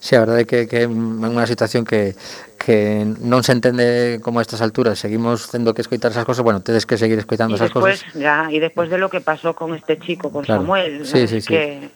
Sí, 0.00 0.14
a 0.14 0.20
verdade 0.22 0.42
é 0.42 0.46
que, 0.46 0.70
que 0.70 0.82
é 0.82 0.86
unha 0.86 1.42
situación 1.50 1.82
que, 1.82 2.14
que 2.54 3.02
non 3.18 3.42
se 3.42 3.50
entende 3.50 4.22
como 4.22 4.38
a 4.38 4.46
estas 4.46 4.62
alturas 4.62 4.94
seguimos 5.02 5.50
tendo 5.50 5.74
que 5.74 5.82
escoitar 5.82 6.14
esas 6.14 6.22
cosas, 6.22 6.46
bueno, 6.46 6.62
tedes 6.62 6.86
que 6.86 6.94
seguir 6.94 7.18
escoitando 7.18 7.54
Y 7.54 7.58
esas 7.58 7.74
después, 7.74 8.06
cosas. 8.06 8.14
ya, 8.14 8.46
y 8.46 8.62
después 8.62 8.90
de 8.94 8.98
lo 9.02 9.10
que 9.10 9.18
pasó 9.20 9.58
con 9.58 9.74
este 9.74 9.98
chico, 9.98 10.30
con 10.30 10.46
Claro. 10.46 10.62
Samuel, 10.62 11.02
Sí, 11.04 11.22
¿no? 11.22 11.26
sí, 11.26 11.40
sí. 11.42 11.48
que 11.50 11.90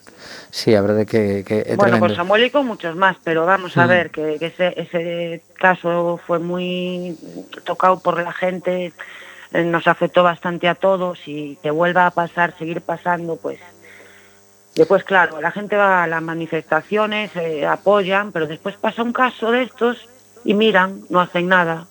Sí, 0.51 0.75
a 0.75 0.81
verdade 0.83 1.07
que, 1.07 1.43
que 1.47 1.63
é 1.63 1.75
Bueno, 1.79 1.95
tremendo. 1.97 2.07
con 2.07 2.15
Samuel 2.15 2.43
y 2.43 2.49
con 2.51 2.67
muchos 2.67 2.93
más, 2.95 3.15
pero 3.23 3.45
vamos 3.47 3.71
a 3.79 3.85
Mm. 3.85 3.89
ver 3.89 4.05
que, 4.11 4.35
que 4.37 4.47
ese, 4.51 4.67
ese 4.75 5.41
caso 5.57 6.19
fue 6.27 6.39
muy 6.43 7.15
tocado 7.63 7.99
por 8.03 8.19
la 8.21 8.33
gente, 8.35 8.91
eh, 9.53 9.63
nos 9.63 9.87
afectó 9.87 10.23
bastante 10.23 10.67
a 10.67 10.75
todos 10.75 11.19
y 11.25 11.57
que 11.63 11.71
vuelva 11.71 12.05
a 12.05 12.11
pasar, 12.11 12.53
seguir 12.59 12.81
pasando, 12.81 13.37
pues 13.37 13.59
Después, 14.75 15.03
claro, 15.03 15.39
la 15.39 15.51
gente 15.51 15.77
va 15.77 16.03
a 16.03 16.07
las 16.07 16.21
manifestaciones, 16.21 17.35
eh, 17.35 17.65
apoyan, 17.65 18.31
pero 18.31 18.47
despois 18.47 18.75
pasa 18.75 19.03
un 19.03 19.13
caso 19.13 19.51
destos 19.51 20.09
e 20.45 20.53
miran, 20.57 21.05
no 21.13 21.21
hacen 21.21 21.47
nada. 21.47 21.85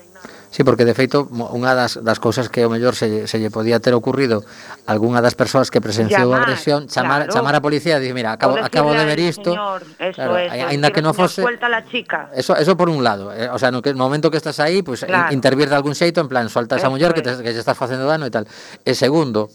Sí, 0.53 0.65
porque 0.65 0.85
de 0.85 0.93
feito 0.93 1.25
unha 1.33 1.73
das, 1.73 1.97
das 2.05 2.21
cousas 2.21 2.53
que 2.53 2.61
ao 2.61 2.69
mellor 2.69 2.93
se, 2.93 3.25
se 3.25 3.41
lle 3.41 3.49
podía 3.49 3.81
ter 3.81 3.97
ocurrido 3.97 4.45
algunha 4.85 5.25
das 5.25 5.33
persoas 5.33 5.73
que 5.73 5.81
presenciou 5.81 6.29
llamar, 6.29 6.45
a 6.45 6.45
agresión, 6.45 6.93
chamar, 6.93 7.25
claro. 7.25 7.33
chamar 7.33 7.55
a 7.57 7.65
policía 7.65 7.97
e 7.97 8.05
dicir, 8.05 8.13
mira, 8.13 8.37
acabo, 8.37 8.61
acabo 8.61 8.93
de 8.93 9.01
ver 9.09 9.17
isto. 9.17 9.57
Señor, 9.57 9.81
eso, 9.97 10.21
claro, 10.21 10.37
eso, 10.37 10.69
ainda 10.69 10.93
que 10.93 11.01
non 11.01 11.17
fose 11.17 11.41
la 11.41 11.89
chica. 11.89 12.29
Eso, 12.37 12.53
eso 12.53 12.77
por 12.77 12.93
un 12.93 13.01
lado, 13.01 13.33
eh, 13.33 13.49
o 13.49 13.57
sea, 13.57 13.73
no, 13.73 13.81
que, 13.81 13.97
no 13.97 14.05
momento 14.05 14.29
que 14.29 14.37
estás 14.37 14.61
aí, 14.61 14.85
pues 14.85 15.01
eh, 15.01 15.09
claro. 15.09 15.33
intervir 15.33 15.73
de 15.73 15.77
algún 15.81 15.97
xeito 15.97 16.21
en 16.21 16.29
plan, 16.29 16.53
solta 16.53 16.77
esa 16.77 16.93
muller 16.93 17.17
que, 17.17 17.25
te, 17.25 17.33
que 17.41 17.57
lle 17.57 17.63
estás 17.65 17.81
facendo 17.81 18.05
dano 18.05 18.29
e 18.29 18.33
tal. 18.35 18.45
E 18.85 18.93
segundo, 18.93 19.49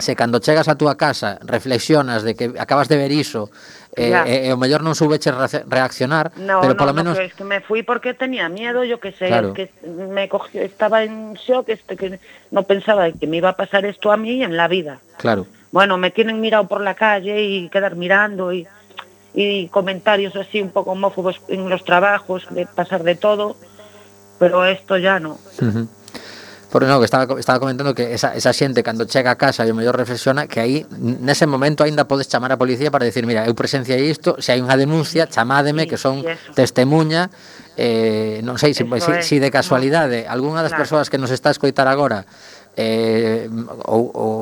se 0.00 0.14
cando 0.14 0.38
chegas 0.38 0.68
a 0.70 0.78
túa 0.78 0.94
casa 0.94 1.42
reflexionas 1.42 2.22
de 2.22 2.36
que 2.38 2.54
acabas 2.62 2.86
de 2.86 2.96
ver 2.96 3.10
iso 3.10 3.50
e, 3.98 4.10
Ya. 4.14 4.22
e, 4.30 4.46
e 4.46 4.52
o 4.54 4.56
mellor 4.56 4.78
non 4.86 4.94
soubeches 4.94 5.34
reac- 5.34 5.66
reaccionar, 5.66 6.30
No, 6.38 6.62
pero 6.62 6.78
no, 6.78 6.78
polo 6.78 6.94
no, 6.94 7.02
menos 7.02 7.18
es 7.18 7.34
que 7.34 7.42
me 7.42 7.58
fui 7.58 7.82
porque 7.82 8.14
tenía 8.14 8.46
miedo, 8.46 8.86
yo 8.86 9.02
que 9.02 9.10
sé, 9.10 9.26
Claro. 9.26 9.50
es 9.58 9.58
que 9.58 9.66
me 9.90 10.30
cogió, 10.30 10.62
estaba 10.62 11.02
en 11.02 11.34
shock, 11.34 11.66
este, 11.74 11.98
que 11.98 12.22
no 12.54 12.62
pensaba 12.62 13.10
que 13.10 13.26
me 13.26 13.42
iba 13.42 13.50
a 13.50 13.58
pasar 13.58 13.82
esto 13.90 14.14
a 14.14 14.16
mí 14.16 14.38
en 14.46 14.54
la 14.54 14.70
vida. 14.70 15.02
claro. 15.18 15.50
Bueno, 15.74 15.98
me 15.98 16.14
tienen 16.14 16.38
mirado 16.40 16.70
por 16.70 16.80
la 16.80 16.94
calle 16.94 17.42
y 17.42 17.68
quedar 17.68 17.96
mirando 17.98 18.54
y, 18.54 18.68
y 19.34 19.66
comentarios 19.66 20.36
así 20.38 20.62
un 20.62 20.70
poco 20.70 20.92
homófobos 20.94 21.42
en 21.50 21.68
los 21.68 21.82
trabajos, 21.84 22.46
de 22.54 22.66
pasar 22.70 23.02
de 23.02 23.16
todo, 23.18 23.56
pero 24.38 24.64
esto 24.64 24.96
ya 24.96 25.18
no. 25.18 25.38
Por 26.70 26.84
no, 26.84 26.98
que 26.98 27.06
estaba, 27.06 27.40
estaba 27.40 27.58
comentando 27.58 27.94
que 27.94 28.12
esa, 28.12 28.36
esa 28.36 28.52
xente 28.52 28.84
cando 28.84 29.08
chega 29.08 29.32
a 29.32 29.40
casa 29.40 29.64
e 29.64 29.72
o 29.72 29.76
mellor 29.76 29.96
reflexiona 29.96 30.44
que 30.44 30.60
aí 30.60 30.84
nese 31.00 31.48
momento 31.48 31.80
aínda 31.80 32.04
podes 32.04 32.28
chamar 32.28 32.52
a 32.52 32.60
policía 32.60 32.92
para 32.92 33.08
decir, 33.08 33.24
mira, 33.24 33.48
eu 33.48 33.56
presenciei 33.56 34.04
isto, 34.04 34.36
se 34.36 34.52
hai 34.52 34.60
unha 34.60 34.76
denuncia, 34.76 35.24
chamádeme 35.24 35.88
sí, 35.88 35.88
que 35.88 35.96
son 35.96 36.20
testemunha, 36.52 37.32
eh, 37.80 38.44
non 38.44 38.60
sei 38.60 38.76
se 38.76 38.84
si, 38.84 39.00
si, 39.00 39.12
si 39.24 39.36
de 39.40 39.48
casualidade 39.48 40.28
algunha 40.28 40.60
das 40.60 40.76
claro. 40.76 40.84
persoas 40.84 41.06
que 41.08 41.16
nos 41.16 41.32
está 41.32 41.48
a 41.48 41.56
escoitar 41.56 41.88
agora 41.88 42.28
eh, 42.76 43.48
ou, 43.86 44.10
ou 44.12 44.32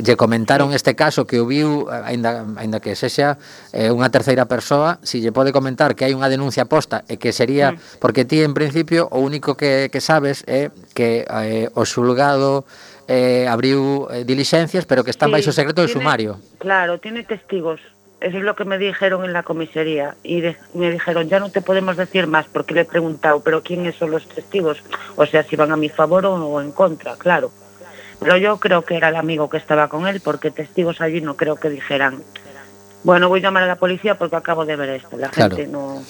lle 0.00 0.16
comentaron 0.16 0.74
este 0.74 0.96
caso 0.98 1.28
que 1.28 1.38
o 1.38 1.46
viu 1.46 1.86
aínda 1.90 2.44
aínda 2.56 2.80
que 2.82 2.96
sexa 2.98 3.38
eh, 3.70 3.92
unha 3.94 4.10
terceira 4.10 4.50
persoa, 4.50 4.98
si 5.06 5.22
lle 5.22 5.30
pode 5.30 5.54
comentar 5.54 5.94
que 5.94 6.08
hai 6.08 6.16
unha 6.16 6.32
denuncia 6.32 6.66
posta 6.66 7.06
e 7.06 7.20
que 7.20 7.30
sería 7.30 7.76
mm. 7.76 8.00
porque 8.02 8.26
ti 8.26 8.42
en 8.42 8.52
principio 8.52 9.06
o 9.14 9.22
único 9.22 9.54
que 9.54 9.88
que 9.92 10.00
sabes 10.02 10.42
é 10.50 10.74
que 10.96 11.24
eh, 11.28 11.68
o 11.76 11.86
xulgado 11.86 12.66
eh, 13.08 13.48
abriu 13.48 14.06
eh, 14.12 14.22
dilixencias, 14.24 14.84
pero 14.84 15.02
que 15.02 15.10
están 15.10 15.30
sí, 15.30 15.32
baixo 15.32 15.50
secreto 15.50 15.80
de 15.82 15.88
sumario. 15.88 16.38
Claro, 16.58 17.00
tiene 17.00 17.24
testigos. 17.24 17.80
Eso 18.20 18.36
es 18.36 18.42
lo 18.42 18.54
que 18.54 18.64
me 18.64 18.78
dijeron 18.78 19.24
en 19.24 19.32
la 19.32 19.42
comisaría. 19.42 20.16
Y 20.22 20.40
de, 20.42 20.56
me 20.74 20.90
dijeron, 20.90 21.28
ya 21.28 21.40
no 21.40 21.50
te 21.50 21.62
podemos 21.62 21.96
decir 21.96 22.26
más, 22.26 22.46
porque 22.46 22.74
le 22.74 22.82
he 22.82 22.84
preguntado, 22.84 23.40
pero 23.40 23.62
¿quiénes 23.62 23.94
son 23.96 24.10
los 24.10 24.28
testigos? 24.28 24.82
O 25.16 25.24
sea, 25.24 25.42
si 25.42 25.56
van 25.56 25.72
a 25.72 25.76
mi 25.76 25.88
favor 25.88 26.26
o, 26.26 26.34
o 26.34 26.60
en 26.60 26.72
contra, 26.72 27.16
claro. 27.16 27.50
Pero 28.20 28.36
yo 28.36 28.58
creo 28.58 28.82
que 28.82 28.96
era 28.96 29.08
el 29.08 29.16
amigo 29.16 29.48
que 29.48 29.56
estaba 29.58 29.88
con 29.88 30.06
él, 30.06 30.20
porque 30.20 30.50
testigos 30.50 31.00
allí 31.00 31.20
no 31.20 31.36
creo 31.36 31.56
que 31.56 31.70
dijeran 31.70 32.22
bueno, 33.04 33.28
voy 33.28 33.38
a 33.40 33.44
llamar 33.44 33.62
a 33.62 33.66
la 33.66 33.76
policía 33.76 34.18
porque 34.18 34.34
acabo 34.36 34.66
de 34.66 34.74
ver 34.74 34.90
esto. 34.90 35.16
La 35.16 35.28
claro. 35.28 35.56
gente 35.56 35.70
no... 35.70 36.02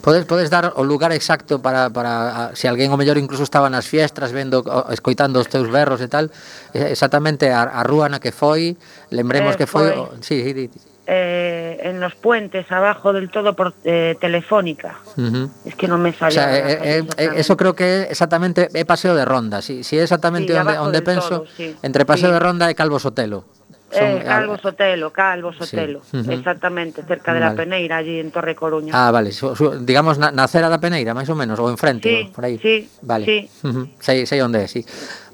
podes, 0.00 0.24
podes 0.24 0.48
dar 0.48 0.72
o 0.76 0.82
lugar 0.82 1.12
exacto 1.12 1.60
para, 1.60 1.90
para 1.90 2.46
a, 2.46 2.56
se 2.56 2.62
si 2.62 2.66
alguén 2.66 2.90
o 2.90 2.96
mellor 2.96 3.18
incluso 3.18 3.44
estaba 3.44 3.68
nas 3.68 3.84
fiestras 3.84 4.32
vendo, 4.32 4.64
o, 4.64 4.90
escoitando 4.90 5.40
os 5.40 5.48
teus 5.52 5.68
berros 5.68 6.00
e 6.00 6.08
tal, 6.08 6.32
exactamente 6.72 7.52
a, 7.52 7.68
a 7.68 7.84
rúa 7.84 8.08
na 8.08 8.16
que 8.16 8.32
foi, 8.32 8.80
lembremos 9.12 9.54
eh, 9.54 9.58
que 9.60 9.66
foi... 9.68 9.92
foi 9.92 10.00
o, 10.00 10.16
sí, 10.24 10.40
sí, 10.40 10.52
sí 10.56 10.95
eh, 11.06 11.78
en 11.82 12.00
los 12.00 12.14
puentes 12.14 12.70
abajo 12.70 13.12
del 13.12 13.30
todo 13.30 13.54
por 13.54 13.74
eh, 13.84 14.16
telefónica. 14.20 14.98
Uh 15.16 15.20
-huh. 15.20 15.50
Es 15.64 15.74
que 15.76 15.86
no 15.86 15.98
me 15.98 16.12
sale. 16.12 16.28
O 16.28 16.32
sea, 16.32 16.56
eh, 16.56 16.78
eh, 16.82 17.04
eh, 17.16 17.30
eso 17.36 17.56
creo 17.56 17.74
que 17.74 18.02
exactamente 18.10 18.68
he 18.74 18.84
paseo 18.84 19.14
de 19.14 19.24
ronda. 19.24 19.62
Si, 19.62 19.84
si 19.84 19.96
es 19.96 20.04
exactamente 20.04 20.52
sí, 20.52 20.58
donde, 20.58 20.74
donde 20.74 21.02
penso, 21.02 21.28
todo, 21.28 21.46
sí. 21.56 21.76
entre 21.82 22.04
paseo 22.04 22.28
sí. 22.28 22.32
de 22.34 22.40
ronda 22.40 22.70
y 22.70 22.74
Calvo 22.74 22.98
Sotelo. 22.98 23.44
Son, 23.88 24.18
Calvo 24.18 24.58
Sotelo, 24.58 25.12
Calvo 25.12 25.52
Sotelo, 25.52 26.00
uh 26.00 26.16
-huh. 26.16 26.38
exactamente, 26.38 27.04
cerca 27.04 27.32
de 27.32 27.38
vale. 27.38 27.52
la 27.52 27.56
Peneira, 27.56 27.96
allí 27.98 28.18
en 28.18 28.32
Torre 28.32 28.56
Coruña. 28.56 28.92
Ah, 28.92 29.12
vale, 29.12 29.30
su, 29.30 29.54
su, 29.54 29.78
digamos 29.86 30.18
na, 30.18 30.32
na 30.32 30.48
cera 30.48 30.68
da 30.68 30.82
Peneira, 30.82 31.14
máis 31.14 31.30
ou 31.30 31.38
menos, 31.38 31.54
ou 31.62 31.70
enfrente, 31.70 32.10
sí, 32.10 32.24
¿no? 32.26 32.32
por 32.34 32.44
aí. 32.44 32.58
Sí, 32.58 32.90
vale. 33.06 33.24
Sí. 33.24 33.38
Uh 33.62 33.86
sei, 34.02 34.26
sei 34.26 34.42
onde 34.42 34.64
é, 34.64 34.66
sí. 34.66 34.82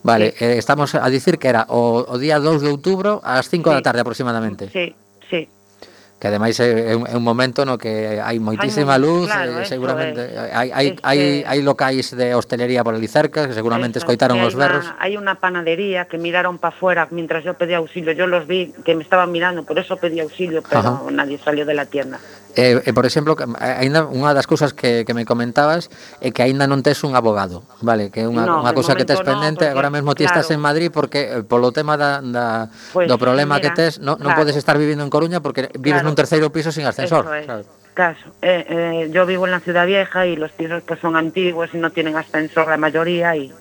Vale, 0.04 0.36
sí. 0.36 0.44
Eh, 0.44 0.58
estamos 0.58 0.94
a 0.94 1.08
dicir 1.08 1.40
que 1.40 1.48
era 1.48 1.64
o, 1.72 2.04
o 2.04 2.14
día 2.20 2.36
2 2.38 2.60
de 2.60 2.68
outubro 2.68 3.24
ás 3.24 3.48
5 3.48 3.70
sí. 3.70 3.72
da 3.72 3.80
tarde 3.80 4.04
aproximadamente. 4.04 4.68
Sí, 4.68 4.92
sí 5.32 5.48
que 6.22 6.28
ademais 6.28 6.54
é, 6.62 6.94
un, 6.94 7.02
é 7.02 7.18
un 7.18 7.26
momento 7.26 7.66
no 7.66 7.74
que 7.74 8.22
hai 8.22 8.38
moitísima 8.38 8.94
luz, 8.94 9.26
claro, 9.26 9.58
eh, 9.58 9.66
seguramente 9.66 10.30
es. 10.30 10.54
hai 10.54 10.70
hai 10.70 10.86
este... 10.94 11.02
hai 11.02 11.42
hai 11.42 11.58
locais 11.66 12.14
de 12.14 12.38
hostelería 12.38 12.86
por 12.86 12.94
ali 12.94 13.10
cerca, 13.10 13.50
que 13.50 13.54
seguramente 13.58 13.98
eso, 13.98 14.06
escoitaron 14.06 14.38
que 14.38 14.46
os 14.46 14.54
berros. 14.54 14.86
Hai 15.02 15.18
unha 15.18 15.34
panadería 15.34 16.06
que 16.06 16.22
miraron 16.22 16.62
para 16.62 16.70
fuera 16.70 17.10
mientras 17.10 17.42
yo 17.42 17.58
pedía 17.58 17.82
auxilio, 17.82 18.14
yo 18.14 18.30
los 18.30 18.46
vi 18.46 18.70
que 18.86 18.94
me 18.94 19.02
estaban 19.02 19.34
mirando, 19.34 19.66
por 19.66 19.82
eso 19.82 19.98
pedí 19.98 20.22
auxilio, 20.22 20.62
pero 20.62 21.02
Ajá. 21.02 21.10
nadie 21.10 21.42
salió 21.42 21.66
de 21.66 21.74
la 21.74 21.90
tienda. 21.90 22.22
E, 22.54 22.84
e 22.84 22.90
por 22.92 23.08
exemplo, 23.08 23.32
ainda 23.56 24.04
unha 24.04 24.36
das 24.36 24.44
cousas 24.44 24.76
que, 24.76 25.08
que 25.08 25.16
me 25.16 25.24
comentabas 25.24 25.88
é 26.20 26.28
que 26.36 26.44
aínda 26.44 26.68
non 26.68 26.84
tes 26.84 27.00
un 27.00 27.16
abogado, 27.16 27.64
vale? 27.80 28.12
Que 28.12 28.24
é 28.24 28.28
unha, 28.28 28.44
no, 28.44 28.60
unha 28.60 28.72
cousa 28.76 28.92
que 28.92 29.08
tes 29.08 29.24
no, 29.24 29.26
pendente, 29.26 29.64
porque, 29.64 29.72
agora 29.72 29.88
mesmo 29.88 30.12
ti 30.12 30.28
claro. 30.28 30.36
estás 30.36 30.52
en 30.52 30.60
Madrid 30.60 30.92
porque 30.92 31.40
eh, 31.40 31.42
polo 31.48 31.72
tema 31.72 31.96
da, 31.96 32.20
da 32.20 32.68
pues, 32.92 33.08
do 33.08 33.16
problema 33.16 33.56
mira, 33.56 33.64
que 33.64 33.70
tes, 33.72 33.96
no, 34.04 34.20
claro. 34.20 34.20
non 34.20 34.30
podes 34.36 34.56
estar 34.60 34.76
vivindo 34.76 35.00
en 35.00 35.08
Coruña 35.08 35.40
porque 35.40 35.72
vives 35.80 36.04
claro. 36.04 36.12
nun 36.12 36.16
terceiro 36.18 36.52
piso 36.52 36.68
sin 36.68 36.84
ascensor. 36.84 37.24
Eso 37.24 37.34
es. 37.40 37.46
Claro. 37.48 37.64
Caso, 37.92 38.32
eh, 38.40 38.64
eh, 38.68 39.10
yo 39.12 39.24
vivo 39.24 39.44
en 39.44 39.52
la 39.52 39.60
ciudad 39.60 39.84
vieja 39.84 40.24
y 40.24 40.36
los 40.36 40.52
pisos 40.52 40.82
pues 40.84 41.00
son 41.00 41.16
antiguos 41.16 41.72
y 41.72 41.78
no 41.78 41.92
tienen 41.92 42.16
ascensor 42.16 42.68
la 42.68 42.76
mayoría 42.76 43.36
y, 43.36 43.52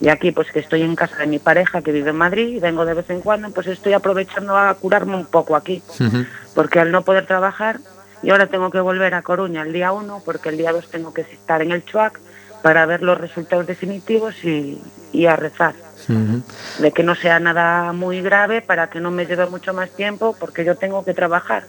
y 0.00 0.08
aquí 0.08 0.32
pues 0.32 0.52
que 0.52 0.60
estoy 0.60 0.82
en 0.82 0.96
casa 0.96 1.16
de 1.16 1.26
mi 1.26 1.38
pareja 1.38 1.80
que 1.80 1.92
vive 1.92 2.10
en 2.10 2.16
Madrid 2.16 2.48
y 2.48 2.60
vengo 2.60 2.84
de 2.84 2.92
vez 2.92 3.08
en 3.08 3.20
cuando 3.20 3.50
pues 3.50 3.66
estoy 3.66 3.94
aprovechando 3.94 4.56
a 4.56 4.72
curarme 4.74 5.16
un 5.16 5.24
poco 5.24 5.56
aquí 5.56 5.82
uh 6.00 6.04
-huh. 6.04 6.26
porque 6.54 6.80
al 6.80 6.92
no 6.92 7.00
poder 7.00 7.24
trabajar 7.26 7.80
y 8.22 8.30
ahora 8.30 8.46
tengo 8.46 8.70
que 8.70 8.80
volver 8.80 9.14
a 9.14 9.22
Coruña 9.22 9.62
el 9.62 9.72
día 9.72 9.92
1 9.92 10.22
porque 10.24 10.48
el 10.48 10.56
día 10.58 10.72
2 10.72 10.88
tengo 10.90 11.12
que 11.14 11.22
estar 11.22 11.62
en 11.62 11.72
el 11.72 11.84
CHUAC 11.84 12.18
para 12.62 12.86
ver 12.86 13.02
los 13.02 13.18
resultados 13.18 13.66
definitivos 13.66 14.34
y, 14.44 14.80
y 15.12 15.26
a 15.26 15.36
rezar 15.36 15.74
de 16.78 16.92
que 16.92 17.02
no 17.02 17.14
sea 17.14 17.38
nada 17.38 17.92
muy 17.92 18.20
grave 18.22 18.62
para 18.62 18.88
que 18.88 18.98
no 19.00 19.10
me 19.10 19.26
lleve 19.26 19.46
mucho 19.46 19.72
más 19.74 19.90
tiempo 19.90 20.34
porque 20.38 20.64
yo 20.64 20.76
tengo 20.76 21.04
que 21.04 21.12
trabajar. 21.14 21.64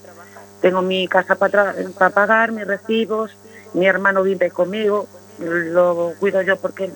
Tengo 0.61 0.81
mi 0.81 1.07
casa 1.07 1.35
para 1.35 1.73
pagar, 2.13 2.51
mis 2.51 2.65
recibos, 2.65 3.31
mi 3.73 3.85
hermano 3.85 4.23
vive 4.23 4.49
conmigo, 4.49 5.07
lo 5.39 6.13
cuido 6.19 6.41
yo 6.41 6.57
porque 6.57 6.89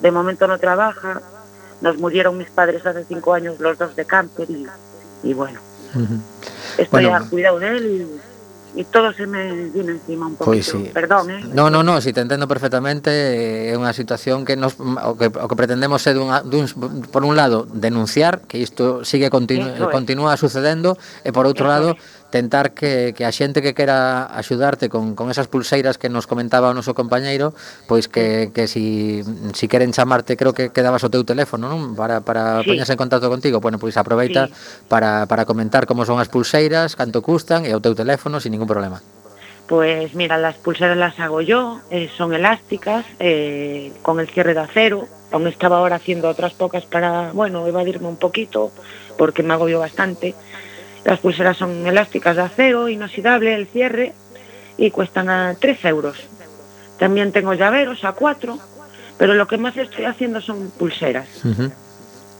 de 0.00 0.10
momento 0.10 0.46
no 0.46 0.58
trabaja. 0.58 1.20
Nos 1.82 1.98
murieron 1.98 2.36
mis 2.38 2.48
padres 2.50 2.84
hace 2.86 3.04
cinco 3.04 3.34
años, 3.34 3.60
los 3.60 3.76
dos 3.78 3.94
de 3.94 4.04
cáncer 4.06 4.50
y, 4.50 4.66
y 5.22 5.34
bueno, 5.34 5.60
estoy 6.78 7.04
Bueno. 7.04 7.14
a 7.14 7.28
cuidado 7.28 7.58
de 7.58 7.68
él 7.68 7.86
y, 7.86 8.20
e 8.76 8.84
todo 8.84 9.08
se 9.16 9.26
me 9.26 9.72
vino 9.72 9.90
encima 9.90 10.28
un 10.28 10.36
pouco. 10.36 10.52
Pois 10.52 10.68
sí. 10.68 10.92
Perdón, 10.92 11.32
eh? 11.32 11.40
No, 11.48 11.72
no, 11.72 11.80
no, 11.82 12.00
si 12.04 12.12
te 12.12 12.20
entendo 12.20 12.44
perfectamente, 12.46 13.08
eh, 13.08 13.72
é 13.72 13.74
unha 13.74 13.96
situación 13.96 14.44
que 14.44 14.54
nos 14.54 14.76
o 14.76 15.16
que, 15.16 15.32
o 15.32 15.46
que 15.48 15.56
pretendemos 15.56 16.04
é 16.04 16.12
dunha, 16.12 16.44
dun, 16.44 16.68
por 17.08 17.24
un 17.24 17.34
lado 17.34 17.64
denunciar 17.72 18.44
que 18.44 18.60
isto 18.60 19.00
sigue 19.08 19.32
continu, 19.32 19.72
Eso 19.72 19.88
é. 19.88 19.92
continúa 19.92 20.36
sucedendo 20.36 21.00
e 21.24 21.32
por 21.32 21.48
outro 21.48 21.64
Eso 21.64 21.72
lado 21.72 21.88
é 21.96 22.15
tentar 22.30 22.72
que, 22.72 23.14
que 23.16 23.24
a 23.24 23.32
xente 23.32 23.62
que 23.62 23.74
quera 23.74 24.26
axudarte 24.26 24.88
con, 24.88 25.14
con 25.14 25.30
esas 25.30 25.48
pulseiras 25.48 25.98
que 25.98 26.08
nos 26.08 26.26
comentaba 26.26 26.70
o 26.70 26.76
noso 26.76 26.92
compañeiro, 26.92 27.54
pois 27.86 28.06
que, 28.10 28.50
que 28.50 28.66
si, 28.66 29.22
si 29.54 29.66
queren 29.66 29.92
chamarte, 29.92 30.36
creo 30.36 30.52
que 30.52 30.70
quedabas 30.70 31.04
o 31.04 31.10
teu 31.10 31.22
teléfono, 31.22 31.70
non? 31.70 31.94
Para, 31.94 32.20
para 32.20 32.62
sí. 32.62 32.70
poñerse 32.70 32.94
en 32.94 33.00
contacto 33.00 33.30
contigo. 33.30 33.62
Bueno, 33.62 33.78
pois 33.78 33.96
aproveita 33.96 34.46
sí. 34.46 34.54
para, 34.90 35.26
para 35.26 35.46
comentar 35.46 35.86
como 35.86 36.04
son 36.04 36.18
as 36.18 36.28
pulseiras, 36.28 36.98
canto 36.98 37.22
custan 37.22 37.64
e 37.64 37.72
o 37.74 37.80
teu 37.80 37.94
teléfono 37.94 38.42
sin 38.42 38.52
ningún 38.54 38.68
problema. 38.68 39.00
Pues 39.66 40.14
mira, 40.14 40.38
las 40.38 40.54
pulseras 40.56 40.96
las 40.96 41.18
hago 41.18 41.42
yo, 41.42 41.80
eh, 41.90 42.08
son 42.16 42.32
elásticas, 42.32 43.04
eh, 43.18 43.90
con 44.02 44.20
el 44.20 44.28
cierre 44.28 44.54
de 44.54 44.60
acero, 44.60 45.08
aún 45.32 45.48
estaba 45.48 45.78
ahora 45.78 45.96
haciendo 45.96 46.28
otras 46.28 46.54
pocas 46.54 46.86
para, 46.86 47.32
bueno, 47.32 47.66
evadirme 47.66 48.06
un 48.06 48.16
poquito, 48.16 48.70
porque 49.18 49.42
me 49.42 49.54
agobio 49.54 49.80
bastante. 49.80 50.36
Las 51.06 51.20
pulseras 51.20 51.56
son 51.56 51.86
elásticas 51.86 52.34
de 52.34 52.42
acero, 52.42 52.88
inoxidable, 52.88 53.54
el 53.54 53.68
cierre, 53.68 54.12
y 54.76 54.90
cuestan 54.90 55.28
a 55.30 55.54
3 55.58 55.84
euros. 55.84 56.18
También 56.98 57.30
tengo 57.30 57.54
llaveros 57.54 58.02
a 58.04 58.12
4, 58.12 58.58
pero 59.16 59.34
lo 59.34 59.46
que 59.46 59.56
más 59.56 59.76
estoy 59.76 60.04
haciendo 60.04 60.40
son 60.40 60.70
pulseras. 60.72 61.28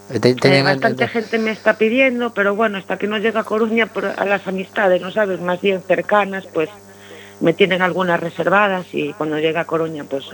Te- 0.09 0.31
Eh, 0.31 0.35
teñen- 0.35 0.65
bastante 0.65 1.07
gente 1.09 1.39
me 1.39 1.53
está 1.53 1.79
pidiendo, 1.79 2.35
pero 2.35 2.57
bueno, 2.57 2.79
hasta 2.79 2.97
que 2.99 3.07
no 3.07 3.19
llega 3.19 3.41
a 3.41 3.45
Coruña 3.45 3.87
por- 3.87 4.05
a 4.17 4.25
las 4.25 4.47
amistades, 4.49 5.01
¿no 5.01 5.13
sabes? 5.13 5.41
Más 5.41 5.61
bien 5.61 5.81
cercanas, 5.87 6.45
pues 6.53 6.69
me 7.41 7.53
tienen 7.53 7.83
algunas 7.83 8.19
reservadas 8.19 8.87
y 8.93 9.13
cuando 9.13 9.39
llega 9.39 9.61
a 9.61 9.65
Coruña, 9.65 10.03
pues 10.05 10.25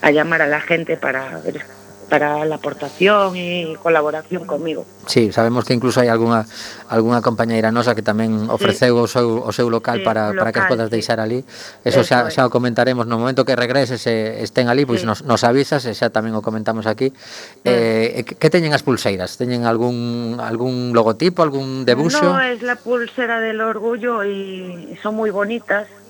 a 0.00 0.10
llamar 0.12 0.42
a 0.42 0.46
la 0.46 0.60
gente 0.60 0.96
para 0.96 1.38
ver- 1.40 1.64
para 2.08 2.44
la 2.44 2.56
aportación 2.56 3.36
e 3.36 3.74
colaboración 3.80 4.44
comigo. 4.44 4.84
Sí, 5.06 5.32
sabemos 5.32 5.64
que 5.64 5.74
incluso 5.74 6.00
hai 6.00 6.12
algunha 6.12 6.44
algunha 6.92 7.24
compañeira 7.24 7.72
nosa 7.72 7.96
que 7.96 8.04
tamén 8.04 8.52
ofreceu 8.52 8.94
sí. 8.94 9.02
o 9.02 9.06
seu 9.08 9.28
o 9.42 9.50
seu 9.50 9.66
local 9.72 10.00
sí, 10.00 10.04
para 10.04 10.30
local, 10.30 10.38
para 10.38 10.50
que 10.52 10.60
as 10.60 10.68
podas 10.68 10.88
deixar 10.92 11.18
ali. 11.18 11.42
Eso, 11.82 12.04
Eso 12.04 12.08
xa, 12.08 12.28
xa 12.28 12.44
o 12.46 12.50
comentaremos 12.52 13.08
no 13.08 13.16
momento 13.16 13.48
que 13.48 13.56
regreses 13.56 14.04
e 14.06 14.44
estén 14.44 14.68
ali, 14.68 14.84
pois 14.84 15.02
sí. 15.02 15.08
nos, 15.08 15.24
nos 15.24 15.42
avisas 15.42 15.82
e 15.88 15.96
xa 15.96 16.12
tamén 16.12 16.36
o 16.36 16.44
comentamos 16.44 16.84
aquí. 16.84 17.10
Sí. 17.10 17.68
Eh, 17.68 18.22
que 18.26 18.48
teñen 18.52 18.76
as 18.76 18.84
pulseiras? 18.84 19.40
Teñen 19.40 19.64
algún 19.64 20.36
algún 20.42 20.92
logotipo, 20.92 21.40
algún 21.40 21.88
debuxo? 21.88 22.22
No, 22.22 22.40
es 22.40 22.60
la 22.60 22.76
pulsera 22.76 23.40
del 23.40 23.64
orgullo 23.64 24.22
y 24.26 24.98
son 25.00 25.16
moi 25.16 25.32
bonitas. 25.32 26.01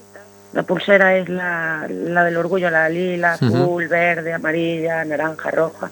La 0.53 0.65
pulsera 0.65 1.17
es 1.17 1.29
la, 1.29 1.87
la 1.89 2.25
del 2.25 2.37
orgullo, 2.37 2.71
la 2.71 2.89
lila, 2.89 3.35
azul, 3.35 3.89
verde, 3.89 4.33
amarilla, 4.33 5.05
naranja, 5.05 5.51
roja. 5.51 5.91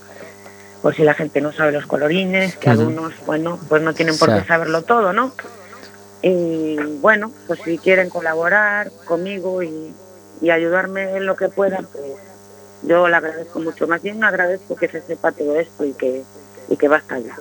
Por 0.82 0.94
si 0.94 1.02
la 1.02 1.14
gente 1.14 1.40
no 1.40 1.52
sabe 1.52 1.72
los 1.72 1.86
colorines, 1.86 2.56
que 2.56 2.70
algunos, 2.70 3.14
bueno, 3.26 3.58
pues 3.68 3.82
no 3.82 3.94
tienen 3.94 4.18
por 4.18 4.34
qué 4.34 4.46
saberlo 4.46 4.82
todo, 4.82 5.12
¿no? 5.12 5.32
Y 6.22 6.76
bueno, 7.00 7.32
pues 7.46 7.61
si 7.64 7.78
quieren 7.78 8.11
colaborar 8.11 8.90
conmigo 9.06 9.62
y, 9.62 9.94
y 10.42 10.50
ayudarme 10.50 11.16
en 11.16 11.26
lo 11.26 11.36
que 11.36 11.48
puedan, 11.48 11.86
pues 11.86 12.04
yo 12.82 13.08
le 13.08 13.16
agradezco 13.16 13.61
mucho. 13.61 13.86
Más 13.86 14.02
bien 14.02 14.22
agradezco 14.24 14.76
que 14.76 14.88
se 14.88 15.00
sepa 15.02 15.32
todo 15.32 15.58
esto 15.58 15.84
y 15.84 15.92
que, 15.92 16.22
y 16.68 16.76
que 16.76 16.88
basta 16.88 17.18
ya. 17.18 17.36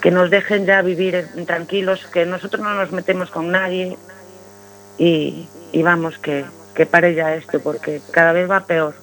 Que 0.00 0.10
nos 0.10 0.30
dejen 0.30 0.66
ya 0.66 0.82
vivir 0.82 1.28
tranquilos, 1.46 2.06
que 2.12 2.26
nosotros 2.26 2.62
no 2.62 2.74
nos 2.74 2.92
metemos 2.92 3.30
con 3.30 3.50
nadie 3.50 3.96
y, 4.98 5.48
y 5.74 5.82
vamos, 5.82 6.18
que, 6.18 6.44
que 6.76 6.86
pare 6.86 7.14
ya 7.14 7.34
esto, 7.34 7.58
porque 7.58 8.00
cada 8.12 8.32
vez 8.32 8.48
va 8.48 8.64
peor. 8.64 8.94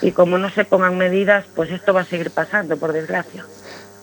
Y 0.00 0.12
como 0.12 0.38
no 0.38 0.48
se 0.48 0.64
pongan 0.64 0.96
medidas, 0.96 1.44
pues 1.54 1.70
esto 1.70 1.92
va 1.92 2.00
a 2.00 2.04
seguir 2.06 2.30
pasando, 2.30 2.78
por 2.78 2.94
desgracia. 2.94 3.44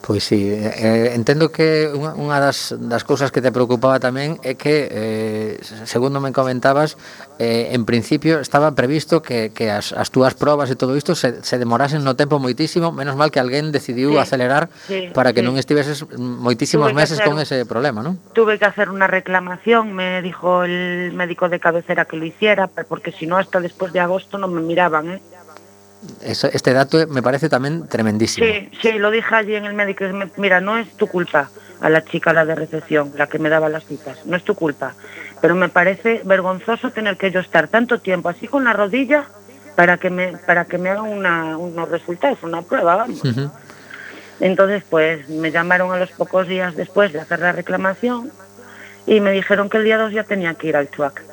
Pois 0.00 0.24
sí, 0.24 0.48
eh, 0.48 1.12
entendo 1.12 1.52
que 1.52 1.92
unha, 1.92 2.16
unha 2.16 2.40
das, 2.40 2.72
das 2.72 3.04
cousas 3.04 3.28
que 3.28 3.44
te 3.44 3.52
preocupaba 3.52 4.00
tamén 4.00 4.40
é 4.40 4.56
que, 4.56 4.88
eh, 4.88 5.60
segundo 5.84 6.24
me 6.24 6.32
comentabas, 6.32 6.96
eh, 7.36 7.76
en 7.76 7.84
principio 7.84 8.40
estaba 8.40 8.72
previsto 8.72 9.20
que, 9.20 9.52
que 9.52 9.68
as, 9.68 9.92
as 9.92 10.08
túas 10.08 10.32
probas 10.32 10.72
e 10.72 10.76
todo 10.80 10.96
isto 10.96 11.12
se, 11.12 11.44
se 11.44 11.60
demorasen 11.60 12.00
no 12.00 12.16
tempo 12.16 12.40
moitísimo, 12.40 12.96
menos 12.96 13.12
mal 13.12 13.28
que 13.28 13.44
alguén 13.44 13.76
decidiu 13.76 14.16
sí, 14.16 14.18
acelerar 14.18 14.72
sí, 14.88 15.12
para 15.12 15.36
que 15.36 15.44
sí. 15.44 15.46
non 15.46 15.60
estiveses 15.60 16.08
moitísimos 16.16 16.90
Tuve 16.90 16.96
meses 16.96 17.20
hacer, 17.20 17.28
con 17.28 17.36
ese 17.36 17.68
problema, 17.68 18.00
non? 18.00 18.16
Tuve 18.32 18.56
que 18.56 18.64
hacer 18.64 18.88
unha 18.88 19.04
reclamación, 19.04 19.92
me 19.92 20.24
dijo 20.24 20.64
el 20.64 21.12
médico 21.12 21.52
de 21.52 21.60
cabecera 21.60 22.08
que 22.08 22.16
lo 22.16 22.24
hiciera, 22.24 22.72
porque 22.72 23.12
si 23.12 23.28
no 23.28 23.36
hasta 23.36 23.60
despois 23.60 23.92
de 23.92 24.00
agosto 24.00 24.40
non 24.40 24.48
me 24.48 24.64
miraban, 24.64 25.12
eh? 25.12 25.20
Eso, 26.22 26.48
este 26.52 26.72
dato 26.72 27.06
me 27.08 27.20
parece 27.20 27.48
tamén 27.52 27.84
tremendísimo. 27.84 28.46
Sí, 28.46 28.72
sí, 28.80 28.92
lo 28.96 29.10
dije 29.10 29.34
allí 29.34 29.54
en 29.54 29.66
el 29.66 29.74
médico. 29.74 30.04
Mira, 30.36 30.60
no 30.60 30.78
es 30.78 30.88
tu 30.96 31.06
culpa 31.06 31.50
a 31.80 31.88
la 31.88 32.04
chica, 32.04 32.32
la 32.32 32.44
de 32.44 32.54
recepción, 32.54 33.12
la 33.16 33.26
que 33.26 33.38
me 33.38 33.48
daba 33.48 33.68
las 33.68 33.84
citas. 33.84 34.24
No 34.24 34.36
es 34.36 34.44
tu 34.44 34.54
culpa. 34.54 34.94
Pero 35.40 35.54
me 35.54 35.68
parece 35.68 36.22
vergonzoso 36.24 36.90
tener 36.90 37.16
que 37.16 37.30
yo 37.30 37.40
estar 37.40 37.68
tanto 37.68 38.00
tiempo 38.00 38.28
así 38.28 38.48
con 38.48 38.64
la 38.64 38.72
rodilla 38.72 39.26
para 39.76 39.96
que 39.96 40.10
me, 40.10 40.36
para 40.36 40.64
que 40.64 40.78
me 40.78 40.90
hagan 40.90 41.04
una, 41.04 41.56
unos 41.56 41.88
resultados, 41.88 42.42
una 42.42 42.62
prueba, 42.62 42.96
vamos. 42.96 43.22
Entonces, 44.40 44.82
pues 44.88 45.28
me 45.28 45.50
llamaron 45.50 45.92
a 45.92 45.98
los 45.98 46.10
pocos 46.12 46.48
días 46.48 46.76
después 46.76 47.12
de 47.12 47.20
hacer 47.20 47.40
la 47.40 47.52
reclamación 47.52 48.30
y 49.06 49.20
me 49.20 49.32
dijeron 49.32 49.68
que 49.68 49.78
el 49.78 49.84
día 49.84 49.98
2 49.98 50.12
ya 50.12 50.24
tenía 50.24 50.54
que 50.54 50.68
ir 50.68 50.76
al 50.76 50.90
chuac. 50.90 51.29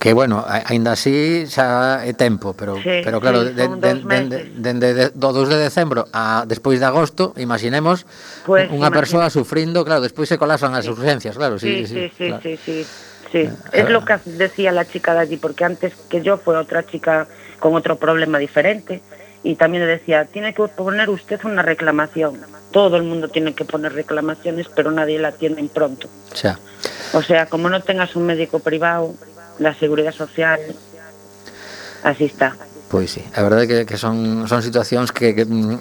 que 0.00 0.14
bueno, 0.14 0.42
aínda 0.48 0.96
así 0.96 1.44
xa 1.44 2.00
é 2.08 2.16
tempo, 2.16 2.56
pero 2.56 2.80
sí, 2.80 3.04
pero 3.04 3.20
claro, 3.20 3.44
sí, 3.44 3.52
dende 3.52 3.92
de, 4.56 4.72
de, 4.72 4.94
de, 4.96 5.04
do 5.12 5.28
2 5.36 5.52
de 5.52 5.60
decembro 5.60 6.08
a 6.16 6.48
despois 6.48 6.80
de 6.80 6.88
agosto, 6.88 7.36
imaginemos 7.36 8.08
pues, 8.48 8.72
unha 8.72 8.88
persoa 8.88 9.28
sufrindo, 9.28 9.84
claro, 9.84 10.00
despois 10.00 10.32
se 10.32 10.40
colapsan 10.40 10.72
as 10.72 10.88
sí. 10.88 10.96
urgencias, 10.96 11.36
claro, 11.36 11.60
sí, 11.60 11.84
sí, 11.84 12.08
sí, 12.08 12.12
sí, 12.16 12.26
claro. 12.32 12.40
sí, 12.40 12.56
sí, 12.56 12.76
sí. 13.28 13.42
Uh, 13.44 13.76
es 13.76 13.86
lo 13.92 14.00
que 14.08 14.16
decía 14.40 14.72
la 14.72 14.88
chica 14.88 15.12
de 15.12 15.20
allí, 15.20 15.36
porque 15.36 15.68
antes 15.68 15.92
que 16.08 16.24
yo 16.24 16.40
fue 16.40 16.56
otra 16.56 16.80
chica 16.80 17.28
con 17.60 17.76
otro 17.76 18.00
problema 18.00 18.40
diferente 18.40 19.04
y 19.44 19.60
también 19.60 19.84
le 19.84 20.00
decía, 20.00 20.24
tiene 20.24 20.54
que 20.54 20.64
poner 20.64 21.08
usted 21.12 21.44
una 21.44 21.60
reclamación. 21.60 22.40
Todo 22.72 22.96
el 22.96 23.02
mundo 23.02 23.28
tiene 23.28 23.52
que 23.52 23.64
poner 23.64 23.92
reclamaciones, 23.92 24.68
pero 24.72 24.90
nadie 24.90 25.18
la 25.18 25.28
atiende 25.28 25.60
pronto. 25.68 26.08
O 26.32 26.36
sea, 26.36 26.58
o 27.12 27.20
sea 27.20 27.46
como 27.46 27.68
no 27.68 27.80
tengas 27.82 28.16
un 28.16 28.24
médico 28.24 28.60
privado, 28.60 29.14
la 29.58 29.74
seguridad 29.74 30.12
social, 30.12 30.60
así 32.02 32.24
está. 32.24 32.56
Pois 32.90 33.06
sí, 33.12 33.22
a 33.38 33.42
verdade 33.46 33.68
que, 33.70 33.86
que 33.86 33.94
son, 33.96 34.48
son 34.50 34.66
situacións 34.66 35.12
que, 35.14 35.30
que 35.30 35.46
mm, 35.46 35.78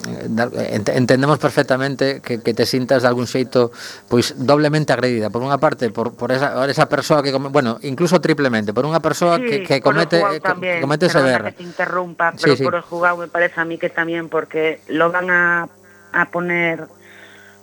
ent- 0.78 0.94
entendemos 0.94 1.40
perfectamente 1.42 2.22
que, 2.22 2.38
que 2.38 2.54
te 2.54 2.68
sintas 2.70 3.02
de 3.02 3.08
algún 3.10 3.26
xeito 3.26 3.74
pois 4.06 4.38
doblemente 4.38 4.94
agredida. 4.94 5.34
Por 5.34 5.42
unha 5.42 5.58
parte, 5.58 5.90
por, 5.90 6.14
por 6.14 6.30
esa, 6.30 6.54
por 6.54 6.70
esa 6.70 6.86
persoa 6.86 7.26
que, 7.26 7.34
come, 7.34 7.50
bueno, 7.50 7.82
incluso 7.82 8.22
triplemente, 8.22 8.78
por 8.78 8.86
unha 8.86 9.02
persoa 9.02 9.42
que, 9.42 9.66
que 9.66 9.82
el 9.82 9.82
comete, 9.82 10.22
que, 10.22 10.38
también, 10.38 10.78
que 10.78 10.86
comete 10.86 11.10
ese 11.10 11.18
berra. 11.26 11.50
que 11.50 11.58
te 11.58 11.66
interrumpa, 11.66 12.30
Sí, 12.38 12.46
pero 12.46 12.56
sí. 12.56 12.64
por 12.70 12.76
el 12.78 12.86
jugado 12.86 13.18
me 13.18 13.28
parece 13.28 13.58
a 13.58 13.66
mí 13.66 13.82
que 13.82 13.90
también, 13.90 14.30
porque 14.30 14.86
lo 14.94 15.10
van 15.10 15.34
a, 15.34 15.66
a 16.14 16.30
poner 16.30 16.86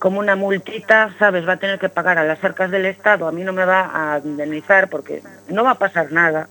como 0.06 0.20
una 0.20 0.36
multita, 0.36 1.10
¿sabes? 1.18 1.48
Va 1.48 1.54
a 1.54 1.56
tener 1.56 1.80
que 1.80 1.88
pagar 1.88 2.16
a 2.16 2.22
las 2.22 2.38
arcas 2.44 2.70
del 2.70 2.86
Estado, 2.86 3.26
a 3.26 3.32
mí 3.32 3.42
no 3.42 3.52
me 3.52 3.64
va 3.64 3.90
a 3.92 4.20
indemnizar 4.20 4.88
porque 4.88 5.20
no 5.48 5.64
va 5.64 5.72
a 5.72 5.78
pasar 5.80 6.12
nada. 6.12 6.46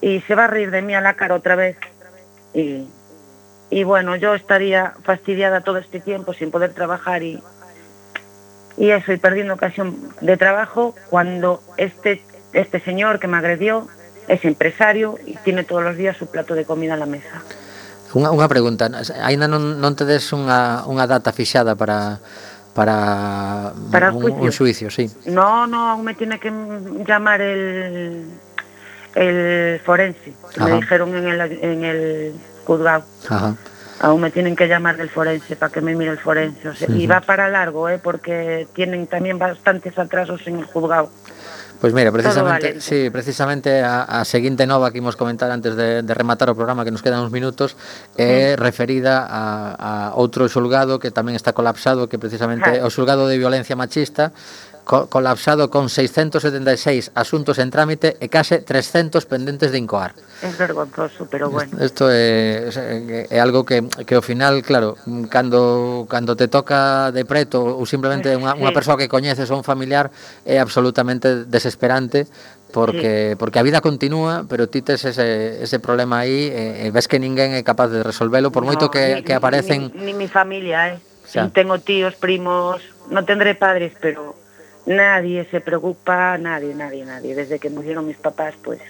Y 0.00 0.20
se 0.20 0.36
va 0.36 0.44
a 0.44 0.46
reír 0.46 0.70
de 0.70 0.80
mí 0.80 0.94
a 0.94 1.00
la 1.00 1.14
cara 1.14 1.34
otra 1.34 1.56
vez. 1.56 1.76
Y, 2.54 3.82
bueno, 3.82 4.14
yo 4.14 4.32
estaría 4.32 4.92
fastidiada 5.02 5.62
todo 5.62 5.78
este 5.78 5.98
tiempo 5.98 6.34
sin 6.34 6.52
poder 6.52 6.72
trabajar 6.72 7.24
y, 7.24 7.42
y 8.76 8.90
eso, 8.90 9.10
y 9.10 9.16
perdiendo 9.16 9.54
ocasión 9.54 9.96
de 10.20 10.36
trabajo 10.36 10.94
cuando 11.10 11.60
este, 11.78 12.22
este 12.52 12.78
señor 12.78 13.18
que 13.18 13.26
me 13.26 13.38
agredió 13.38 13.88
es 14.28 14.44
empresario 14.44 15.18
y 15.26 15.34
tiene 15.38 15.64
todos 15.64 15.82
los 15.82 15.96
días 15.96 16.16
su 16.16 16.28
plato 16.28 16.54
de 16.54 16.64
comida 16.64 16.94
en 16.94 17.00
la 17.00 17.06
mesa. 17.06 17.42
Unha, 18.14 18.30
unha 18.30 18.46
pregunta, 18.46 18.86
aínda 19.20 19.50
non, 19.50 19.82
non 19.82 19.92
tedes 19.98 20.30
unha 20.32 21.04
data 21.10 21.28
fixada 21.34 21.74
para 21.74 22.22
para, 22.78 23.72
Para 23.90 24.12
un, 24.12 24.20
juicio. 24.52 24.86
un 24.86 24.92
sí. 24.92 25.10
No, 25.26 25.66
no, 25.66 25.90
aún 25.90 26.04
me 26.04 26.14
tiene 26.14 26.38
que 26.38 26.48
llamar 27.04 27.40
el, 27.40 28.24
el 29.16 29.80
forense, 29.80 30.32
que 30.54 30.60
me 30.60 30.74
dijeron 30.76 31.12
en 31.16 31.26
el, 31.26 31.40
en 31.40 31.84
el 31.84 32.34
juzgado. 32.64 33.02
Ajá. 33.28 33.56
Aún 34.00 34.20
me 34.20 34.30
tienen 34.30 34.54
que 34.54 34.68
llamar 34.68 34.96
del 34.96 35.10
forense 35.10 35.56
para 35.56 35.72
que 35.72 35.80
me 35.80 35.96
mire 35.96 36.12
el 36.12 36.18
forense. 36.18 36.68
o 36.68 36.74
sea, 36.76 36.88
Y 36.88 37.08
va 37.08 37.20
para 37.20 37.48
largo, 37.48 37.88
¿eh? 37.88 37.98
porque 37.98 38.68
tienen 38.74 39.08
también 39.08 39.40
bastantes 39.40 39.98
atrasos 39.98 40.46
en 40.46 40.60
el 40.60 40.64
juzgado. 40.66 41.10
Pois 41.80 41.94
mira, 41.94 42.10
precisamente, 42.10 42.80
sí, 42.80 43.08
precisamente 43.10 43.86
a, 43.86 44.02
a 44.02 44.26
seguinte 44.26 44.66
nova 44.66 44.90
que 44.90 44.98
imos 44.98 45.14
comentar 45.14 45.46
antes 45.54 45.78
de, 45.78 46.02
de 46.02 46.12
rematar 46.12 46.50
o 46.50 46.58
programa 46.58 46.82
que 46.82 46.90
nos 46.90 47.06
quedan 47.06 47.22
uns 47.22 47.30
minutos 47.30 47.78
é 48.18 48.54
mm. 48.54 48.58
referida 48.58 49.22
a, 49.22 50.10
a 50.10 50.18
outro 50.18 50.50
xulgado 50.50 50.98
que 50.98 51.14
tamén 51.14 51.38
está 51.38 51.54
colapsado 51.54 52.10
que 52.10 52.18
precisamente 52.18 52.66
é 52.66 52.82
o 52.82 52.90
xulgado 52.90 53.30
de 53.30 53.38
violencia 53.38 53.78
machista 53.78 54.34
co 54.88 55.04
colapsado 55.12 55.68
con 55.68 55.92
676 55.92 57.12
asuntos 57.12 57.60
en 57.60 57.68
trámite 57.68 58.16
e 58.24 58.32
case 58.32 58.64
300 58.64 59.28
pendentes 59.28 59.68
de 59.68 59.76
incoar. 59.76 60.16
É 60.40 60.48
vergonzoso, 60.56 61.28
pero 61.28 61.52
bueno. 61.52 61.76
Isto 61.76 62.08
é, 62.08 63.28
é 63.28 63.36
algo 63.36 63.68
que, 63.68 63.84
que 64.08 64.16
ao 64.16 64.24
final, 64.24 64.64
claro, 64.64 64.96
cando, 65.28 66.08
cando 66.08 66.40
te 66.40 66.48
toca 66.48 67.12
de 67.12 67.28
preto 67.28 67.60
ou 67.60 67.84
simplemente 67.84 68.32
unha, 68.32 68.56
unha 68.56 68.72
persoa 68.72 68.96
que 68.96 69.12
coñeces 69.12 69.52
ou 69.52 69.60
un 69.60 69.66
familiar 69.68 70.08
é 70.48 70.56
absolutamente 70.56 71.44
desesperante 71.44 72.24
porque 72.72 73.32
sí. 73.32 73.36
porque 73.36 73.60
a 73.60 73.64
vida 73.68 73.84
continúa, 73.84 74.48
pero 74.48 74.72
ti 74.72 74.80
tes 74.80 75.04
ese, 75.04 75.60
ese 75.60 75.76
problema 75.84 76.24
aí 76.24 76.48
e, 76.48 76.88
e 76.88 76.94
ves 76.96 77.12
que 77.12 77.20
ninguén 77.20 77.52
é 77.52 77.60
capaz 77.60 77.92
de 77.92 78.00
resolvelo 78.00 78.48
por 78.48 78.64
no, 78.64 78.72
moito 78.72 78.88
que, 78.88 79.20
ni, 79.20 79.24
que 79.24 79.36
aparecen 79.36 79.92
ni, 79.92 80.00
ni, 80.00 80.16
ni 80.16 80.24
mi 80.24 80.28
familia, 80.32 80.96
eh. 80.96 80.96
O 80.96 81.28
sea, 81.28 81.52
tengo 81.52 81.76
tíos, 81.76 82.16
primos, 82.16 82.80
non 83.12 83.28
tendré 83.28 83.52
padres, 83.52 83.92
pero 84.00 84.47
nadie 84.86 85.44
se 85.50 85.60
preocupa, 85.60 86.38
nadie, 86.38 86.74
nadie, 86.74 87.04
nadie. 87.04 87.34
Desde 87.34 87.58
que 87.58 87.70
murieron 87.70 88.06
mis 88.06 88.16
papás, 88.16 88.54
pues 88.62 88.80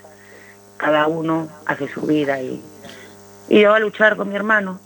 cada 0.77 1.07
uno 1.07 1.49
hace 1.67 1.89
su 1.89 2.03
vida 2.03 2.41
y, 2.41 2.63
y 3.49 3.61
yo 3.61 3.75
a 3.75 3.79
luchar 3.79 4.17
con 4.17 4.29
mi 4.29 4.37
hermano. 4.37 4.81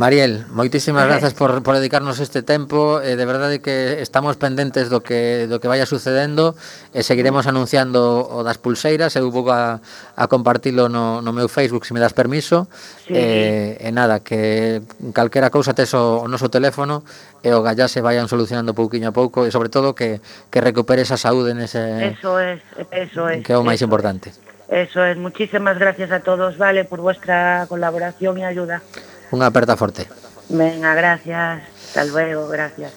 Mariel, 0.00 0.48
moitísimas 0.48 1.04
grazas 1.12 1.36
por, 1.36 1.60
por 1.60 1.76
dedicarnos 1.76 2.24
este 2.24 2.40
tempo. 2.40 3.04
Eh, 3.04 3.20
De 3.20 3.28
verdade 3.28 3.60
que 3.60 4.00
estamos 4.00 4.40
pendentes 4.40 4.88
do 4.88 5.04
que, 5.04 5.44
do 5.44 5.60
que 5.60 5.68
vaya 5.68 5.84
sucedendo 5.84 6.56
e 6.96 7.00
eh, 7.00 7.04
Seguiremos 7.04 7.44
anunciando 7.44 8.24
o 8.24 8.40
das 8.40 8.56
pulseiras. 8.56 9.12
Eu 9.20 9.28
vou 9.28 9.44
a, 9.52 9.84
a 10.16 10.24
compartilo 10.24 10.88
no, 10.88 11.20
no 11.20 11.36
meu 11.36 11.52
Facebook 11.52 11.84
se 11.84 11.92
me 11.92 12.00
das 12.00 12.16
permiso. 12.16 12.64
Sí. 13.04 13.12
eh, 13.12 13.76
E 13.76 13.92
nada, 13.92 14.24
que 14.24 14.80
calquera 15.12 15.52
cousa 15.52 15.76
tes 15.76 15.92
o, 15.92 16.24
o 16.24 16.26
noso 16.32 16.48
teléfono 16.48 17.04
E 17.44 17.52
o 17.52 17.60
gallá 17.60 17.84
se 17.84 18.00
vayan 18.00 18.24
solucionando 18.24 18.72
pouquiño 18.72 19.12
a 19.12 19.14
pouco 19.14 19.44
E 19.44 19.52
sobre 19.52 19.68
todo 19.68 19.92
que, 19.92 20.24
que 20.48 20.64
recuperes 20.64 21.12
a 21.12 21.20
saúde 21.20 21.52
nese... 21.52 22.16
Eso 22.16 22.40
es, 22.40 22.64
eso 22.88 23.28
es 23.28 23.44
Que 23.44 23.52
é 23.52 23.60
o 23.60 23.64
máis 23.68 23.84
importante. 23.84 24.32
Eso 24.72 25.04
es, 25.04 25.20
muchísimas 25.20 25.76
gracias 25.76 26.08
a 26.08 26.24
todos, 26.24 26.56
vale, 26.56 26.88
por 26.88 27.04
vuestra 27.04 27.66
colaboración 27.68 28.38
e 28.40 28.48
ayuda. 28.48 28.80
Unha 29.30 29.50
aperta 29.50 29.78
forte. 29.78 30.10
Venga, 30.50 30.94
gracias. 30.94 31.62
Hasta 31.62 32.04
luego, 32.06 32.48
gracias. 32.50 32.92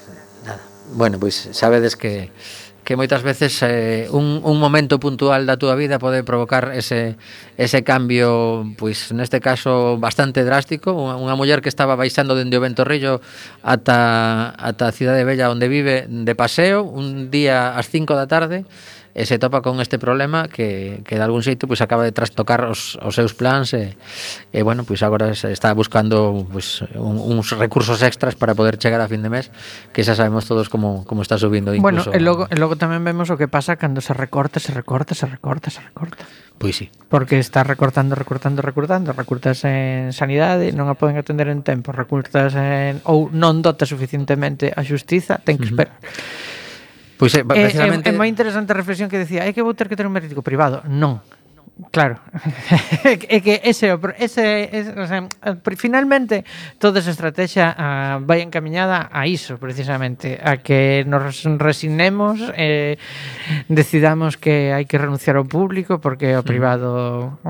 Nada. 0.46 0.62
Bueno, 0.94 1.18
pois 1.22 1.48
pues, 1.48 1.58
sabedes 1.58 1.96
que 1.96 2.34
que 2.84 3.00
moitas 3.00 3.24
veces 3.24 3.56
eh, 3.64 4.08
un, 4.12 4.44
un 4.44 4.60
momento 4.60 5.00
puntual 5.00 5.48
da 5.48 5.56
túa 5.56 5.76
vida 5.80 6.04
pode 6.04 6.22
provocar 6.28 6.76
ese, 6.76 7.16
ese 7.56 7.80
cambio, 7.88 8.68
pois 8.76 9.16
neste 9.16 9.40
caso 9.40 9.96
bastante 9.98 10.44
drástico, 10.44 10.92
unha, 10.92 11.16
unha 11.16 11.36
muller 11.40 11.64
que 11.64 11.72
estaba 11.72 11.96
baixando 11.96 12.36
dende 12.36 12.60
o 12.60 12.64
Ventorrillo 12.64 13.24
ata, 13.64 14.52
ata 14.52 14.92
a 14.92 14.96
Cidade 14.96 15.24
Bella 15.24 15.48
onde 15.48 15.72
vive 15.72 16.06
de 16.12 16.36
paseo, 16.36 16.84
un 16.84 17.32
día 17.32 17.80
ás 17.80 17.88
5 17.88 18.20
da 18.20 18.28
tarde, 18.28 18.68
e 19.14 19.30
se 19.30 19.38
topa 19.38 19.62
con 19.62 19.78
este 19.78 20.02
problema 20.02 20.50
que, 20.50 21.06
que 21.06 21.22
de 21.22 21.24
algún 21.24 21.46
xeito 21.46 21.70
pois, 21.70 21.86
acaba 21.86 22.02
de 22.02 22.10
trastocar 22.10 22.66
os, 22.66 22.98
os 22.98 23.14
seus 23.14 23.38
plans 23.38 23.70
e, 23.78 23.94
e 24.50 24.60
bueno, 24.66 24.82
pois 24.90 25.06
agora 25.06 25.38
se 25.38 25.54
está 25.54 25.70
buscando 25.78 26.34
pois, 26.50 26.82
un, 26.98 27.22
uns 27.22 27.54
recursos 27.54 28.02
extras 28.02 28.34
para 28.34 28.58
poder 28.58 28.82
chegar 28.82 29.02
a 29.06 29.08
fin 29.08 29.22
de 29.22 29.30
mes 29.30 29.54
que 29.94 30.02
xa 30.02 30.18
sabemos 30.18 30.50
todos 30.50 30.66
como, 30.66 31.06
como 31.06 31.22
está 31.22 31.38
subindo 31.38 31.78
incluso. 31.78 32.10
Bueno, 32.10 32.18
e 32.18 32.20
logo, 32.26 32.44
e 32.50 32.58
logo 32.58 32.74
tamén 32.74 33.06
vemos 33.06 33.30
o 33.30 33.38
que 33.38 33.46
pasa 33.46 33.78
cando 33.78 34.02
se 34.02 34.18
recorta, 34.18 34.58
se 34.58 34.74
recorta, 34.74 35.14
se 35.14 35.30
recorta, 35.30 35.70
se 35.70 35.82
recorta. 35.86 36.26
Pois 36.58 36.74
sí. 36.74 36.90
Porque 37.10 37.38
está 37.38 37.62
recortando, 37.62 38.18
recortando, 38.18 38.66
recortando, 38.66 39.14
recortas 39.14 39.62
en 39.66 40.10
sanidade, 40.10 40.74
non 40.74 40.90
a 40.90 40.98
poden 40.98 41.22
atender 41.22 41.54
en 41.54 41.62
tempo, 41.62 41.94
recortas 41.94 42.58
en 42.58 42.98
ou 43.06 43.30
non 43.30 43.62
dota 43.62 43.86
suficientemente 43.86 44.74
a 44.74 44.82
xustiza, 44.82 45.38
ten 45.46 45.62
que 45.62 45.70
esperar. 45.70 46.02
Uh 46.02 46.10
-huh. 46.10 46.53
Pois 47.24 47.40
é, 47.40 47.40
é, 47.40 47.56
é, 47.56 47.72
eh, 47.72 48.02
eh, 48.04 48.10
é 48.10 48.12
moi 48.12 48.28
interesante 48.28 48.68
a 48.72 48.76
reflexión 48.76 49.08
que 49.08 49.16
decía, 49.16 49.48
é 49.48 49.56
que 49.56 49.64
vou 49.64 49.72
ter 49.72 49.88
que 49.88 49.96
ter 49.96 50.04
un 50.04 50.12
médico 50.12 50.44
privado. 50.44 50.84
Non, 50.84 51.24
Claro, 51.90 52.22
é 53.04 53.42
que 53.42 53.58
ese, 53.66 53.90
ese, 54.22 54.46
ese 54.70 54.94
o 54.94 55.08
sea, 55.10 55.26
finalmente 55.74 56.46
toda 56.78 57.02
esa 57.02 57.10
estrategia 57.10 57.74
ah, 57.74 58.22
vai 58.22 58.46
encaminhada 58.46 59.10
a 59.10 59.26
iso 59.26 59.58
precisamente, 59.58 60.38
a 60.38 60.62
que 60.62 61.02
nos 61.10 61.42
resignemos 61.58 62.38
eh, 62.54 63.02
decidamos 63.74 64.38
que 64.38 64.70
hai 64.70 64.86
que 64.86 65.02
renunciar 65.02 65.34
ao 65.34 65.50
público 65.50 65.98
porque 65.98 66.38
o 66.38 66.46
mm. 66.46 66.48
privado 66.48 66.90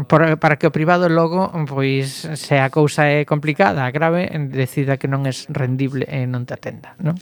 por, 0.07 0.23
para 0.39 0.55
que 0.55 0.71
o 0.71 0.75
privado 0.75 1.11
logo 1.11 1.51
pois 1.67 2.23
se 2.23 2.55
a 2.55 2.71
cousa 2.71 3.03
é 3.11 3.27
complicada, 3.27 3.91
grave, 3.91 4.31
decida 4.47 4.95
que 4.95 5.11
non 5.11 5.27
é 5.27 5.35
rendible 5.51 6.07
e 6.07 6.23
non 6.23 6.47
te 6.47 6.55
atenda, 6.55 6.95
non? 7.03 7.19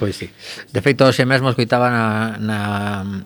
Pois 0.00 0.16
sí. 0.16 0.32
De 0.72 0.80
feito, 0.80 1.04
hoxe 1.04 1.28
mesmo 1.28 1.52
escoitaba 1.52 1.92
na, 1.92 2.40
na, 2.40 2.58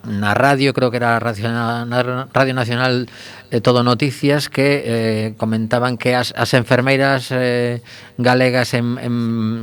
na 0.02 0.34
radio, 0.34 0.74
creo 0.74 0.90
que 0.90 0.98
era 0.98 1.22
Radio, 1.22 1.46
na, 1.46 1.86
Radio 2.34 2.54
Nacional 2.58 3.03
de 3.06 3.58
eh, 3.58 3.60
Todo 3.60 3.84
Noticias 3.84 4.48
que 4.48 4.82
eh, 4.84 5.34
comentaban 5.36 5.96
que 5.96 6.14
as, 6.14 6.34
as 6.36 6.54
enfermeiras 6.54 7.30
eh, 7.30 7.82
galegas 8.18 8.74
en, 8.74 8.98
en 8.98 9.14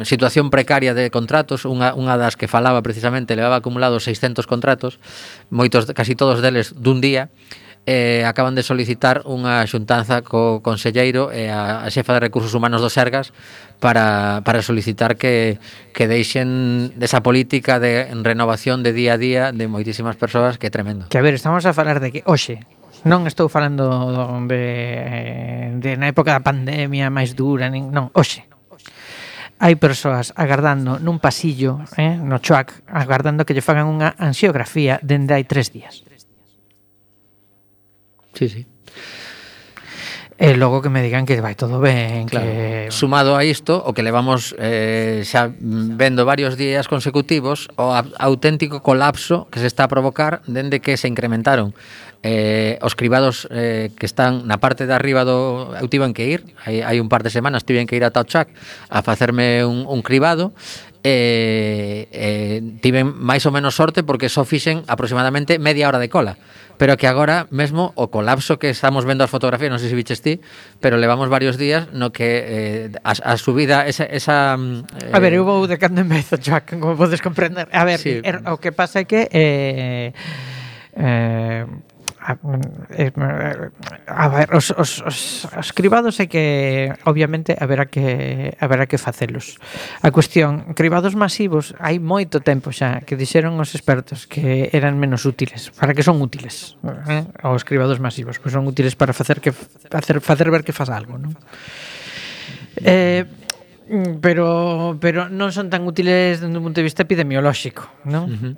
situación 0.06 0.50
precaria 0.50 0.94
de 0.94 1.12
contratos, 1.12 1.66
unha, 1.66 1.94
unha 1.94 2.16
das 2.16 2.40
que 2.40 2.48
falaba 2.48 2.80
precisamente, 2.82 3.36
levaba 3.36 3.60
acumulados 3.60 4.08
600 4.08 4.48
contratos, 4.48 5.02
moitos 5.50 5.90
casi 5.92 6.16
todos 6.16 6.40
deles 6.40 6.74
dun 6.78 7.02
día, 7.04 7.30
eh, 7.86 8.24
acaban 8.26 8.54
de 8.54 8.62
solicitar 8.62 9.26
unha 9.26 9.66
xuntanza 9.66 10.22
co 10.22 10.62
conselleiro 10.62 11.34
e 11.34 11.50
a, 11.50 11.82
a 11.82 11.90
xefa 11.90 12.14
de 12.14 12.22
recursos 12.30 12.54
humanos 12.54 12.86
do 12.86 12.94
Sergas 12.94 13.34
para, 13.82 14.46
para 14.46 14.62
solicitar 14.62 15.18
que, 15.18 15.58
que 15.90 16.06
deixen 16.06 16.94
desa 16.94 17.26
política 17.26 17.82
de 17.82 18.06
renovación 18.22 18.86
de 18.86 18.94
día 18.94 19.18
a 19.18 19.22
día 19.22 19.44
de 19.50 19.66
moitísimas 19.66 20.14
persoas 20.14 20.62
que 20.62 20.70
é 20.70 20.74
tremendo. 20.74 21.10
Que 21.10 21.18
a 21.18 21.26
ver, 21.26 21.34
estamos 21.34 21.66
a 21.66 21.74
falar 21.74 21.98
de 21.98 22.14
que 22.14 22.22
hoxe 22.30 22.62
Non 23.10 23.26
estou 23.26 23.50
falando 23.50 23.90
de, 24.46 25.74
de 25.82 25.92
na 25.98 26.14
época 26.14 26.38
da 26.38 26.46
pandemia 26.46 27.10
máis 27.10 27.34
dura, 27.34 27.66
nin, 27.66 27.90
non, 27.90 28.14
hoxe. 28.14 28.46
Hai 29.62 29.78
persoas 29.78 30.34
agardando 30.38 31.02
nun 31.02 31.18
pasillo, 31.18 31.82
eh, 31.98 32.18
no 32.18 32.42
choac, 32.42 32.86
agardando 32.90 33.46
que 33.46 33.54
lle 33.58 33.66
fagan 33.66 33.90
unha 33.90 34.14
ansiografía 34.18 35.02
dende 35.02 35.34
hai 35.34 35.46
tres 35.46 35.74
días. 35.74 36.06
Sí, 38.38 38.46
sí 38.50 38.62
e 40.42 40.58
logo 40.58 40.82
que 40.82 40.90
me 40.90 41.06
digan 41.06 41.30
que 41.30 41.38
vai 41.38 41.54
todo 41.54 41.78
ben 41.78 42.26
claro. 42.26 42.50
que... 42.50 42.90
sumado 42.90 43.38
a 43.38 43.46
isto 43.46 43.78
o 43.78 43.94
que 43.94 44.02
levamos 44.02 44.58
eh, 44.58 45.22
xa 45.22 45.54
vendo 45.62 46.26
varios 46.26 46.58
días 46.58 46.90
consecutivos 46.90 47.70
o 47.78 47.94
auténtico 47.94 48.82
colapso 48.82 49.46
que 49.54 49.62
se 49.62 49.70
está 49.70 49.86
a 49.86 49.92
provocar 49.94 50.42
dende 50.50 50.82
que 50.82 50.98
se 50.98 51.06
incrementaron 51.06 51.78
eh, 52.26 52.82
os 52.82 52.98
cribados 52.98 53.46
eh, 53.54 53.94
que 53.94 54.10
están 54.10 54.50
na 54.50 54.58
parte 54.58 54.90
de 54.90 54.98
arriba 54.98 55.30
do 55.30 55.78
eu 55.78 55.86
tiven 55.94 56.18
que 56.18 56.26
ir 56.26 56.42
hai, 56.66 56.82
hai 56.82 56.98
un 56.98 57.06
par 57.06 57.22
de 57.22 57.30
semanas 57.30 57.62
tiven 57.62 57.86
que 57.86 57.94
ir 57.94 58.02
a 58.02 58.10
Tauchac 58.10 58.50
a 58.90 59.06
facerme 59.06 59.62
un, 59.62 59.86
un 59.86 60.02
cribado 60.02 60.58
eh, 61.06 62.10
eh, 62.14 62.62
tiven 62.82 63.14
máis 63.14 63.46
ou 63.46 63.54
menos 63.54 63.78
sorte 63.78 64.02
porque 64.02 64.26
só 64.26 64.42
fixen 64.42 64.86
aproximadamente 64.90 65.62
media 65.62 65.86
hora 65.86 66.02
de 66.02 66.10
cola 66.10 66.38
pero 66.82 66.98
que 66.98 67.06
agora 67.06 67.46
mesmo 67.54 67.94
o 67.94 68.10
colapso 68.10 68.58
que 68.58 68.74
estamos 68.74 69.06
vendo 69.06 69.22
as 69.22 69.30
fotografías, 69.30 69.70
non 69.70 69.78
sei 69.78 69.94
se 69.94 69.94
viches 69.94 70.26
ti, 70.26 70.42
pero 70.82 70.98
levamos 70.98 71.30
varios 71.30 71.54
días 71.54 71.94
no 71.94 72.10
que 72.10 72.90
eh, 72.90 73.06
a, 73.06 73.14
a 73.14 73.38
subida 73.38 73.86
esa, 73.86 74.10
esa 74.10 74.58
eh... 74.58 75.14
A 75.14 75.22
ver, 75.22 75.38
eh, 75.38 75.38
eu 75.38 75.46
vou 75.46 75.70
de 75.70 75.78
cando 75.78 76.02
en 76.02 76.10
vez, 76.10 76.34
Joac, 76.34 76.82
como 76.82 76.98
podes 76.98 77.22
comprender. 77.22 77.70
A 77.70 77.86
ver, 77.86 78.02
sí. 78.02 78.18
er, 78.26 78.42
o 78.50 78.58
que 78.58 78.74
pasa 78.74 78.98
é 78.98 79.06
que 79.06 79.30
eh, 79.30 80.10
eh, 80.98 81.70
a, 82.22 82.38
a 84.08 84.28
ver, 84.30 84.54
os, 84.54 84.70
os, 84.78 85.02
os, 85.02 85.48
os 85.58 85.70
cribados 85.74 86.22
é 86.22 86.30
que 86.30 86.94
obviamente 87.10 87.58
haberá 87.58 87.90
que 87.90 88.54
haberá 88.62 88.86
que 88.86 89.02
facelos. 89.02 89.58
A 90.06 90.14
cuestión, 90.14 90.78
cribados 90.78 91.18
masivos, 91.18 91.74
hai 91.82 91.98
moito 91.98 92.46
tempo 92.46 92.70
xa 92.70 93.02
que 93.02 93.18
dixeron 93.18 93.58
os 93.58 93.74
expertos 93.74 94.30
que 94.30 94.70
eran 94.70 95.02
menos 95.02 95.26
útiles, 95.26 95.74
para 95.74 95.98
que 95.98 96.06
son 96.06 96.22
útiles, 96.22 96.78
eh? 97.10 97.26
os 97.42 97.66
cribados 97.66 97.98
masivos, 97.98 98.38
pois 98.38 98.54
son 98.54 98.70
útiles 98.70 98.94
para 98.94 99.18
facer 99.18 99.42
que 99.42 99.50
facer 99.50 100.22
facer 100.22 100.48
ver 100.54 100.62
que 100.62 100.78
faz 100.78 100.94
algo, 100.94 101.18
non? 101.18 101.34
Eh, 102.86 103.26
pero 104.22 104.96
pero 105.02 105.28
non 105.28 105.52
son 105.52 105.68
tan 105.68 105.84
útiles 105.84 106.40
dende 106.40 106.62
un 106.62 106.70
punto 106.70 106.80
de 106.80 106.88
vista 106.88 107.04
epidemiolóxico, 107.04 107.90
non? 108.08 108.30
Uh 108.30 108.36
ah, 108.38 108.40
-huh 108.40 108.54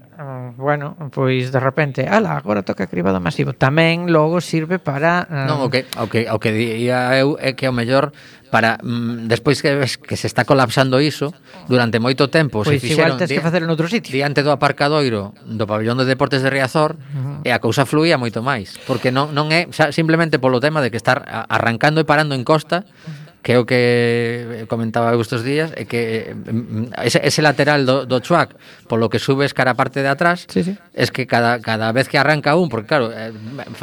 bueno, 0.57 0.95
pois 1.11 1.51
de 1.51 1.59
repente, 1.59 2.07
ala, 2.07 2.37
agora 2.37 2.63
toca 2.63 2.87
cribado 2.87 3.19
masivo. 3.19 3.53
Tamén 3.53 4.09
logo 4.09 4.39
sirve 4.39 4.77
para 4.77 5.25
uh... 5.29 5.49
Non, 5.49 5.65
o 5.65 5.67
que 5.73 5.85
o 5.97 6.07
que 6.07 6.29
o 6.29 6.37
que 6.37 6.51
diría 6.53 7.13
eu 7.17 7.35
é 7.41 7.57
que 7.57 7.65
o 7.67 7.73
mellor 7.73 8.13
para 8.53 8.77
mm, 8.85 9.25
despois 9.25 9.65
que 9.65 9.73
ves 9.73 9.97
que 9.97 10.13
se 10.13 10.29
está 10.29 10.45
colapsando 10.45 11.01
iso 11.01 11.33
durante 11.65 11.97
moito 11.97 12.29
tempo 12.29 12.61
pois 12.61 12.77
se 12.77 12.85
fixeron 12.85 13.17
igual 13.17 13.21
tens 13.25 13.33
que 13.33 13.41
facer 13.41 13.65
en 13.65 13.69
outro 13.73 13.89
sitio 13.89 14.13
diante 14.13 14.45
do 14.45 14.53
aparcadoiro 14.53 15.33
do 15.41 15.65
pabellón 15.65 15.97
de 15.97 16.05
deportes 16.05 16.45
de 16.45 16.53
Riazor 16.53 16.93
uh 16.93 17.41
-huh. 17.41 17.47
e 17.47 17.49
a 17.49 17.57
cousa 17.57 17.89
fluía 17.89 18.21
moito 18.21 18.45
máis 18.45 18.77
porque 18.85 19.09
non 19.09 19.33
non 19.33 19.49
é 19.49 19.65
xa, 19.73 19.89
simplemente 19.89 20.37
polo 20.37 20.61
tema 20.61 20.85
de 20.85 20.93
que 20.93 21.01
estar 21.01 21.25
arrancando 21.49 21.97
e 21.97 22.05
parando 22.05 22.37
en 22.37 22.45
costa 22.45 22.85
uh 22.85 23.09
-huh 23.09 23.22
que 23.43 23.53
é 23.53 23.59
o 23.59 23.67
que 23.67 24.63
comentaba 24.71 25.11
eu 25.11 25.19
estes 25.19 25.43
días, 25.43 25.75
é 25.75 25.83
que 25.83 26.31
mm, 26.31 26.95
mm, 26.95 27.03
ese, 27.03 27.19
ese 27.19 27.43
lateral 27.43 27.83
do, 27.83 28.07
do 28.07 28.23
chuac, 28.23 28.55
polo 28.87 29.11
que 29.11 29.19
subes 29.19 29.51
cara 29.51 29.75
a 29.75 29.77
parte 29.77 29.99
de 29.99 30.07
atrás, 30.07 30.47
sí, 30.47 30.63
sí. 30.63 30.79
es 30.95 31.11
que 31.11 31.27
cada, 31.27 31.59
cada 31.59 31.91
vez 31.91 32.07
que 32.07 32.15
arranca 32.15 32.55
un, 32.55 32.71
porque 32.71 32.87
claro, 32.87 33.11
eh, 33.11 33.35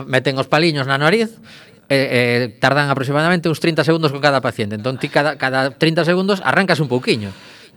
meten 0.09 0.41
os 0.41 0.49
paliños 0.49 0.89
na 0.89 0.97
nariz, 0.97 1.37
eh, 1.93 2.09
eh, 2.09 2.57
tardan 2.57 2.89
aproximadamente 2.89 3.53
uns 3.53 3.61
30 3.61 3.85
segundos 3.85 4.09
con 4.15 4.25
cada 4.25 4.41
paciente. 4.41 4.81
Entón, 4.81 4.97
ti 4.97 5.13
cada, 5.13 5.37
cada 5.37 5.77
30 5.77 6.09
segundos 6.09 6.41
arrancas 6.41 6.81
un 6.81 6.89
pouquiño. 6.89 7.29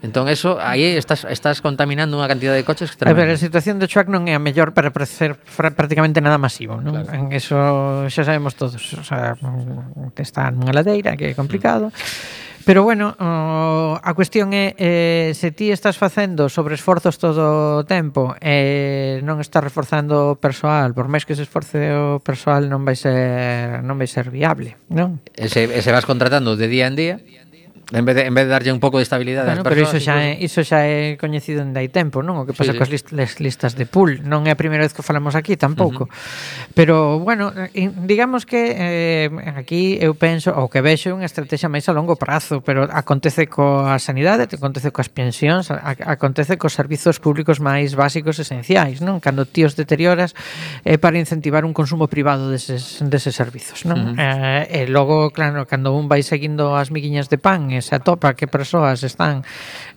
Entón, 0.04 0.28
eso, 0.28 0.60
aí 0.60 0.84
estás, 1.00 1.24
estás 1.32 1.64
contaminando 1.64 2.20
unha 2.20 2.28
cantidad 2.28 2.52
de 2.52 2.68
coches 2.68 2.92
que 2.92 3.08
A 3.08 3.16
ver, 3.16 3.32
a 3.32 3.40
situación 3.40 3.80
do 3.80 3.88
Chuac 3.88 4.12
non 4.12 4.28
é 4.28 4.36
a 4.36 4.42
mellor 4.44 4.76
para 4.76 4.92
ofrecer 4.92 5.40
prácticamente 5.56 6.20
nada 6.20 6.36
masivo, 6.36 6.84
non? 6.84 7.08
Claro. 7.08 7.16
En 7.16 7.32
eso 7.32 7.56
xa 8.12 8.28
sabemos 8.28 8.60
todos, 8.60 8.84
o 9.00 9.06
sea, 9.08 9.40
que 10.12 10.28
está 10.28 10.52
nunha 10.52 10.76
ladeira, 10.76 11.16
que 11.16 11.32
é 11.32 11.34
complicado. 11.34 11.88
Mm. 11.88 12.54
Pero 12.66 12.84
bueno, 12.84 13.16
o, 13.20 14.00
a 14.00 14.12
cuestión 14.16 14.56
é 14.56 14.76
eh, 14.80 15.32
se 15.36 15.52
ti 15.52 15.72
estás 15.72 16.00
facendo 16.00 16.48
sobreesforzos 16.48 17.20
todo 17.20 17.84
o 17.84 17.84
tempo 17.84 18.40
e 18.40 19.20
eh, 19.20 19.26
non 19.28 19.44
estás 19.44 19.60
reforzando 19.60 20.32
o 20.32 20.40
persoal, 20.40 20.96
por 20.96 21.12
máis 21.12 21.28
que 21.28 21.36
se 21.36 21.44
esforce 21.44 21.92
o 21.92 22.24
persoal 22.24 22.72
non 22.72 22.88
vai 22.88 22.96
ser 22.96 23.84
non 23.84 24.00
vai 24.00 24.08
ser 24.08 24.32
viable, 24.32 24.80
non? 24.88 25.20
E 25.36 25.52
se, 25.52 25.68
e 25.68 25.80
se 25.84 25.92
vas 25.92 26.08
contratando 26.08 26.56
de 26.56 26.72
día 26.72 26.88
en 26.88 26.96
día, 26.96 27.16
En 27.92 28.06
vez 28.06 28.16
de, 28.16 28.26
en 28.26 28.34
vez 28.34 28.46
de 28.46 28.52
darlle 28.52 28.72
un 28.72 28.80
pouco 28.80 28.98
de 28.98 29.04
estabilidade 29.04 29.52
bueno, 29.52 29.64
Pero 29.68 29.84
iso 29.84 30.00
xa, 30.00 30.24
é, 30.24 30.40
iso 30.40 30.64
xa 30.64 30.88
é 30.88 31.20
coñecido 31.20 31.60
en 31.60 31.76
dai 31.76 31.92
tempo, 31.92 32.24
non? 32.24 32.40
O 32.40 32.44
que 32.48 32.56
pasa 32.56 32.72
sí, 32.72 32.78
sí. 32.78 32.80
cos 32.80 32.90
list, 32.90 33.08
les 33.12 33.44
listas 33.44 33.76
de 33.76 33.84
pool. 33.84 34.24
Non 34.24 34.48
é 34.48 34.56
a 34.56 34.58
primeira 34.58 34.88
vez 34.88 34.96
que 34.96 35.04
falamos 35.04 35.36
aquí, 35.36 35.60
tampouco. 35.60 36.08
Uh 36.08 36.10
-huh. 36.10 36.72
Pero, 36.72 37.20
bueno, 37.20 37.52
digamos 38.08 38.48
que 38.48 38.72
eh, 38.72 39.28
aquí 39.60 40.00
eu 40.00 40.16
penso, 40.16 40.56
o 40.56 40.72
que 40.72 40.80
vexo 40.80 41.12
é 41.12 41.14
unha 41.14 41.28
estrategia 41.28 41.68
máis 41.68 41.84
a 41.92 41.94
longo 41.94 42.16
prazo, 42.16 42.64
pero 42.64 42.88
acontece 42.88 43.52
coa 43.52 44.00
sanidade, 44.00 44.48
acontece 44.48 44.96
coas 44.96 45.12
pensións, 45.12 45.68
acontece 45.68 46.56
cos 46.56 46.72
servizos 46.72 47.20
públicos 47.20 47.60
máis 47.60 48.00
básicos 48.00 48.40
esenciais, 48.40 49.04
non? 49.04 49.20
Cando 49.20 49.44
ti 49.44 49.68
os 49.68 49.76
deterioras 49.76 50.32
é 50.88 50.96
eh, 50.96 50.98
para 50.98 51.20
incentivar 51.20 51.68
un 51.68 51.76
consumo 51.76 52.08
privado 52.08 52.48
deses, 52.48 53.04
deses 53.04 53.36
servizos, 53.36 53.84
non? 53.84 54.00
Uh 54.00 54.16
-huh. 54.16 54.64
eh, 54.72 54.88
e 54.88 54.88
logo, 54.88 55.36
claro, 55.36 55.68
cando 55.68 55.92
un 55.92 56.08
vai 56.08 56.24
seguindo 56.24 56.80
as 56.80 56.88
miguiñas 56.88 57.28
de 57.28 57.36
pan 57.36 57.73
e 57.76 57.82
se 57.82 57.98
atopa 57.98 58.38
que 58.38 58.48
persoas 58.48 59.04
están 59.04 59.44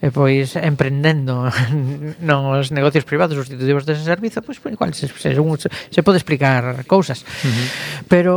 eh, 0.00 0.10
pois 0.10 0.56
emprendendo 0.56 1.48
nos 2.20 2.72
negocios 2.72 3.04
privados 3.04 3.36
sustitutivos 3.36 3.84
dese 3.84 4.04
servizo, 4.04 4.42
pois 4.42 4.58
pues, 4.60 4.72
igual 4.72 4.92
se, 4.94 5.08
se, 5.08 5.32
se 5.36 6.00
pode 6.02 6.18
explicar 6.18 6.84
cousas. 6.88 7.22
Uh 7.22 7.48
-huh. 7.48 7.66
Pero 8.08 8.34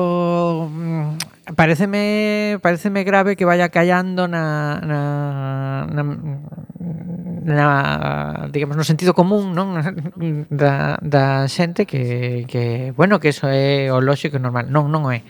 mm, 0.70 1.54
pareceme 1.56 2.60
pareceme 2.62 3.04
grave 3.04 3.36
que 3.36 3.46
vaya 3.46 3.70
callando 3.70 4.28
na, 4.28 4.80
na, 4.84 5.00
na 5.90 6.04
na, 7.50 8.48
digamos, 8.52 8.78
no 8.78 8.84
sentido 8.84 9.14
común, 9.14 9.58
non, 9.58 9.74
da, 10.54 11.00
da 11.02 11.50
xente 11.50 11.90
que, 11.90 12.46
que, 12.46 12.94
bueno, 12.94 13.20
que 13.20 13.34
eso 13.34 13.50
é 13.50 13.90
o 13.90 14.00
lógico 14.00 14.38
e 14.38 14.44
normal. 14.44 14.70
Non, 14.70 14.88
non 14.94 15.10
é 15.10 15.26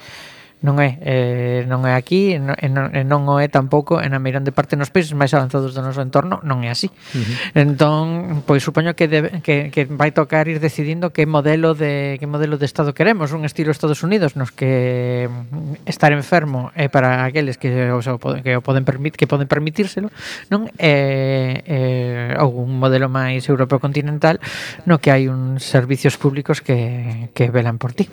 non 0.60 0.76
é, 0.84 1.00
eh, 1.00 1.62
non 1.72 1.88
é 1.88 1.96
aquí, 1.96 2.36
non, 2.36 2.52
non, 2.68 2.92
non 3.08 3.22
o 3.32 3.40
é 3.40 3.48
tampouco 3.48 4.04
en 4.04 4.12
a 4.12 4.20
meirande 4.20 4.52
parte 4.52 4.76
nos 4.76 4.92
países 4.92 5.16
máis 5.16 5.32
avanzados 5.32 5.72
do 5.72 5.80
noso 5.80 6.04
entorno, 6.04 6.44
non 6.44 6.68
é 6.68 6.70
así. 6.70 6.92
Uh 7.16 7.24
-huh. 7.24 7.64
Entón, 7.64 8.44
pois 8.44 8.60
supoño 8.60 8.92
que, 8.92 9.08
debe, 9.08 9.40
que, 9.40 9.72
que 9.72 9.88
vai 9.88 10.12
tocar 10.12 10.52
ir 10.52 10.60
decidindo 10.60 11.16
que 11.16 11.24
modelo 11.24 11.80
de 11.80 12.20
que 12.20 12.28
modelo 12.28 12.60
de 12.60 12.68
estado 12.68 12.92
queremos, 12.92 13.32
un 13.32 13.48
estilo 13.48 13.72
Estados 13.72 14.04
Unidos 14.04 14.36
nos 14.36 14.52
que 14.52 15.32
mm, 15.32 15.88
estar 15.88 16.12
enfermo 16.12 16.76
é 16.76 16.92
para 16.92 17.24
aqueles 17.24 17.56
que 17.56 17.96
o, 17.96 18.04
sea, 18.04 18.20
que 18.20 18.60
o 18.60 18.62
poden 18.62 18.84
permit, 18.84 19.16
que 19.16 19.32
poden 19.32 19.48
permitírselo, 19.48 20.12
non 20.52 20.68
é 20.76 21.64
eh, 21.64 22.36
eh, 22.36 22.44
ou 22.44 22.68
un 22.68 22.84
modelo 22.84 23.08
máis 23.08 23.48
europeo 23.48 23.80
continental 23.80 24.44
no 24.84 25.00
que 25.00 25.16
hai 25.16 25.32
uns 25.32 25.64
servicios 25.64 26.20
públicos 26.20 26.60
que 26.60 27.32
que 27.32 27.48
velan 27.48 27.80
por 27.80 27.96
ti. 27.96 28.12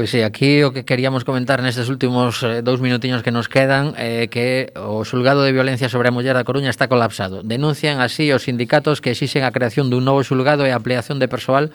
Pois 0.00 0.08
sí, 0.08 0.22
aquí 0.22 0.62
o 0.64 0.72
que 0.72 0.88
queríamos 0.88 1.28
comentar 1.28 1.60
nestes 1.60 1.92
últimos 1.92 2.40
eh, 2.40 2.64
dous 2.64 2.80
minutiños 2.80 3.20
que 3.20 3.28
nos 3.28 3.52
quedan 3.52 3.92
é 4.00 4.24
eh, 4.24 4.32
que 4.32 4.72
o 4.72 5.04
xulgado 5.04 5.44
de 5.44 5.52
violencia 5.52 5.92
sobre 5.92 6.08
a 6.08 6.14
muller 6.16 6.32
da 6.32 6.40
Coruña 6.40 6.72
está 6.72 6.88
colapsado. 6.88 7.44
Denuncian 7.44 8.00
así 8.00 8.32
os 8.32 8.48
sindicatos 8.48 9.04
que 9.04 9.12
exixen 9.12 9.44
a 9.44 9.52
creación 9.52 9.92
dun 9.92 10.08
novo 10.08 10.24
xulgado 10.24 10.64
e 10.64 10.72
a 10.72 10.80
ampliación 10.80 11.20
de 11.20 11.28
persoal 11.28 11.68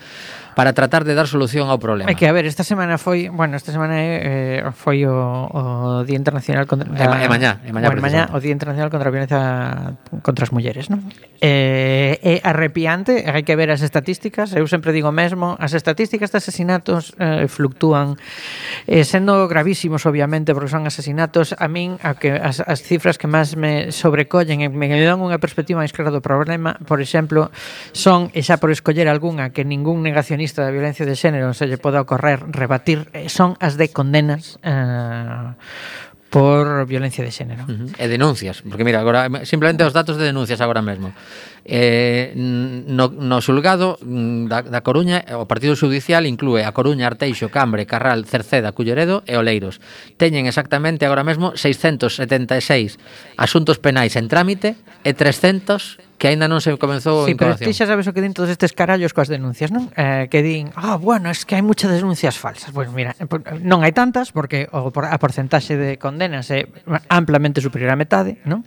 para 0.56 0.72
tratar 0.72 1.04
de 1.04 1.14
dar 1.14 1.28
solución 1.28 1.68
ao 1.68 1.78
problema. 1.78 2.08
É 2.08 2.16
que, 2.16 2.24
a 2.24 2.32
ver, 2.32 2.48
esta 2.48 2.64
semana 2.64 2.96
foi, 2.96 3.28
bueno, 3.28 3.60
esta 3.60 3.76
semana 3.76 4.00
eh, 4.00 4.64
foi 4.72 5.04
o, 5.04 5.12
o 5.52 5.62
Día 6.08 6.16
Internacional 6.16 6.64
contra... 6.64 6.88
É, 6.96 7.04
e, 7.04 7.28
e 7.28 7.30
mañá, 7.30 7.60
é 7.60 7.76
mañá, 7.76 7.92
bueno, 7.92 8.00
mañá 8.00 8.32
o 8.32 8.40
Día 8.40 8.56
Internacional 8.56 8.88
contra 8.88 9.12
a 9.12 9.14
Violencia 9.14 10.00
contra 10.24 10.48
as 10.48 10.56
Mulleres, 10.56 10.88
non? 10.88 11.04
Eh, 11.44 12.16
é 12.24 12.40
arrepiante, 12.48 13.28
hai 13.28 13.44
que 13.44 13.52
ver 13.60 13.68
as 13.68 13.84
estatísticas, 13.84 14.56
eu 14.56 14.64
sempre 14.72 14.96
digo 14.96 15.12
mesmo, 15.12 15.60
as 15.60 15.76
estatísticas 15.76 16.32
de 16.32 16.40
asesinatos 16.40 17.12
eh, 17.20 17.52
fluctúan, 17.52 18.16
eh, 18.88 19.04
sendo 19.04 19.52
gravísimos, 19.52 20.08
obviamente, 20.08 20.56
porque 20.56 20.72
son 20.72 20.88
asesinatos, 20.88 21.52
a 21.52 21.68
min, 21.68 22.00
a 22.00 22.16
que, 22.16 22.32
as, 22.32 22.64
as 22.64 22.80
cifras 22.80 23.20
que 23.20 23.28
máis 23.28 23.60
me 23.60 23.92
sobrecollen 23.92 24.64
e 24.64 24.72
me 24.72 24.88
dan 24.88 25.20
unha 25.20 25.36
perspectiva 25.36 25.84
máis 25.84 25.92
clara 25.92 26.16
do 26.16 26.24
problema, 26.24 26.80
por 26.88 27.04
exemplo, 27.04 27.52
son, 27.92 28.32
e 28.32 28.40
xa 28.40 28.56
por 28.56 28.72
escoller 28.72 29.12
algunha, 29.12 29.52
que 29.52 29.68
ningún 29.68 30.00
negacionista 30.00 30.45
feminista 30.46 30.62
da 30.62 30.70
violencia 30.70 31.10
de 31.10 31.18
xénero 31.18 31.58
se 31.58 31.66
lle 31.66 31.82
poda 31.82 32.06
ocorrer 32.06 32.38
rebatir 32.54 33.10
eh, 33.18 33.34
son 33.34 33.58
as 33.58 33.82
de 33.82 33.90
condenas 33.90 34.62
eh, 34.62 35.50
por 36.36 36.86
violencia 36.86 37.24
de 37.24 37.32
xénero. 37.32 37.64
Uh 37.64 37.88
-huh. 37.88 37.96
E 37.96 38.12
denuncias, 38.12 38.60
porque 38.60 38.84
mira, 38.84 39.00
agora 39.00 39.32
simplemente 39.48 39.88
os 39.88 39.96
datos 39.96 40.20
de 40.20 40.28
denuncias 40.28 40.60
agora 40.60 40.84
mesmo. 40.84 41.16
Eh, 41.64 42.36
no, 42.36 43.08
no 43.08 43.40
xulgado 43.40 43.96
mm, 44.04 44.52
da, 44.52 44.60
da 44.60 44.84
Coruña, 44.84 45.24
o 45.40 45.48
Partido 45.48 45.80
Judicial 45.80 46.28
inclúe 46.28 46.68
a 46.68 46.76
Coruña, 46.76 47.08
Arteixo, 47.08 47.48
Cambre, 47.48 47.88
Carral, 47.88 48.28
Cerceda, 48.28 48.76
Culleredo 48.76 49.24
e 49.24 49.40
Oleiros. 49.40 49.80
Teñen 50.20 50.44
exactamente 50.44 51.08
agora 51.08 51.24
mesmo 51.24 51.56
676 51.56 53.00
asuntos 53.40 53.80
penais 53.80 54.20
en 54.20 54.28
trámite 54.28 54.76
e 55.08 55.16
300 55.16 56.04
que 56.18 56.32
aínda 56.32 56.48
non 56.48 56.64
se 56.64 56.72
comenzou 56.80 57.28
sí, 57.28 57.32
a 57.32 57.36
incoación. 57.36 57.60
Pero 57.60 57.70
ti 57.70 57.76
xa 57.76 57.86
sabes 57.86 58.08
o 58.08 58.16
que 58.16 58.24
din 58.24 58.32
todos 58.32 58.48
estes 58.48 58.72
carallos 58.72 59.12
coas 59.12 59.28
denuncias, 59.28 59.70
non? 59.70 59.92
Eh, 60.00 60.32
que 60.32 60.40
din, 60.42 60.72
ah, 60.74 60.96
oh, 60.96 60.98
bueno, 60.98 61.30
es 61.30 61.44
que 61.44 61.60
hai 61.60 61.64
muchas 61.64 61.92
denuncias 61.92 62.40
falsas. 62.40 62.72
Pois 62.72 62.88
pues 62.88 62.96
mira, 62.96 63.14
eh, 63.20 63.28
non 63.62 63.84
hai 63.84 63.92
tantas, 63.92 64.32
porque 64.32 64.72
o, 64.72 64.90
a 64.90 65.18
porcentaxe 65.20 65.76
de 65.76 66.00
condenas 66.00 66.25
condenas 66.26 66.50
é 66.50 66.66
amplamente 67.10 67.62
superior 67.62 67.94
á 67.94 67.98
metade, 67.98 68.42
non? 68.50 68.66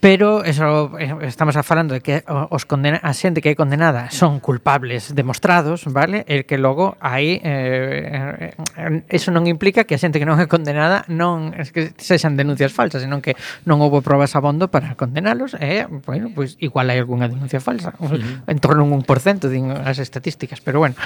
pero 0.00 0.44
eso 0.44 0.96
eh, 0.96 1.12
estamos 1.28 1.56
a 1.56 1.62
falando 1.62 1.92
de 1.92 2.00
que 2.00 2.24
os 2.28 2.64
condena, 2.64 3.00
a 3.04 3.12
xente 3.12 3.44
que 3.44 3.52
é 3.52 3.56
condenada 3.56 4.08
son 4.08 4.40
culpables 4.40 5.12
demostrados, 5.12 5.84
vale? 5.88 6.24
E 6.24 6.48
que 6.48 6.56
logo 6.56 6.96
aí 7.04 7.40
eh, 7.44 8.56
eh, 8.56 9.04
eso 9.12 9.28
non 9.28 9.44
implica 9.44 9.84
que 9.84 9.96
a 9.96 10.00
xente 10.00 10.16
que 10.16 10.28
non 10.28 10.40
é 10.40 10.48
condenada 10.48 11.04
non 11.08 11.52
es 11.56 11.68
que 11.68 11.92
sexan 12.00 12.36
denuncias 12.36 12.72
falsas, 12.72 13.04
senón 13.04 13.20
que 13.20 13.36
non 13.68 13.80
houve 13.84 14.00
probas 14.00 14.32
abondo 14.36 14.72
para 14.72 14.96
condenalos 14.96 15.56
e, 15.60 15.84
eh, 15.84 15.88
bueno, 15.88 16.32
pois 16.32 16.56
pues, 16.56 16.64
igual 16.64 16.88
hai 16.88 16.96
algunha 17.00 17.28
denuncia 17.28 17.60
falsa, 17.60 17.92
uh 18.00 18.08
-huh. 18.08 18.48
en 18.48 18.58
torno 18.60 18.84
a 18.84 18.86
un 18.88 18.92
1% 19.04 19.52
din 19.52 19.68
as 19.72 20.00
estatísticas, 20.00 20.64
pero 20.64 20.80
bueno 20.80 20.96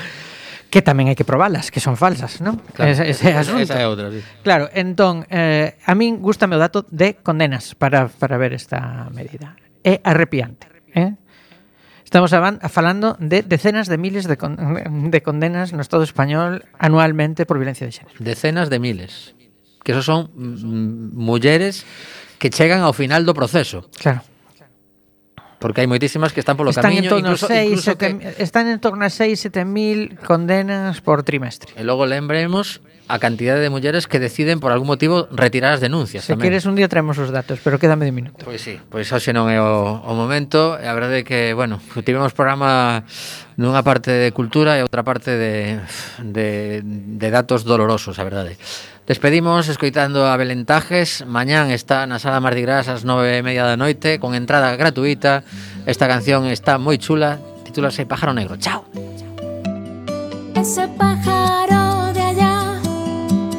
que 0.68 0.84
tamén 0.84 1.08
hai 1.08 1.16
que 1.16 1.24
probalas, 1.24 1.72
que 1.72 1.80
son 1.80 1.96
falsas, 1.96 2.44
non? 2.44 2.60
Claro, 2.76 2.92
ese, 2.92 3.08
ese 3.08 3.32
asunto. 3.32 3.64
Esa 3.64 3.80
é 3.80 3.88
outra, 3.88 4.12
sí. 4.12 4.20
Claro, 4.44 4.68
entón, 4.76 5.24
eh, 5.32 5.80
a 5.88 5.96
min 5.96 6.20
gustame 6.20 6.56
o 6.56 6.60
dato 6.60 6.84
de 6.92 7.16
condenas 7.24 7.72
para, 7.72 8.12
para 8.12 8.36
ver 8.36 8.52
esta 8.52 9.08
medida. 9.08 9.56
É 9.80 10.04
arrepiante, 10.04 10.68
eh? 10.92 11.16
Estamos 12.08 12.32
falando 12.32 13.20
de 13.20 13.44
decenas 13.44 13.86
de 13.86 13.98
miles 13.98 14.24
de, 14.24 14.38
con, 14.40 14.56
de 15.12 15.20
condenas 15.20 15.76
no 15.76 15.84
Estado 15.84 16.00
español 16.08 16.64
anualmente 16.80 17.44
por 17.44 17.60
violencia 17.60 17.84
de 17.84 17.92
xénero. 17.92 18.16
Decenas 18.16 18.72
de 18.72 18.80
miles. 18.80 19.36
Que 19.84 19.92
eso 19.92 20.00
son 20.00 20.32
mm, 20.32 20.40
mm, 20.40 21.20
mulleres 21.20 21.84
que 22.40 22.48
chegan 22.48 22.80
ao 22.80 22.96
final 22.96 23.28
do 23.28 23.36
proceso. 23.36 23.92
Claro. 24.00 24.24
Porque 25.59 25.82
hai 25.82 25.90
moitísimas 25.90 26.30
que 26.30 26.38
están 26.38 26.54
polo 26.54 26.70
están 26.70 26.94
camiño. 26.94 27.11
En 27.11 27.18
torno 27.18 27.34
incluso, 27.34 27.50
6, 27.50 27.66
incluso 27.66 27.92
7, 27.98 27.98
que... 27.98 28.42
Están 28.42 28.70
en 28.70 28.78
torno 28.78 29.02
a 29.02 29.11
6-7 29.11 29.66
mil 29.66 30.14
condenas 30.22 31.02
por 31.02 31.26
trimestre. 31.26 31.74
E 31.74 31.82
logo 31.82 32.06
lembremos 32.06 32.78
a 33.09 33.18
cantidade 33.18 33.64
de 33.64 33.72
mulleres 33.72 34.06
que 34.06 34.20
deciden 34.20 34.61
por 34.61 34.70
algún 34.70 34.86
motivo 34.86 35.26
retirar 35.32 35.72
as 35.72 35.80
denuncias. 35.80 36.28
Se 36.28 36.36
tamén. 36.36 36.52
queres 36.52 36.68
un 36.68 36.76
día 36.76 36.92
traemos 36.92 37.16
os 37.16 37.32
datos, 37.32 37.59
pero 37.64 37.80
quédame 37.80 38.04
de 38.04 38.12
minuto. 38.12 38.44
Pois 38.44 38.61
sí, 38.61 38.76
pois 38.92 39.09
hoxe 39.09 39.32
non 39.32 39.48
é 39.48 39.56
o, 39.56 40.04
o 40.04 40.12
momento, 40.12 40.76
e 40.76 40.84
a 40.84 40.92
verdade 40.92 41.20
é 41.20 41.26
que, 41.26 41.56
bueno, 41.56 41.80
tivemos 42.04 42.36
programa 42.36 43.09
nunha 43.56 43.80
parte 43.80 44.12
de 44.12 44.28
cultura 44.36 44.76
e 44.76 44.84
outra 44.84 45.00
parte 45.02 45.32
de, 45.34 45.80
de, 46.20 46.84
de 46.84 47.28
datos 47.32 47.64
dolorosos, 47.64 48.20
a 48.20 48.24
verdade. 48.28 48.61
Despedimos 49.09 49.72
escoitando 49.72 50.28
a 50.28 50.36
Belentajes 50.36 51.24
Mañán 51.24 51.72
está 51.72 52.04
na 52.04 52.20
sala 52.20 52.44
Mardi 52.44 52.61
Gras 52.61 52.92
ás 52.92 53.09
nove 53.09 53.40
e 53.40 53.42
media 53.42 53.64
da 53.64 53.80
noite 53.80 54.20
Con 54.20 54.36
entrada 54.36 54.76
gratuita 54.76 55.48
Esta 55.88 56.04
canción 56.04 56.44
está 56.44 56.76
moi 56.76 57.00
chula 57.00 57.40
Titúlase 57.64 58.04
Pájaro 58.04 58.36
Negro 58.36 58.61
Chao 58.61 58.84
Ese 60.52 60.84
pájaro 61.00 61.78